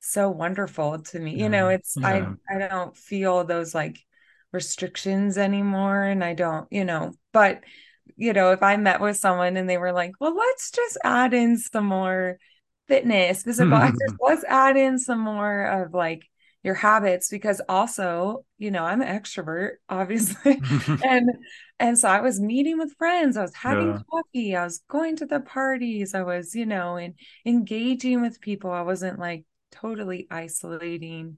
so 0.00 0.30
wonderful 0.30 0.98
to 1.00 1.18
me 1.18 1.32
yeah. 1.32 1.42
you 1.44 1.48
know 1.48 1.68
it's 1.68 1.96
yeah. 1.98 2.32
i 2.48 2.56
i 2.56 2.66
don't 2.68 2.96
feel 2.96 3.44
those 3.44 3.74
like 3.74 3.98
restrictions 4.52 5.36
anymore 5.36 6.02
and 6.02 6.24
i 6.24 6.32
don't 6.32 6.66
you 6.70 6.84
know 6.84 7.12
but 7.32 7.62
you 8.16 8.32
know 8.32 8.52
if 8.52 8.62
i 8.62 8.76
met 8.76 9.00
with 9.00 9.16
someone 9.16 9.56
and 9.56 9.68
they 9.68 9.78
were 9.78 9.92
like 9.92 10.12
well 10.20 10.34
let's 10.34 10.70
just 10.70 10.96
add 11.04 11.34
in 11.34 11.58
some 11.58 11.84
more 11.84 12.38
fitness 12.88 13.42
physical 13.42 13.74
exercise 13.74 14.16
let's 14.20 14.44
add 14.44 14.76
in 14.76 14.98
some 14.98 15.18
more 15.18 15.64
of 15.64 15.92
like 15.92 16.24
your 16.66 16.74
habits 16.74 17.30
because 17.30 17.62
also 17.68 18.44
you 18.58 18.72
know 18.72 18.82
i'm 18.82 19.00
an 19.00 19.06
extrovert 19.06 19.74
obviously 19.88 20.60
and 21.04 21.30
and 21.78 21.96
so 21.96 22.08
i 22.08 22.20
was 22.20 22.40
meeting 22.40 22.76
with 22.76 22.92
friends 22.98 23.36
i 23.36 23.42
was 23.42 23.54
having 23.54 23.92
yeah. 23.92 23.98
coffee 24.10 24.56
i 24.56 24.64
was 24.64 24.82
going 24.88 25.14
to 25.14 25.26
the 25.26 25.38
parties 25.38 26.12
i 26.12 26.22
was 26.22 26.56
you 26.56 26.66
know 26.66 26.96
and 26.96 27.14
engaging 27.46 28.20
with 28.20 28.40
people 28.40 28.72
i 28.72 28.82
wasn't 28.82 29.16
like 29.16 29.44
totally 29.70 30.26
isolating 30.28 31.36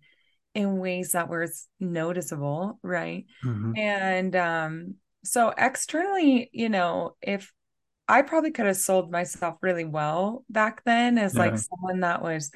in 0.55 0.79
ways 0.79 1.13
that 1.13 1.29
were 1.29 1.47
noticeable 1.79 2.81
right 2.83 3.27
mm-hmm. 3.45 3.73
and 3.77 4.35
um 4.35 4.95
so 5.25 5.53
externally 5.59 6.49
you 6.55 6.71
know 6.71 7.17
if 7.21 7.53
i 8.09 8.23
probably 8.23 8.51
could 8.51 8.65
have 8.65 8.79
sold 8.79 9.13
myself 9.13 9.57
really 9.61 9.85
well 9.85 10.43
back 10.49 10.83
then 10.85 11.19
as 11.19 11.35
yeah. 11.35 11.41
like 11.41 11.59
someone 11.59 12.01
that 12.01 12.23
was 12.23 12.51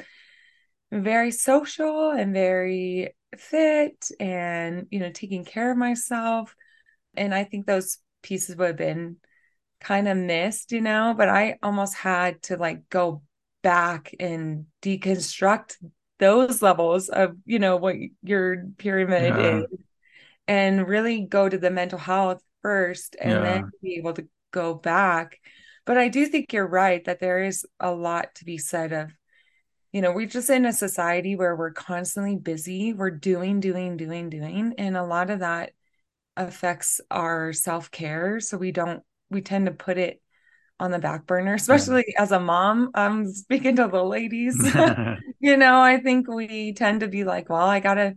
very 0.92 1.30
social 1.30 2.10
and 2.10 2.34
very 2.34 3.14
fit 3.38 4.10
and 4.20 4.86
you 4.90 5.00
know 5.00 5.10
taking 5.10 5.42
care 5.42 5.70
of 5.70 5.78
myself 5.78 6.54
and 7.16 7.34
i 7.34 7.44
think 7.44 7.64
those 7.64 7.98
pieces 8.22 8.56
would 8.56 8.68
have 8.68 8.76
been 8.76 9.16
kind 9.80 10.06
of 10.06 10.18
missed 10.18 10.70
you 10.70 10.82
know 10.82 11.14
but 11.16 11.30
i 11.30 11.56
almost 11.62 11.94
had 11.94 12.42
to 12.42 12.58
like 12.58 12.88
go 12.90 13.22
back 13.62 14.14
and 14.20 14.66
deconstruct 14.82 15.76
those 16.18 16.60
levels 16.60 17.08
of 17.08 17.36
you 17.46 17.58
know 17.58 17.76
what 17.78 17.96
your 18.22 18.66
pyramid 18.76 19.34
yeah. 19.34 19.58
is 19.58 19.64
and 20.46 20.86
really 20.86 21.22
go 21.22 21.48
to 21.48 21.56
the 21.56 21.70
mental 21.70 21.98
health 21.98 22.42
first 22.60 23.16
and 23.18 23.32
yeah. 23.32 23.40
then 23.40 23.70
be 23.82 23.94
able 23.96 24.12
to 24.12 24.28
go 24.50 24.74
back 24.74 25.38
but 25.86 25.96
i 25.96 26.08
do 26.08 26.26
think 26.26 26.52
you're 26.52 26.66
right 26.66 27.06
that 27.06 27.18
there 27.18 27.42
is 27.42 27.64
a 27.80 27.90
lot 27.90 28.34
to 28.34 28.44
be 28.44 28.58
said 28.58 28.92
of 28.92 29.10
you 29.92 30.00
know, 30.00 30.12
we're 30.12 30.26
just 30.26 30.48
in 30.48 30.64
a 30.64 30.72
society 30.72 31.36
where 31.36 31.54
we're 31.54 31.72
constantly 31.72 32.36
busy, 32.36 32.94
we're 32.94 33.10
doing, 33.10 33.60
doing, 33.60 33.98
doing, 33.98 34.30
doing. 34.30 34.74
And 34.78 34.96
a 34.96 35.04
lot 35.04 35.28
of 35.28 35.40
that 35.40 35.72
affects 36.36 37.00
our 37.10 37.52
self 37.52 37.90
care. 37.90 38.40
So 38.40 38.56
we 38.56 38.72
don't, 38.72 39.02
we 39.30 39.42
tend 39.42 39.66
to 39.66 39.72
put 39.72 39.98
it 39.98 40.22
on 40.80 40.90
the 40.90 40.98
back 40.98 41.26
burner, 41.26 41.52
mm. 41.56 41.60
especially 41.60 42.04
yeah. 42.08 42.22
as 42.22 42.32
a 42.32 42.40
mom. 42.40 42.90
I'm 42.94 43.30
speaking 43.30 43.76
to 43.76 43.88
the 43.88 44.02
ladies. 44.02 44.56
you 45.40 45.58
know, 45.58 45.80
I 45.80 45.98
think 45.98 46.26
we 46.26 46.72
tend 46.72 47.00
to 47.00 47.08
be 47.08 47.24
like, 47.24 47.50
well, 47.50 47.66
I 47.66 47.80
got 47.80 47.94
to 47.94 48.14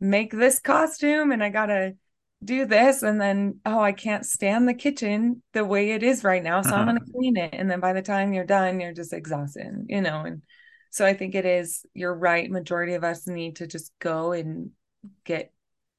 make 0.00 0.32
this 0.32 0.60
costume 0.60 1.30
and 1.30 1.44
I 1.44 1.50
got 1.50 1.66
to 1.66 1.94
do 2.42 2.64
this. 2.64 3.02
And 3.02 3.20
then, 3.20 3.60
oh, 3.66 3.80
I 3.80 3.92
can't 3.92 4.24
stand 4.24 4.66
the 4.66 4.74
kitchen 4.74 5.42
the 5.52 5.64
way 5.64 5.90
it 5.90 6.02
is 6.02 6.24
right 6.24 6.42
now. 6.42 6.62
So 6.62 6.70
I'm 6.70 6.88
uh-huh. 6.88 6.92
going 6.92 7.04
to 7.04 7.12
clean 7.12 7.36
it. 7.36 7.50
And 7.52 7.70
then 7.70 7.80
by 7.80 7.92
the 7.92 8.02
time 8.02 8.32
you're 8.32 8.44
done, 8.44 8.80
you're 8.80 8.94
just 8.94 9.12
exhausted, 9.12 9.86
you 9.88 10.00
know, 10.00 10.22
and 10.22 10.42
so 10.96 11.04
I 11.04 11.12
think 11.12 11.34
it 11.34 11.44
is, 11.44 11.84
you're 11.92 12.14
right. 12.14 12.50
Majority 12.50 12.94
of 12.94 13.04
us 13.04 13.26
need 13.26 13.56
to 13.56 13.66
just 13.66 13.92
go 13.98 14.32
and 14.32 14.70
get 15.24 15.52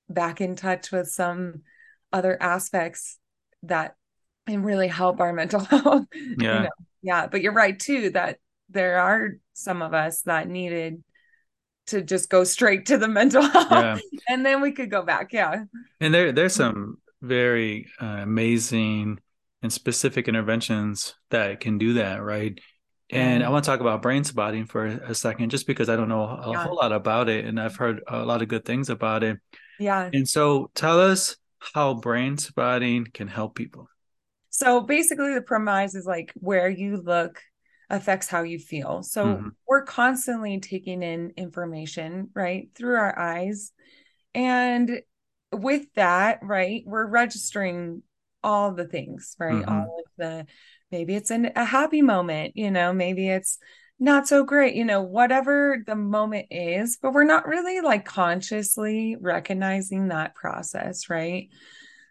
back 0.10 0.42
in 0.42 0.56
touch 0.56 0.92
with 0.92 1.08
some 1.08 1.62
other 2.12 2.36
aspects 2.42 3.20
that 3.62 3.96
and 4.48 4.66
really 4.66 4.88
help 4.88 5.20
our 5.20 5.34
mental 5.42 5.60
health. 5.60 6.06
Yeah. 6.16 6.32
You 6.32 6.64
know? 6.64 6.70
Yeah. 7.04 7.28
But 7.28 7.44
you're 7.44 7.54
right 7.54 7.80
too, 7.80 8.10
that 8.12 8.40
there 8.72 8.98
are 8.98 9.34
some 9.54 9.84
of 9.84 9.94
us 9.94 10.24
that 10.24 10.48
needed 10.48 11.04
to 11.88 12.02
just 12.02 12.28
go 12.32 12.44
straight 12.44 12.88
to 12.88 12.98
the 12.98 13.08
mental 13.08 13.44
health 13.48 13.68
yeah. 13.72 14.00
and 14.28 14.44
then 14.44 14.62
we 14.62 14.72
could 14.72 14.90
go 14.90 15.04
back. 15.04 15.32
Yeah. 15.32 15.66
And 16.02 16.12
there 16.12 16.32
there's 16.32 16.56
some 16.56 16.98
very 17.22 17.86
uh, 18.02 18.06
amazing 18.24 19.20
and 19.62 19.72
specific 19.72 20.28
interventions 20.28 21.14
that 21.30 21.60
can 21.60 21.78
do 21.78 21.94
that, 21.94 22.24
right? 22.24 22.60
And 23.10 23.44
I 23.44 23.50
want 23.50 23.64
to 23.64 23.72
talk 23.72 23.80
about 23.80 24.02
brain 24.02 24.24
spotting 24.24 24.66
for 24.66 24.86
a 24.86 25.16
second, 25.16 25.50
just 25.50 25.66
because 25.66 25.88
I 25.88 25.96
don't 25.96 26.10
know 26.10 26.24
a 26.24 26.52
yeah. 26.52 26.64
whole 26.64 26.76
lot 26.76 26.92
about 26.92 27.30
it, 27.30 27.46
and 27.46 27.60
I've 27.60 27.76
heard 27.76 28.02
a 28.08 28.26
lot 28.26 28.42
of 28.42 28.50
good 28.50 28.66
things 28.66 28.90
about 28.90 29.24
it. 29.24 29.40
Yeah. 29.80 30.10
And 30.12 30.28
so, 30.28 30.72
tell 30.76 31.00
us 31.00 31.38
how 31.74 31.94
brain 31.94 32.38
spotting 32.38 33.08
can 33.14 33.28
help 33.28 33.56
people. 33.56 33.90
So 34.50 34.82
basically, 34.82 35.34
the 35.34 35.42
premise 35.42 35.96
is 35.96 36.06
like 36.06 36.34
where 36.36 36.70
you 36.70 36.98
look 36.98 37.42
affects 37.90 38.28
how 38.28 38.44
you 38.44 38.60
feel. 38.60 39.04
So 39.04 39.26
mm-hmm. 39.26 39.50
we're 39.68 39.86
constantly 39.86 40.60
taking 40.60 41.02
in 41.02 41.32
information 41.38 42.30
right 42.34 42.70
through 42.76 42.96
our 42.96 43.18
eyes, 43.18 43.72
and 44.36 45.02
with 45.54 45.86
that, 45.96 46.40
right, 46.42 46.84
we're 46.86 47.08
registering 47.08 48.04
all 48.44 48.74
the 48.74 48.86
things, 48.86 49.36
right? 49.40 49.66
Mhm. 49.66 49.72
All 49.72 50.04
of 50.06 50.12
the 50.18 50.46
maybe 50.92 51.16
it's 51.16 51.32
an, 51.32 51.52
a 51.56 51.66
happy 51.66 52.02
moment, 52.02 52.56
you 52.56 52.72
know, 52.72 52.94
maybe 52.94 53.30
it's 53.30 53.58
not 54.00 54.28
so 54.28 54.44
great, 54.44 54.76
you 54.76 54.86
know, 54.86 55.02
whatever 55.02 55.84
the 55.86 55.96
moment 55.96 56.48
is, 56.52 56.98
but 57.02 57.14
we're 57.14 57.24
not 57.24 57.48
really 57.48 57.82
like 57.82 58.06
consciously 58.06 59.18
recognizing 59.20 60.10
that 60.10 60.36
process, 60.36 61.10
right? 61.10 61.50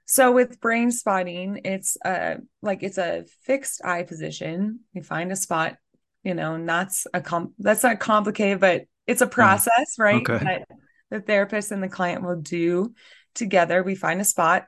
So 0.05 0.33
with 0.33 0.61
brain 0.61 0.91
spotting, 0.91 1.61
it's 1.64 1.97
a 2.05 2.37
like 2.62 2.83
it's 2.83 2.99
a 2.99 3.24
fixed 3.43 3.85
eye 3.85 4.05
position. 4.05 4.81
You 4.93 5.03
find 5.03 5.33
a 5.33 5.37
spot, 5.37 5.77
you 6.22 6.35
know, 6.35 6.55
and 6.55 6.68
that's 6.68 7.07
a 7.12 7.20
com 7.20 7.55
that's 7.59 7.83
not 7.83 7.99
complicated, 7.99 8.61
but 8.61 8.83
it's 9.07 9.22
a 9.22 9.27
mm. 9.27 9.33
process, 9.33 9.97
right? 9.99 10.29
Okay. 10.29 10.45
That 10.45 10.68
the 11.11 11.20
therapist 11.20 11.70
and 11.70 11.83
the 11.83 11.89
client 11.89 12.22
will 12.22 12.41
do 12.41 12.95
together. 13.35 13.83
We 13.83 13.95
find 13.95 14.20
a 14.20 14.24
spot, 14.24 14.66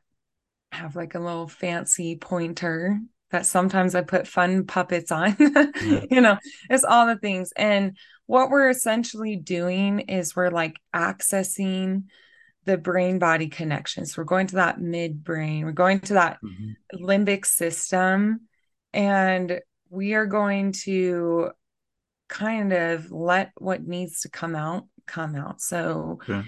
have 0.72 0.96
like 0.96 1.14
a 1.14 1.20
little 1.20 1.48
fancy 1.48 2.16
pointer 2.16 2.98
that 3.30 3.46
sometimes 3.46 3.94
I 3.94 4.02
put 4.02 4.26
fun 4.26 4.66
puppets 4.66 5.12
on. 5.12 5.36
Yeah. 5.38 6.00
you 6.10 6.20
know, 6.20 6.38
it's 6.70 6.84
all 6.84 7.06
the 7.06 7.16
things. 7.16 7.52
And 7.56 7.96
what 8.26 8.50
we're 8.50 8.70
essentially 8.70 9.36
doing 9.36 10.00
is 10.00 10.34
we're 10.34 10.50
like 10.50 10.78
accessing 10.94 12.04
the 12.64 12.78
brain 12.78 13.18
body 13.18 13.48
connection. 13.48 14.06
So 14.06 14.20
We're 14.20 14.26
going 14.26 14.46
to 14.48 14.56
that 14.56 14.78
midbrain, 14.78 15.64
we're 15.64 15.72
going 15.72 16.00
to 16.00 16.14
that 16.14 16.38
Mhm. 16.42 16.76
limbic 16.94 17.46
system, 17.46 18.42
and 18.92 19.60
we 19.90 20.14
are 20.14 20.26
going 20.26 20.72
to 20.84 21.50
kind 22.28 22.72
of 22.72 23.10
let 23.10 23.52
what 23.56 23.86
needs 23.86 24.20
to 24.20 24.28
come 24.28 24.54
out 24.54 24.86
come 25.06 25.34
out. 25.34 25.60
So, 25.62 26.18
Okay. 26.22 26.42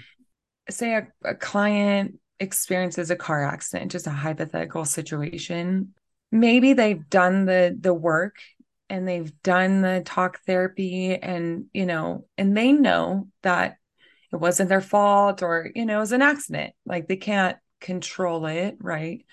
say 0.69 0.95
a, 0.95 1.07
a 1.23 1.33
client 1.35 2.19
experiences 2.39 3.09
a 3.09 3.15
car 3.15 3.43
accident, 3.43 3.91
just 3.91 4.07
a 4.07 4.11
hypothetical 4.11 4.85
situation. 4.85 5.93
Maybe 6.31 6.73
they've 6.73 7.09
done 7.09 7.45
the 7.45 7.77
the 7.79 7.93
work 7.93 8.35
and 8.89 9.07
they've 9.07 9.31
done 9.43 9.81
the 9.81 10.01
talk 10.05 10.39
therapy 10.45 11.15
and 11.15 11.65
you 11.73 11.85
know, 11.85 12.25
and 12.37 12.55
they 12.55 12.71
know 12.71 13.27
that 13.43 13.77
it 14.33 14.37
wasn't 14.37 14.69
their 14.69 14.81
fault 14.81 15.43
or 15.43 15.71
you 15.75 15.85
know, 15.85 15.97
it 15.97 16.01
was 16.01 16.11
an 16.13 16.21
accident. 16.21 16.73
Like 16.85 17.07
they 17.07 17.17
can't 17.17 17.57
control 17.81 18.45
it, 18.47 18.77
right? 18.79 19.25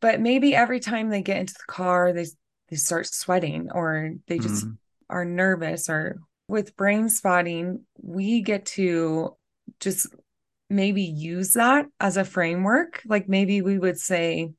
But 0.00 0.20
maybe 0.20 0.54
every 0.54 0.80
time 0.80 1.10
they 1.10 1.22
get 1.22 1.38
into 1.38 1.54
the 1.54 1.72
car, 1.72 2.12
they 2.12 2.26
they 2.68 2.76
start 2.76 3.06
sweating 3.06 3.70
or 3.72 4.12
they 4.28 4.38
just 4.38 4.66
Mhm. 4.66 4.78
are 5.08 5.24
nervous 5.24 5.88
or 5.88 6.20
with 6.48 6.76
brain 6.76 7.08
spotting, 7.08 7.84
we 8.00 8.42
get 8.42 8.66
to 8.66 9.36
just 9.80 10.06
maybe 10.70 11.02
use 11.02 11.54
that 11.54 11.86
as 12.00 12.16
a 12.16 12.24
framework. 12.24 13.02
Like 13.06 13.28
maybe 13.28 13.62
we 13.62 13.78
would 13.78 13.98
say, 13.98 14.52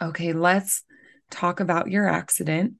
okay, 0.00 0.32
let's 0.32 0.84
talk 1.30 1.60
about 1.60 1.90
your 1.90 2.06
accident 2.06 2.74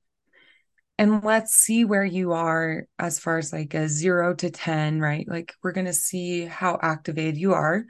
and 0.99 1.25
let's 1.25 1.55
see 1.55 1.85
where 1.85 2.05
you 2.05 2.33
are 2.33 2.87
as 2.99 3.19
far 3.19 3.39
as 3.39 3.53
like 3.53 3.75
a 3.75 3.89
zero 3.89 4.35
to 4.35 4.51
10, 4.51 5.01
right? 5.01 5.27
Like 5.27 5.55
we're 5.63 5.73
going 5.73 5.87
to 5.87 5.93
see 5.93 6.45
how 6.45 6.79
activated 6.81 7.37
you 7.37 7.55
are. 7.55 7.85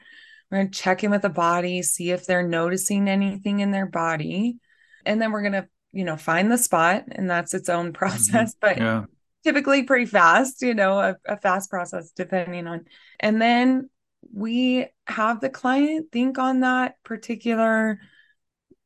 We're 0.50 0.58
going 0.58 0.70
to 0.70 0.78
check 0.78 1.02
in 1.02 1.10
with 1.10 1.22
the 1.22 1.28
body, 1.28 1.82
see 1.82 2.10
if 2.10 2.26
they're 2.26 2.46
noticing 2.46 3.08
anything 3.08 3.60
in 3.60 3.70
their 3.70 3.86
body. 3.86 4.56
And 5.04 5.20
then 5.20 5.32
we're 5.32 5.42
going 5.42 5.52
to, 5.52 5.68
you 5.92 6.04
know, 6.04 6.16
find 6.16 6.50
the 6.50 6.58
spot. 6.58 7.04
And 7.10 7.28
that's 7.28 7.54
its 7.54 7.68
own 7.68 7.86
mm-hmm. 7.92 7.92
process, 7.92 8.54
but 8.60 8.78
Yeah. 8.78 9.04
typically 9.44 9.82
pretty 9.82 10.06
fast, 10.06 10.62
you 10.62 10.74
know, 10.74 10.98
a, 10.98 11.16
a 11.26 11.36
fast 11.36 11.70
process 11.70 12.12
depending 12.12 12.66
on. 12.66 12.84
And 13.18 13.42
then 13.42 13.90
we 14.32 14.86
have 15.06 15.40
the 15.40 15.50
client 15.50 16.12
think 16.12 16.38
on 16.38 16.60
that 16.60 16.94
particular 17.04 17.98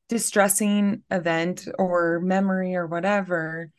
distressing 0.08 1.02
event 1.10 1.68
or 1.78 2.20
memory 2.20 2.76
or 2.76 2.86
whatever 2.86 3.70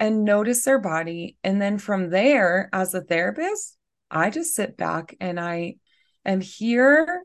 and 0.00 0.24
notice 0.24 0.64
their 0.64 0.78
body. 0.78 1.36
And 1.44 1.60
then 1.60 1.78
from 1.78 2.10
there, 2.10 2.68
as 2.72 2.94
a 2.94 3.00
therapist, 3.00 3.76
I 4.10 4.30
just 4.30 4.54
sit 4.54 4.76
back 4.76 5.16
and 5.20 5.38
I 5.38 5.76
am 6.24 6.40
here 6.40 7.22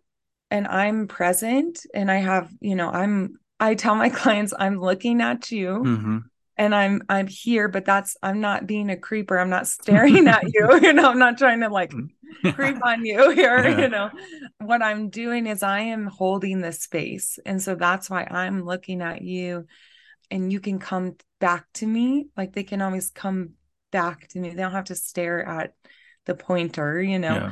and 0.51 0.67
I'm 0.67 1.07
present 1.07 1.85
and 1.93 2.11
I 2.11 2.17
have, 2.17 2.51
you 2.59 2.75
know, 2.75 2.89
I'm 2.89 3.39
I 3.59 3.75
tell 3.75 3.95
my 3.95 4.09
clients 4.21 4.53
I'm 4.57 4.79
looking 4.79 5.21
at 5.21 5.51
you 5.51 5.81
Mhm. 5.83 6.23
And 6.59 6.75
I'm 6.75 7.01
I'm 7.07 7.27
here, 7.27 7.69
but 7.69 7.85
that's 7.85 8.17
I'm 8.21 8.41
not 8.41 8.67
being 8.67 8.89
a 8.89 8.97
creeper. 8.97 9.39
I'm 9.39 9.49
not 9.49 9.67
staring 9.79 10.27
at 10.27 10.43
you. 10.53 10.79
You 10.89 10.93
know, 10.93 11.09
I'm 11.09 11.17
not 11.17 11.37
trying 11.37 11.61
to 11.61 11.69
like 11.69 11.91
mm. 11.91 12.09
creep 12.53 12.85
on 12.85 13.05
you 13.05 13.31
here. 13.35 13.63
Yeah. 13.63 13.79
You 13.79 13.87
know, 13.87 14.09
what 14.59 14.83
I'm 14.83 15.09
doing 15.09 15.47
is 15.47 15.63
I 15.63 15.79
am 15.79 16.05
holding 16.05 16.59
the 16.59 16.71
space. 16.73 17.39
And 17.45 17.61
so 17.61 17.75
that's 17.75 18.09
why 18.09 18.25
I'm 18.25 18.65
looking 18.65 19.01
at 19.01 19.21
you 19.21 19.65
and 20.29 20.51
you 20.51 20.59
can 20.59 20.79
come 20.79 21.15
back 21.39 21.65
to 21.75 21.87
me. 21.87 22.27
Like 22.35 22.53
they 22.53 22.63
can 22.63 22.81
always 22.81 23.09
come 23.09 23.51
back 23.91 24.27
to 24.29 24.39
me. 24.39 24.49
They 24.49 24.61
don't 24.61 24.73
have 24.73 24.85
to 24.85 24.95
stare 24.95 25.45
at 25.45 25.73
the 26.25 26.35
pointer, 26.35 27.01
you 27.01 27.19
know. 27.19 27.35
Yeah. 27.35 27.51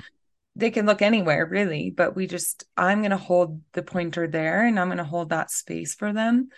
They 0.57 0.71
can 0.71 0.85
look 0.85 1.01
anywhere 1.01 1.45
really, 1.45 1.91
but 1.91 2.15
we 2.15 2.27
just 2.27 2.65
I'm 2.75 2.99
going 2.99 3.11
to 3.11 3.17
hold 3.17 3.61
the 3.71 3.83
pointer 3.83 4.27
there 4.27 4.65
and 4.65 4.77
I'm 4.79 4.87
going 4.87 4.97
to 4.97 5.03
hold 5.03 5.29
that 5.29 5.51
space 5.51 5.95
for 5.95 6.11
them. 6.11 6.49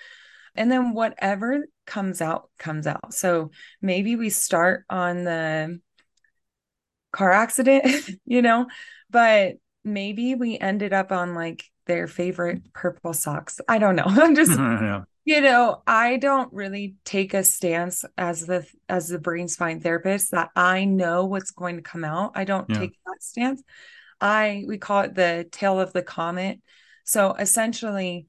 And 0.56 0.72
then 0.72 0.93
whatever 0.93 1.66
comes 1.86 2.22
out 2.22 2.50
comes 2.58 2.88
out. 2.88 3.14
So 3.14 3.52
maybe 3.82 4.16
we 4.16 4.30
start 4.30 4.86
on 4.89 5.24
the 5.24 5.80
car 7.12 7.32
accident, 7.32 7.86
you 8.26 8.41
know, 8.41 8.68
but 9.10 9.56
maybe 9.84 10.36
we 10.36 10.58
ended 10.58 10.93
up 10.93 11.12
on 11.12 11.36
like 11.36 11.64
their 11.86 12.08
favorite 12.08 12.62
purple 12.74 13.14
socks. 13.14 13.60
I 13.68 13.80
don't 13.80 13.95
know. 13.95 14.04
I'm 14.08 14.36
just 14.36 14.62
you 15.26 15.41
know, 15.41 15.84
I 15.88 16.18
don't 16.18 16.54
really 16.54 16.95
take 17.06 17.34
a 17.34 17.43
stance 17.43 18.06
as 18.18 18.45
the 18.45 18.68
as 18.89 19.10
the 19.10 19.20
brain 19.20 19.47
spine 19.47 19.80
therapist 19.82 20.32
that 20.32 20.50
I 20.56 20.86
know 20.86 21.26
what's 21.26 21.52
going 21.52 21.78
to 21.78 21.84
come 21.84 22.06
out. 22.06 22.34
I 22.36 22.45
don't 22.45 22.68
Yeah. 22.68 22.76
take 22.76 22.97
that 23.06 23.24
stance. 23.24 23.64
I 24.22 24.66
we 24.68 24.78
call 24.78 25.02
it 25.04 25.16
the 25.16 25.47
tail 25.52 25.80
of 25.80 25.93
the 25.93 26.04
comet. 26.04 26.60
So 27.06 27.34
essentially 27.36 28.28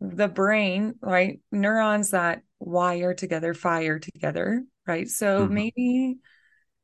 the 0.00 0.28
brain, 0.28 0.94
right? 1.00 1.40
Neurons 1.52 2.10
that 2.10 2.42
wire 2.58 3.14
together, 3.14 3.54
fire 3.54 3.98
together, 3.98 4.64
right? 4.86 5.08
So 5.08 5.46
Mhm. 5.46 5.54
maybe 5.54 6.18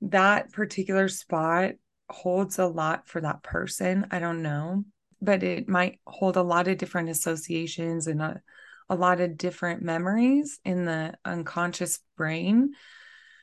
that 0.02 0.52
particular 0.52 1.08
spot 1.08 1.72
holds 2.08 2.58
a 2.58 2.66
lot 2.66 3.08
for 3.08 3.20
that 3.20 3.42
person. 3.42 4.06
I 4.10 4.18
don't 4.18 4.42
know, 4.42 4.84
but 5.20 5.42
it 5.42 5.68
might 5.68 6.00
hold 6.06 6.36
a 6.36 6.42
lot 6.42 6.68
of 6.68 6.78
different 6.78 7.08
associations 7.08 8.06
and 8.06 8.20
a, 8.22 8.40
a 8.88 8.94
lot 8.94 9.20
of 9.20 9.36
different 9.36 9.82
memories 9.82 10.60
in 10.64 10.84
the 10.84 11.14
unconscious 11.24 12.00
brain. 12.16 12.74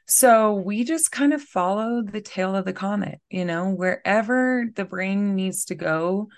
So 0.06 0.54
we 0.54 0.84
just 0.84 1.12
kind 1.12 1.34
of 1.34 1.42
follow 1.42 2.02
the 2.02 2.22
tail 2.22 2.56
of 2.56 2.66
the 2.66 2.74
comet, 2.74 3.20
you 3.30 3.46
know, 3.46 3.70
wherever 3.70 4.66
the 4.76 4.86
brain 4.86 5.36
needs 5.36 5.66
to 5.66 5.76
go, 5.76 6.30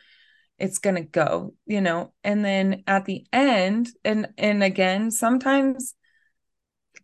it's 0.58 0.80
going 0.80 0.95
to 0.95 1.01
go, 1.01 1.53
you 1.66 1.82
know. 1.82 2.14
And 2.24 2.43
then 2.43 2.84
at 2.88 3.06
the 3.06 3.26
end, 3.34 3.89
and 4.03 4.28
and 4.38 4.64
again, 4.64 5.12
sometimes 5.12 5.95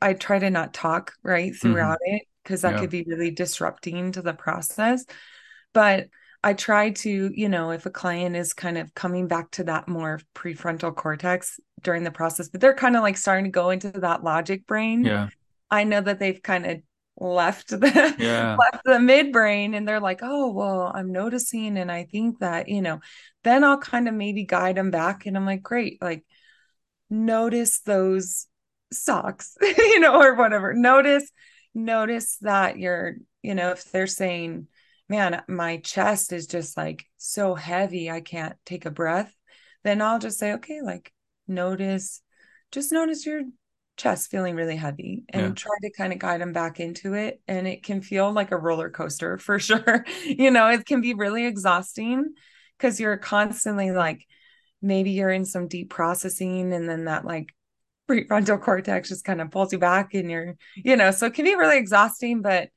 I 0.02 0.14
try 0.14 0.40
to 0.40 0.50
not 0.50 0.74
talk 0.74 1.14
right 1.24 1.52
mm-hmm. 1.52 1.72
throughout 1.72 2.00
it 2.02 2.24
because 2.44 2.62
that 2.62 2.74
Yeah. 2.74 2.80
could 2.80 2.90
be 2.90 3.06
really 3.08 3.32
disrupting 3.32 4.14
to 4.14 4.22
the 4.22 4.34
process. 4.34 5.06
But 5.74 6.08
I 6.44 6.54
try 6.54 6.90
to, 6.90 7.32
you 7.34 7.50
know, 7.50 7.72
if 7.72 7.86
a 7.86 7.92
client 7.92 8.36
is 8.36 8.54
kind 8.54 8.78
of 8.78 8.94
coming 8.96 9.28
back 9.28 9.52
to 9.52 9.64
that 9.66 9.88
more 9.88 10.20
prefrontal 10.34 10.96
cortex 10.96 11.60
during 11.84 12.04
the 12.04 12.12
process, 12.12 12.50
but 12.50 12.62
they're 12.62 12.74
kind 12.74 12.96
of 12.96 13.04
like 13.04 13.18
starting 13.18 13.46
to 13.46 13.52
go 13.52 13.70
into 13.70 13.92
that 13.92 14.24
logic 14.24 14.66
brain. 14.66 15.04
Yeah. 15.04 15.30
I 15.70 15.84
know 15.84 16.02
that 16.02 16.20
they've 16.20 16.42
kind 16.42 16.66
of 16.66 16.82
left 17.18 17.70
the 17.70 18.16
Yeah. 18.18 18.56
left 18.74 18.84
the 18.84 18.94
midbrain 18.94 19.76
and 19.76 19.88
they're 19.88 20.00
like, 20.00 20.20
oh, 20.24 20.52
well, 20.52 20.92
I'm 20.94 21.12
noticing. 21.12 21.78
And 21.78 21.92
I 21.92 22.06
think 22.06 22.40
that, 22.40 22.68
you 22.68 22.82
know, 22.82 23.00
then 23.44 23.64
I'll 23.64 23.78
kind 23.78 24.08
of 24.08 24.14
maybe 24.14 24.44
guide 24.44 24.78
them 24.78 24.92
back. 24.92 25.26
And 25.26 25.38
I'm 25.38 25.46
like, 25.46 25.62
great, 25.64 26.02
like 26.02 26.26
notice 27.10 27.82
those 27.82 28.48
socks, 28.92 29.56
you 29.62 30.00
know, 30.00 30.22
or 30.22 30.36
whatever. 30.36 30.74
Notice, 30.74 31.30
notice 31.74 32.38
that 32.42 32.78
you're, 32.78 33.16
you 33.42 33.56
know, 33.56 33.72
if 33.72 33.92
they're 33.92 34.08
saying, 34.08 34.68
man, 35.10 35.44
my 35.48 35.78
chest 35.78 36.32
is 36.32 36.48
just 36.48 36.78
like 36.78 37.06
so 37.18 37.54
heavy, 37.54 38.10
I 38.10 38.22
can't 38.22 38.56
take 38.66 38.86
a 38.86 38.92
breath, 38.92 39.36
then 39.84 40.02
I'll 40.02 40.20
just 40.20 40.40
say, 40.40 40.54
okay, 40.54 40.82
like 40.82 41.12
notice, 41.48 42.22
just 42.72 42.92
notice 42.92 43.26
your 43.26 43.44
chest 44.02 44.32
feeling 44.32 44.56
really 44.56 44.76
heavy 44.76 45.24
and 45.30 45.46
Yeah. 45.48 45.54
try 45.56 45.76
to 45.82 45.92
kind 45.92 46.14
of 46.14 46.20
guide 46.20 46.42
them 46.42 46.54
back 46.54 46.80
into 46.80 47.14
it. 47.14 47.42
And 47.48 47.68
it 47.68 47.84
can 47.84 48.02
feel 48.02 48.32
like 48.32 48.52
a 48.52 48.58
roller 48.58 48.90
coaster 48.90 49.38
for 49.38 49.60
sure. 49.60 50.06
you 50.26 50.52
know, 50.52 50.68
it 50.70 50.86
can 50.86 51.02
be 51.02 51.14
really 51.14 51.46
exhausting 51.46 52.34
because 52.78 53.00
you're 53.00 53.18
constantly 53.18 53.92
like, 53.92 54.26
maybe 54.82 55.12
you're 55.12 55.30
in 55.30 55.46
some 55.46 55.68
deep 55.68 55.90
processing 55.90 56.74
and 56.74 56.90
then 56.90 57.06
that 57.06 57.26
like 57.26 57.54
prefrontal 58.10 58.62
cortex 58.62 59.10
just 59.10 59.26
kind 59.26 59.42
of 59.42 59.52
pulls 59.52 59.72
you 59.74 59.80
back 59.80 60.14
and 60.14 60.32
you're, 60.32 60.56
you 60.76 60.96
know, 60.96 61.12
so 61.12 61.28
it 61.28 61.34
can 61.34 61.46
be 61.46 61.56
really 61.56 61.78
exhausting. 61.78 62.42
But 62.42 62.70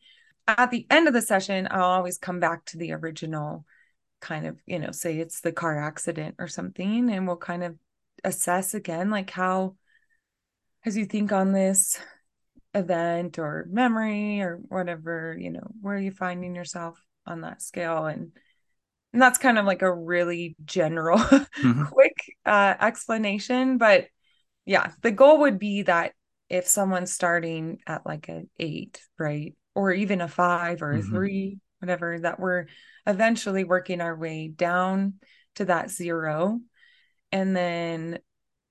at 0.47 0.71
the 0.71 0.87
end 0.91 1.09
of 1.09 1.15
the 1.15 1.23
session, 1.23 1.69
I'll 1.71 1.85
always 1.85 2.19
come 2.19 2.41
back 2.41 2.65
to 2.67 2.79
the 2.79 2.93
original 2.93 3.65
kind 4.21 4.47
of, 4.47 4.59
you 4.67 4.79
know, 4.79 4.91
say 4.93 5.19
it's 5.19 5.41
the 5.41 5.53
car 5.53 5.81
accident 5.83 6.37
or 6.39 6.49
something, 6.49 7.11
and 7.11 7.27
we'll 7.27 7.37
kind 7.37 7.65
of 7.65 7.77
assess 8.25 8.75
again, 8.75 9.11
like 9.11 9.31
how, 9.31 9.77
as 10.85 10.97
you 10.97 11.07
think 11.07 11.33
on 11.33 11.53
this 11.53 11.99
event 12.75 13.39
or 13.39 13.67
memory 13.71 14.41
or 14.41 14.61
whatever, 14.69 15.37
you 15.39 15.51
know, 15.51 15.67
where 15.81 15.97
are 15.97 16.01
you 16.01 16.11
finding 16.11 16.55
yourself 16.55 17.01
on 17.27 17.43
that 17.43 17.63
scale? 17.63 18.07
And, 18.07 18.33
and 19.13 19.23
that's 19.23 19.39
kind 19.39 19.59
of 19.59 19.65
like 19.65 19.83
a 19.83 19.93
really 19.93 20.57
general, 20.65 21.19
mm-hmm. 21.19 21.85
quick 21.85 22.17
uh, 22.45 22.75
explanation. 22.81 23.79
But 23.79 24.07
yeah, 24.67 24.93
the 25.03 25.13
goal 25.13 25.41
would 25.41 25.59
be 25.59 25.83
that 25.83 26.13
if 26.51 26.67
someone's 26.67 27.13
starting 27.13 27.79
at 27.87 28.05
like 28.05 28.29
an 28.29 28.51
eight, 28.59 29.01
right? 29.19 29.55
Or 29.75 29.93
even 29.93 30.21
a 30.21 30.29
five 30.29 30.83
or 30.83 30.93
a 30.93 30.99
mm-hmm. 30.99 31.11
three, 31.11 31.59
whatever, 31.79 32.19
that 32.21 32.39
we're 32.39 32.67
eventually 33.07 33.65
working 33.65 34.01
our 34.01 34.17
way 34.17 34.49
down 34.49 35.15
to 35.57 35.67
that 35.67 35.91
zero. 35.91 36.61
And 37.33 37.57
then 37.57 38.19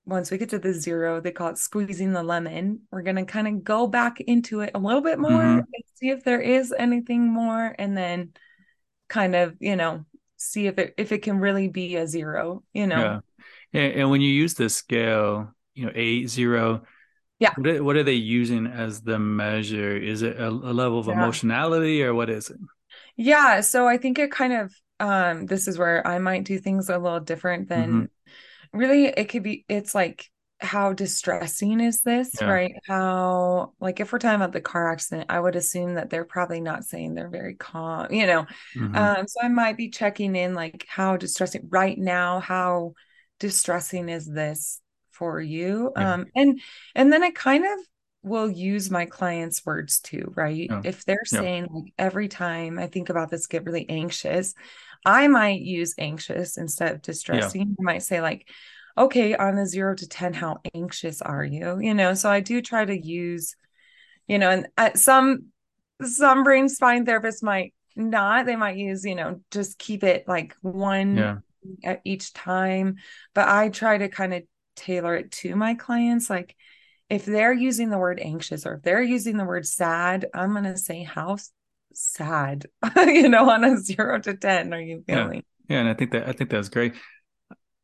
once 0.06 0.30
we 0.30 0.38
get 0.38 0.50
to 0.50 0.58
the 0.58 0.74
zero, 0.74 1.20
they 1.20 1.30
call 1.30 1.48
it 1.48 1.58
squeezing 1.58 2.12
the 2.12 2.22
lemon. 2.22 2.80
We're 2.90 3.02
going 3.02 3.16
to 3.16 3.24
kind 3.24 3.48
of 3.48 3.64
go 3.64 3.86
back 3.86 4.20
into 4.20 4.60
it 4.60 4.72
a 4.74 4.78
little 4.78 5.00
bit 5.00 5.18
more 5.18 5.30
mm-hmm. 5.30 5.58
and 5.58 5.84
see 5.94 6.10
if 6.10 6.24
there 6.24 6.40
is 6.40 6.74
anything 6.76 7.26
more. 7.32 7.74
And 7.78 7.96
then 7.96 8.32
kind 9.08 9.34
of, 9.34 9.56
you 9.60 9.76
know, 9.76 10.04
see 10.36 10.66
if 10.66 10.78
it 10.78 10.94
if 10.98 11.12
it 11.12 11.22
can 11.22 11.38
really 11.38 11.68
be 11.68 11.96
a 11.96 12.06
zero, 12.06 12.62
you 12.72 12.86
know. 12.86 13.22
Yeah. 13.72 13.80
And, 13.80 14.00
and 14.00 14.10
when 14.10 14.20
you 14.20 14.30
use 14.30 14.54
the 14.54 14.68
scale, 14.68 15.54
you 15.74 15.86
know, 15.86 15.92
eight, 15.94 16.28
zero, 16.28 16.82
yeah. 17.38 17.52
What 17.56 17.66
are, 17.66 17.84
what 17.84 17.96
are, 17.96 18.02
they 18.02 18.12
using 18.12 18.66
as 18.66 19.02
the 19.02 19.18
measure? 19.18 19.96
Is 19.96 20.22
it 20.22 20.38
a, 20.38 20.48
a 20.48 20.50
level 20.50 20.98
of 20.98 21.06
yeah. 21.06 21.14
emotionality 21.14 22.02
or 22.02 22.14
what 22.14 22.30
is 22.30 22.48
it? 22.50 22.56
Yeah. 23.16 23.60
So 23.60 23.88
I 23.88 23.96
think 23.96 24.18
it 24.18 24.30
kind 24.30 24.52
of 24.52 24.72
um 25.00 25.46
this 25.46 25.66
is 25.66 25.76
where 25.76 26.06
I 26.06 26.18
might 26.18 26.44
do 26.44 26.58
things 26.58 26.88
a 26.88 26.98
little 26.98 27.20
different 27.20 27.68
than 27.68 27.88
mm-hmm. 27.88 28.04
Really 28.74 29.06
it 29.06 29.28
could 29.28 29.42
be 29.42 29.64
it's 29.68 29.94
like 29.94 30.30
how 30.60 30.92
distressing 30.92 31.80
is 31.80 32.02
this, 32.02 32.30
yeah. 32.40 32.48
right? 32.48 32.74
How 32.86 33.72
like 33.80 34.00
if 34.00 34.12
we're 34.12 34.18
talking 34.18 34.36
about 34.36 34.52
the 34.52 34.60
car 34.60 34.90
accident, 34.90 35.26
I 35.28 35.40
would 35.40 35.56
assume 35.56 35.94
that 35.94 36.10
they're 36.10 36.24
probably 36.24 36.60
not 36.60 36.84
saying 36.84 37.14
they're 37.14 37.28
very 37.28 37.54
calm, 37.54 38.12
you 38.12 38.26
know. 38.26 38.46
Mm-hmm. 38.76 38.96
Um, 38.96 39.26
so 39.28 39.40
I 39.42 39.48
might 39.48 39.76
be 39.76 39.90
checking 39.90 40.34
in 40.34 40.54
like 40.54 40.86
how 40.88 41.16
distressing 41.16 41.68
right 41.70 41.98
now, 41.98 42.40
how 42.40 42.94
distressing 43.40 44.08
is 44.08 44.26
this 44.26 44.80
for 45.10 45.40
you? 45.40 45.92
Yeah. 45.96 46.14
Um, 46.14 46.26
and 46.34 46.60
and 46.94 47.12
then 47.12 47.22
I 47.22 47.30
kind 47.30 47.64
of 47.64 47.78
will 48.24 48.50
use 48.50 48.90
my 48.90 49.04
clients' 49.04 49.64
words 49.64 50.00
too, 50.00 50.32
right? 50.34 50.68
Yeah. 50.70 50.80
If 50.84 51.04
they're 51.04 51.24
saying 51.24 51.68
like 51.70 51.92
every 51.98 52.28
time 52.28 52.78
I 52.78 52.86
think 52.86 53.10
about 53.10 53.30
this, 53.30 53.46
get 53.46 53.64
really 53.64 53.88
anxious, 53.88 54.54
I 55.04 55.28
might 55.28 55.60
use 55.60 55.94
anxious 55.98 56.56
instead 56.56 56.92
of 56.92 57.02
distressing. 57.02 57.76
I 57.78 57.82
might 57.82 58.02
say 58.02 58.20
like 58.20 58.48
okay, 58.96 59.34
on 59.34 59.58
a 59.58 59.66
zero 59.66 59.94
to 59.94 60.08
10, 60.08 60.34
how 60.34 60.58
anxious 60.74 61.20
are 61.20 61.44
you? 61.44 61.78
You 61.80 61.94
know, 61.94 62.14
so 62.14 62.30
I 62.30 62.40
do 62.40 62.62
try 62.62 62.84
to 62.84 62.96
use, 62.96 63.56
you 64.28 64.38
know, 64.38 64.50
and 64.50 64.68
at 64.76 64.98
some, 64.98 65.46
some 66.02 66.44
brain 66.44 66.68
spine 66.68 67.04
therapists 67.04 67.42
might 67.42 67.74
not, 67.96 68.46
they 68.46 68.56
might 68.56 68.76
use, 68.76 69.04
you 69.04 69.14
know, 69.14 69.40
just 69.50 69.78
keep 69.78 70.04
it 70.04 70.28
like 70.28 70.56
one 70.62 71.16
yeah. 71.16 71.36
at 71.82 72.02
each 72.04 72.32
time. 72.32 72.96
But 73.34 73.48
I 73.48 73.68
try 73.68 73.98
to 73.98 74.08
kind 74.08 74.34
of 74.34 74.44
tailor 74.76 75.16
it 75.16 75.32
to 75.32 75.56
my 75.56 75.74
clients. 75.74 76.30
Like 76.30 76.54
if 77.14 77.24
they're 77.24 77.52
using 77.52 77.90
the 77.90 77.98
word 77.98 78.18
anxious 78.20 78.66
or 78.66 78.74
if 78.74 78.82
they're 78.82 79.00
using 79.00 79.36
the 79.36 79.44
word 79.44 79.64
sad, 79.64 80.26
I'm 80.34 80.50
going 80.50 80.64
to 80.64 80.76
say, 80.76 81.04
how 81.04 81.36
sad, 81.92 82.66
you 82.96 83.28
know, 83.28 83.48
on 83.48 83.62
a 83.62 83.78
zero 83.78 84.18
to 84.18 84.34
10 84.34 84.74
are 84.74 84.80
you 84.80 85.04
feeling? 85.06 85.44
Yeah. 85.68 85.76
yeah. 85.76 85.80
And 85.80 85.88
I 85.88 85.94
think 85.94 86.10
that, 86.10 86.28
I 86.28 86.32
think 86.32 86.50
that's 86.50 86.68
great. 86.68 86.94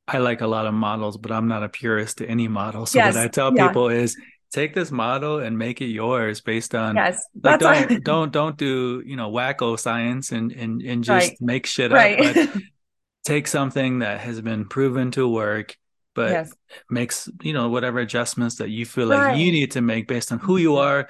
I 0.09 0.19
like 0.19 0.41
a 0.41 0.49
lot 0.49 0.67
of 0.67 0.75
models, 0.75 1.17
but 1.17 1.31
I'm 1.31 1.47
not 1.47 1.63
a 1.63 1.69
purist 1.69 2.19
to 2.19 2.27
any 2.27 2.49
model. 2.49 2.87
So 2.87 2.99
yes. 2.99 3.15
what 3.15 3.23
I 3.23 3.29
tell 3.29 3.55
yeah. 3.55 3.69
people 3.69 3.89
is 3.89 4.17
take 4.51 4.75
this 4.75 4.91
model 4.91 5.39
and 5.39 5.57
make 5.57 5.81
it 5.81 5.87
yours 5.87 6.41
based 6.41 6.75
on 6.75 6.97
yes 6.97 7.25
like 7.41 7.61
don't 7.61 8.03
don't 8.03 8.33
don't 8.33 8.57
do 8.57 9.01
you 9.07 9.15
know 9.15 9.31
wacko 9.31 9.79
science 9.79 10.33
and 10.33 10.51
and, 10.51 10.83
and 10.83 11.05
just 11.05 11.29
right. 11.29 11.41
make 11.41 11.67
shit 11.67 11.93
right. 11.93 12.19
up 12.21 12.35
but 12.35 12.63
take 13.25 13.47
something 13.47 14.01
that 14.01 14.19
has 14.19 14.41
been 14.41 14.67
proven 14.67 15.13
to 15.13 15.29
work 15.29 15.77
but 16.15 16.31
yes. 16.31 16.53
makes 16.89 17.29
you 17.43 17.53
know 17.53 17.69
whatever 17.69 17.99
adjustments 17.99 18.57
that 18.57 18.71
you 18.71 18.85
feel 18.85 19.07
like 19.07 19.39
you 19.39 19.53
need 19.53 19.71
to 19.73 19.81
make 19.81 20.09
based 20.09 20.33
on 20.33 20.39
who 20.39 20.57
you 20.57 20.71
mm-hmm. 20.71 20.87
are 20.87 21.09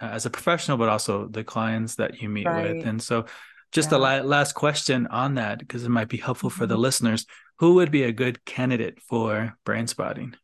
uh, 0.00 0.12
as 0.12 0.26
a 0.26 0.30
professional 0.30 0.76
but 0.76 0.88
also 0.88 1.26
the 1.28 1.44
clients 1.44 1.96
that 1.96 2.20
you 2.20 2.28
meet 2.28 2.46
with 2.46 2.86
and 2.86 3.02
so 3.02 3.24
just 3.72 3.86
yeah. 3.86 3.90
the 3.90 3.98
la- 3.98 4.20
last 4.20 4.52
question 4.52 5.06
on 5.06 5.36
that 5.36 5.58
because 5.58 5.84
it 5.84 5.88
might 5.88 6.08
be 6.08 6.18
helpful 6.18 6.50
for 6.50 6.66
the 6.66 6.74
mm-hmm. 6.74 6.82
listeners 6.82 7.26
who 7.62 7.74
would 7.74 7.92
be 7.92 8.02
a 8.02 8.12
good 8.12 8.44
candidate 8.44 9.00
for 9.00 9.56
brain 9.64 9.86
spotting? 9.86 10.34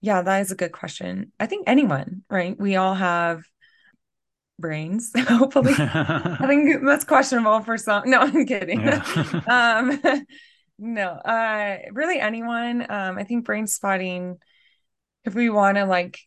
Yeah, 0.00 0.22
that 0.22 0.40
is 0.40 0.50
a 0.50 0.54
good 0.54 0.72
question. 0.72 1.30
I 1.38 1.46
think 1.46 1.64
anyone, 1.68 2.22
right? 2.30 2.58
We 2.58 2.76
all 2.76 2.94
have 2.94 3.44
brains, 4.58 5.12
hopefully. 5.28 5.74
I 5.78 6.44
think 6.46 6.84
that's 6.84 7.04
questionable 7.04 7.60
for 7.60 7.76
some. 7.76 8.08
No, 8.08 8.20
I'm 8.20 8.46
kidding. 8.46 8.80
Yeah. 8.80 9.02
um, 9.46 10.24
no, 10.82 11.08
uh, 11.10 11.78
really 11.92 12.18
anyone. 12.18 12.84
Um, 12.90 13.18
I 13.18 13.24
think 13.24 13.44
brain 13.44 13.66
spotting, 13.66 14.38
if 15.24 15.34
we 15.34 15.48
want 15.48 15.76
to 15.76 15.84
like, 15.84 16.18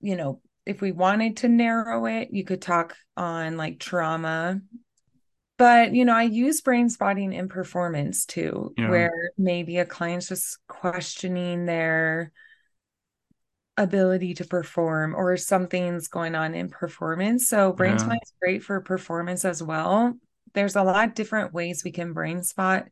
you 0.00 0.16
know, 0.16 0.40
if 0.64 0.80
we 0.80 0.92
wanted 0.92 1.38
to 1.38 1.48
narrow 1.48 2.06
it, 2.06 2.28
you 2.30 2.44
could 2.44 2.62
talk 2.62 2.96
on 3.16 3.56
like 3.56 3.78
trauma 3.78 4.60
but 5.58 5.94
you 5.94 6.04
know 6.04 6.14
i 6.14 6.22
use 6.22 6.60
brain 6.60 6.88
spotting 6.88 7.32
in 7.32 7.48
performance 7.48 8.26
too 8.26 8.72
yeah. 8.76 8.88
where 8.88 9.30
maybe 9.38 9.78
a 9.78 9.86
client's 9.86 10.28
just 10.28 10.58
questioning 10.68 11.64
their 11.64 12.32
ability 13.78 14.34
to 14.34 14.44
perform 14.44 15.14
or 15.14 15.36
something's 15.36 16.08
going 16.08 16.34
on 16.34 16.54
in 16.54 16.68
performance 16.68 17.48
so 17.48 17.72
brain 17.72 17.92
yeah. 17.92 17.98
spot 17.98 18.18
is 18.22 18.32
great 18.40 18.62
for 18.62 18.80
performance 18.80 19.44
as 19.44 19.62
well 19.62 20.14
there's 20.54 20.76
a 20.76 20.82
lot 20.82 21.08
of 21.08 21.14
different 21.14 21.52
ways 21.52 21.82
we 21.84 21.90
can 21.90 22.12
brain 22.12 22.42
spot 22.42 22.86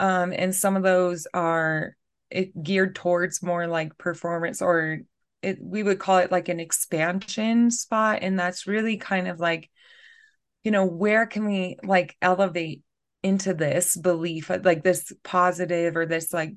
um, 0.00 0.32
and 0.34 0.54
some 0.54 0.76
of 0.76 0.82
those 0.82 1.28
are 1.32 1.94
it 2.30 2.60
geared 2.60 2.94
towards 2.94 3.42
more 3.42 3.66
like 3.66 3.98
performance 3.98 4.62
or 4.62 5.00
it 5.42 5.58
we 5.60 5.82
would 5.82 5.98
call 5.98 6.18
it 6.18 6.32
like 6.32 6.48
an 6.48 6.58
expansion 6.58 7.70
spot. 7.70 8.20
And 8.22 8.38
that's 8.38 8.66
really 8.66 8.96
kind 8.96 9.28
of 9.28 9.38
like 9.38 9.70
you 10.64 10.70
know 10.70 10.86
where 10.86 11.26
can 11.26 11.46
we 11.46 11.76
like 11.84 12.16
elevate 12.20 12.82
into 13.22 13.52
this 13.52 13.96
belief 13.96 14.50
like 14.64 14.82
this 14.82 15.12
positive 15.22 15.96
or 15.96 16.06
this 16.06 16.32
like 16.32 16.54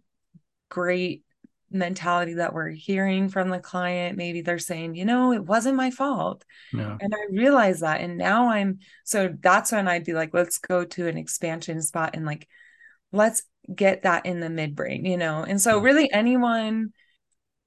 great 0.69 1.23
mentality 1.69 2.35
that 2.35 2.53
we're 2.53 2.69
hearing 2.69 3.27
from 3.27 3.49
the 3.49 3.59
client? 3.59 4.17
Maybe 4.17 4.41
they're 4.41 4.57
saying 4.57 4.95
you 4.95 5.03
know 5.03 5.33
it 5.33 5.43
wasn't 5.43 5.75
my 5.75 5.91
fault. 5.91 6.45
Yeah. 6.71 6.97
and 7.01 7.13
i 7.13 7.25
realize 7.29 7.81
that. 7.81 7.99
And 7.99 8.17
now 8.17 8.49
i'm 8.49 8.79
so 9.03 9.35
that's 9.41 9.73
when 9.73 9.89
i'd 9.89 10.05
be 10.05 10.13
like 10.13 10.33
let's 10.33 10.59
go 10.59 10.85
to 10.85 11.07
an 11.07 11.17
expansion 11.17 11.81
spot 11.81 12.11
and 12.13 12.25
like 12.25 12.47
let's 13.13 13.43
get 13.73 14.03
that 14.03 14.25
in 14.25 14.41
the 14.41 14.47
midbrain 14.47 15.07
you 15.07 15.15
know 15.15 15.43
and 15.43 15.61
so 15.61 15.79
really 15.79 16.11
anyone 16.11 16.91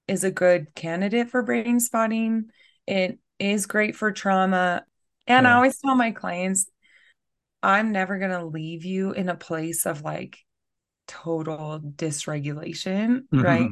is 0.07 0.23
a 0.23 0.29
good 0.29 0.73
candidate 0.75 1.29
for 1.29 1.41
brain 1.41 1.79
spotting 1.79 2.45
it 2.85 3.17
is 3.39 3.65
great 3.65 3.95
for 3.95 4.11
trauma 4.11 4.83
and 5.27 5.43
yeah. 5.43 5.51
I 5.51 5.55
always 5.55 5.77
tell 5.79 5.95
my 5.95 6.11
clients, 6.11 6.69
I'm 7.61 7.91
never 7.91 8.17
going 8.17 8.31
to 8.31 8.45
leave 8.45 8.85
you 8.85 9.11
in 9.11 9.29
a 9.29 9.35
place 9.35 9.85
of 9.85 10.01
like 10.01 10.39
total 11.07 11.81
dysregulation, 11.81 13.23
mm-hmm. 13.23 13.41
right? 13.41 13.69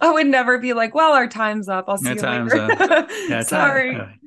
I 0.00 0.12
would 0.12 0.26
never 0.26 0.58
be 0.58 0.72
like, 0.72 0.94
well, 0.94 1.12
our 1.12 1.28
time's 1.28 1.68
up. 1.68 1.84
I'll 1.86 1.96
see 1.96 2.08
you 2.08 2.14
later. 2.16 2.56
Up. 2.60 3.08
Yeah, 3.28 3.42
Sorry. 3.42 3.94
Time. 3.94 4.20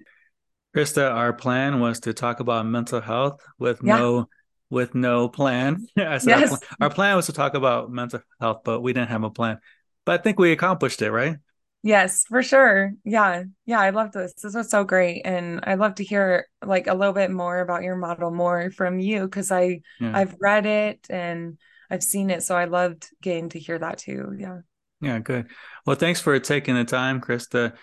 Krista, 0.76 1.12
our 1.12 1.34
plan 1.34 1.82
was 1.82 2.00
to 2.02 2.14
talk 2.14 2.40
about 2.40 2.66
mental 2.66 3.02
health 3.02 3.42
with 3.58 3.82
yeah. 3.84 3.98
no 3.98 4.30
with 4.70 4.96
no 4.96 5.30
plan. 5.30 5.88
yes. 5.96 6.28
Our, 6.28 6.48
pl- 6.48 6.58
our 6.82 6.90
plan 6.90 7.16
was 7.16 7.28
to 7.28 7.34
talk 7.34 7.54
about 7.54 7.92
mental 7.92 8.22
health, 8.40 8.62
but 8.64 8.82
we 8.82 8.94
didn't 8.94 9.10
have 9.10 9.24
a 9.24 9.30
plan. 9.30 9.60
But 10.06 10.20
I 10.20 10.24
think 10.24 10.40
we 10.40 10.52
accomplished 10.52 11.02
it, 11.02 11.12
right? 11.12 11.38
Yes, 11.82 12.26
for 12.28 12.44
sure. 12.44 12.92
Yeah. 13.06 13.44
Yeah. 13.66 13.80
I 13.80 13.92
love 13.92 14.12
this. 14.12 14.34
This 14.34 14.54
was 14.54 14.70
so 14.70 14.84
great. 14.84 15.22
And 15.24 15.62
I'd 15.64 15.80
love 15.80 15.96
to 15.96 16.04
hear 16.04 16.48
like 16.66 16.88
a 16.88 16.94
little 16.94 17.14
bit 17.14 17.32
more 17.32 17.60
about 17.60 17.84
your 17.84 17.96
model 17.96 18.32
more 18.32 18.70
from 18.72 19.00
you 19.00 19.24
because 19.24 19.52
I 19.52 19.82
yeah. 20.00 20.12
I've 20.14 20.36
read 20.42 20.66
it 20.66 21.08
and 21.10 21.58
I've 21.90 22.04
seen 22.04 22.32
it. 22.32 22.44
So 22.44 22.56
I 22.56 22.66
loved 22.66 23.08
getting 23.22 23.50
to 23.50 23.60
hear 23.60 23.80
that 23.80 24.00
too. 24.00 24.36
Yeah. 24.38 24.60
Yeah, 25.02 25.20
good. 25.20 25.48
Well, 25.86 25.96
thanks 25.96 26.20
for 26.20 26.38
taking 26.40 26.76
the 26.76 26.84
time, 26.84 27.22
Krista. 27.22 27.76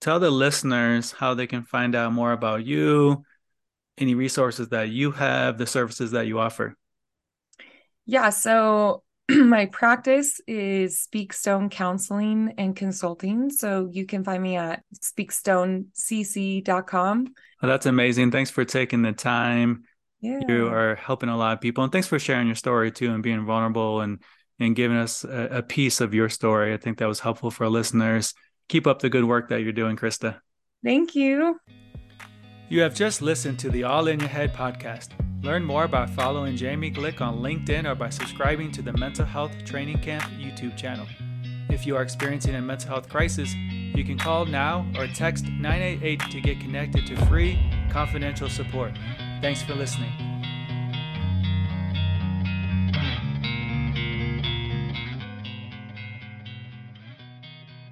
Tell 0.00 0.18
the 0.18 0.30
listeners 0.30 1.12
how 1.12 1.34
they 1.34 1.46
can 1.46 1.64
find 1.64 1.94
out 1.94 2.12
more 2.12 2.32
about 2.32 2.64
you, 2.64 3.24
any 3.98 4.14
resources 4.14 4.70
that 4.70 4.88
you 4.90 5.10
have, 5.12 5.58
the 5.58 5.66
services 5.66 6.12
that 6.12 6.26
you 6.26 6.38
offer. 6.38 6.74
Yeah. 8.06 8.30
So 8.30 9.02
my 9.30 9.66
practice 9.66 10.40
is 10.46 11.00
Speakstone 11.00 11.70
Counseling 11.70 12.54
and 12.58 12.76
Consulting. 12.76 13.50
So 13.50 13.88
you 13.90 14.06
can 14.06 14.22
find 14.24 14.42
me 14.42 14.56
at 14.56 14.82
speakstonecc.com. 15.00 17.24
Well, 17.24 17.32
oh, 17.62 17.66
that's 17.66 17.86
amazing. 17.86 18.30
Thanks 18.30 18.50
for 18.50 18.64
taking 18.64 19.02
the 19.02 19.12
time. 19.12 19.84
Yeah. 20.20 20.40
You 20.48 20.68
are 20.68 20.94
helping 20.96 21.28
a 21.28 21.36
lot 21.36 21.52
of 21.52 21.60
people. 21.60 21.84
And 21.84 21.92
thanks 21.92 22.08
for 22.08 22.18
sharing 22.18 22.46
your 22.46 22.56
story 22.56 22.90
too 22.90 23.12
and 23.12 23.22
being 23.22 23.44
vulnerable 23.44 24.00
and 24.00 24.22
and 24.60 24.76
giving 24.76 24.96
us 24.96 25.24
a, 25.24 25.48
a 25.50 25.62
piece 25.62 26.00
of 26.00 26.14
your 26.14 26.28
story. 26.28 26.72
I 26.72 26.76
think 26.76 26.98
that 26.98 27.08
was 27.08 27.20
helpful 27.20 27.50
for 27.50 27.64
our 27.64 27.70
listeners. 27.70 28.34
Keep 28.68 28.86
up 28.86 29.00
the 29.00 29.10
good 29.10 29.24
work 29.24 29.48
that 29.48 29.62
you're 29.62 29.72
doing, 29.72 29.96
Krista. 29.96 30.38
Thank 30.82 31.14
you. 31.14 31.58
You 32.70 32.80
have 32.80 32.94
just 32.94 33.20
listened 33.20 33.58
to 33.58 33.68
the 33.68 33.84
All 33.84 34.08
in 34.08 34.18
Your 34.18 34.28
Head 34.28 34.54
podcast. 34.54 35.08
Learn 35.42 35.62
more 35.62 35.86
by 35.86 36.06
following 36.06 36.56
Jamie 36.56 36.90
Glick 36.90 37.20
on 37.20 37.40
LinkedIn 37.40 37.84
or 37.84 37.94
by 37.94 38.08
subscribing 38.08 38.72
to 38.72 38.80
the 38.80 38.92
Mental 38.94 39.26
Health 39.26 39.52
Training 39.66 39.98
Camp 39.98 40.24
YouTube 40.40 40.74
channel. 40.74 41.06
If 41.68 41.86
you 41.86 41.94
are 41.94 42.02
experiencing 42.02 42.54
a 42.54 42.62
mental 42.62 42.88
health 42.88 43.10
crisis, 43.10 43.54
you 43.54 44.02
can 44.02 44.18
call 44.18 44.46
now 44.46 44.86
or 44.96 45.06
text 45.08 45.44
988 45.44 46.20
to 46.30 46.40
get 46.40 46.58
connected 46.58 47.06
to 47.06 47.26
free, 47.26 47.58
confidential 47.90 48.48
support. 48.48 48.92
Thanks 49.42 49.60
for 49.60 49.74
listening. 49.74 50.33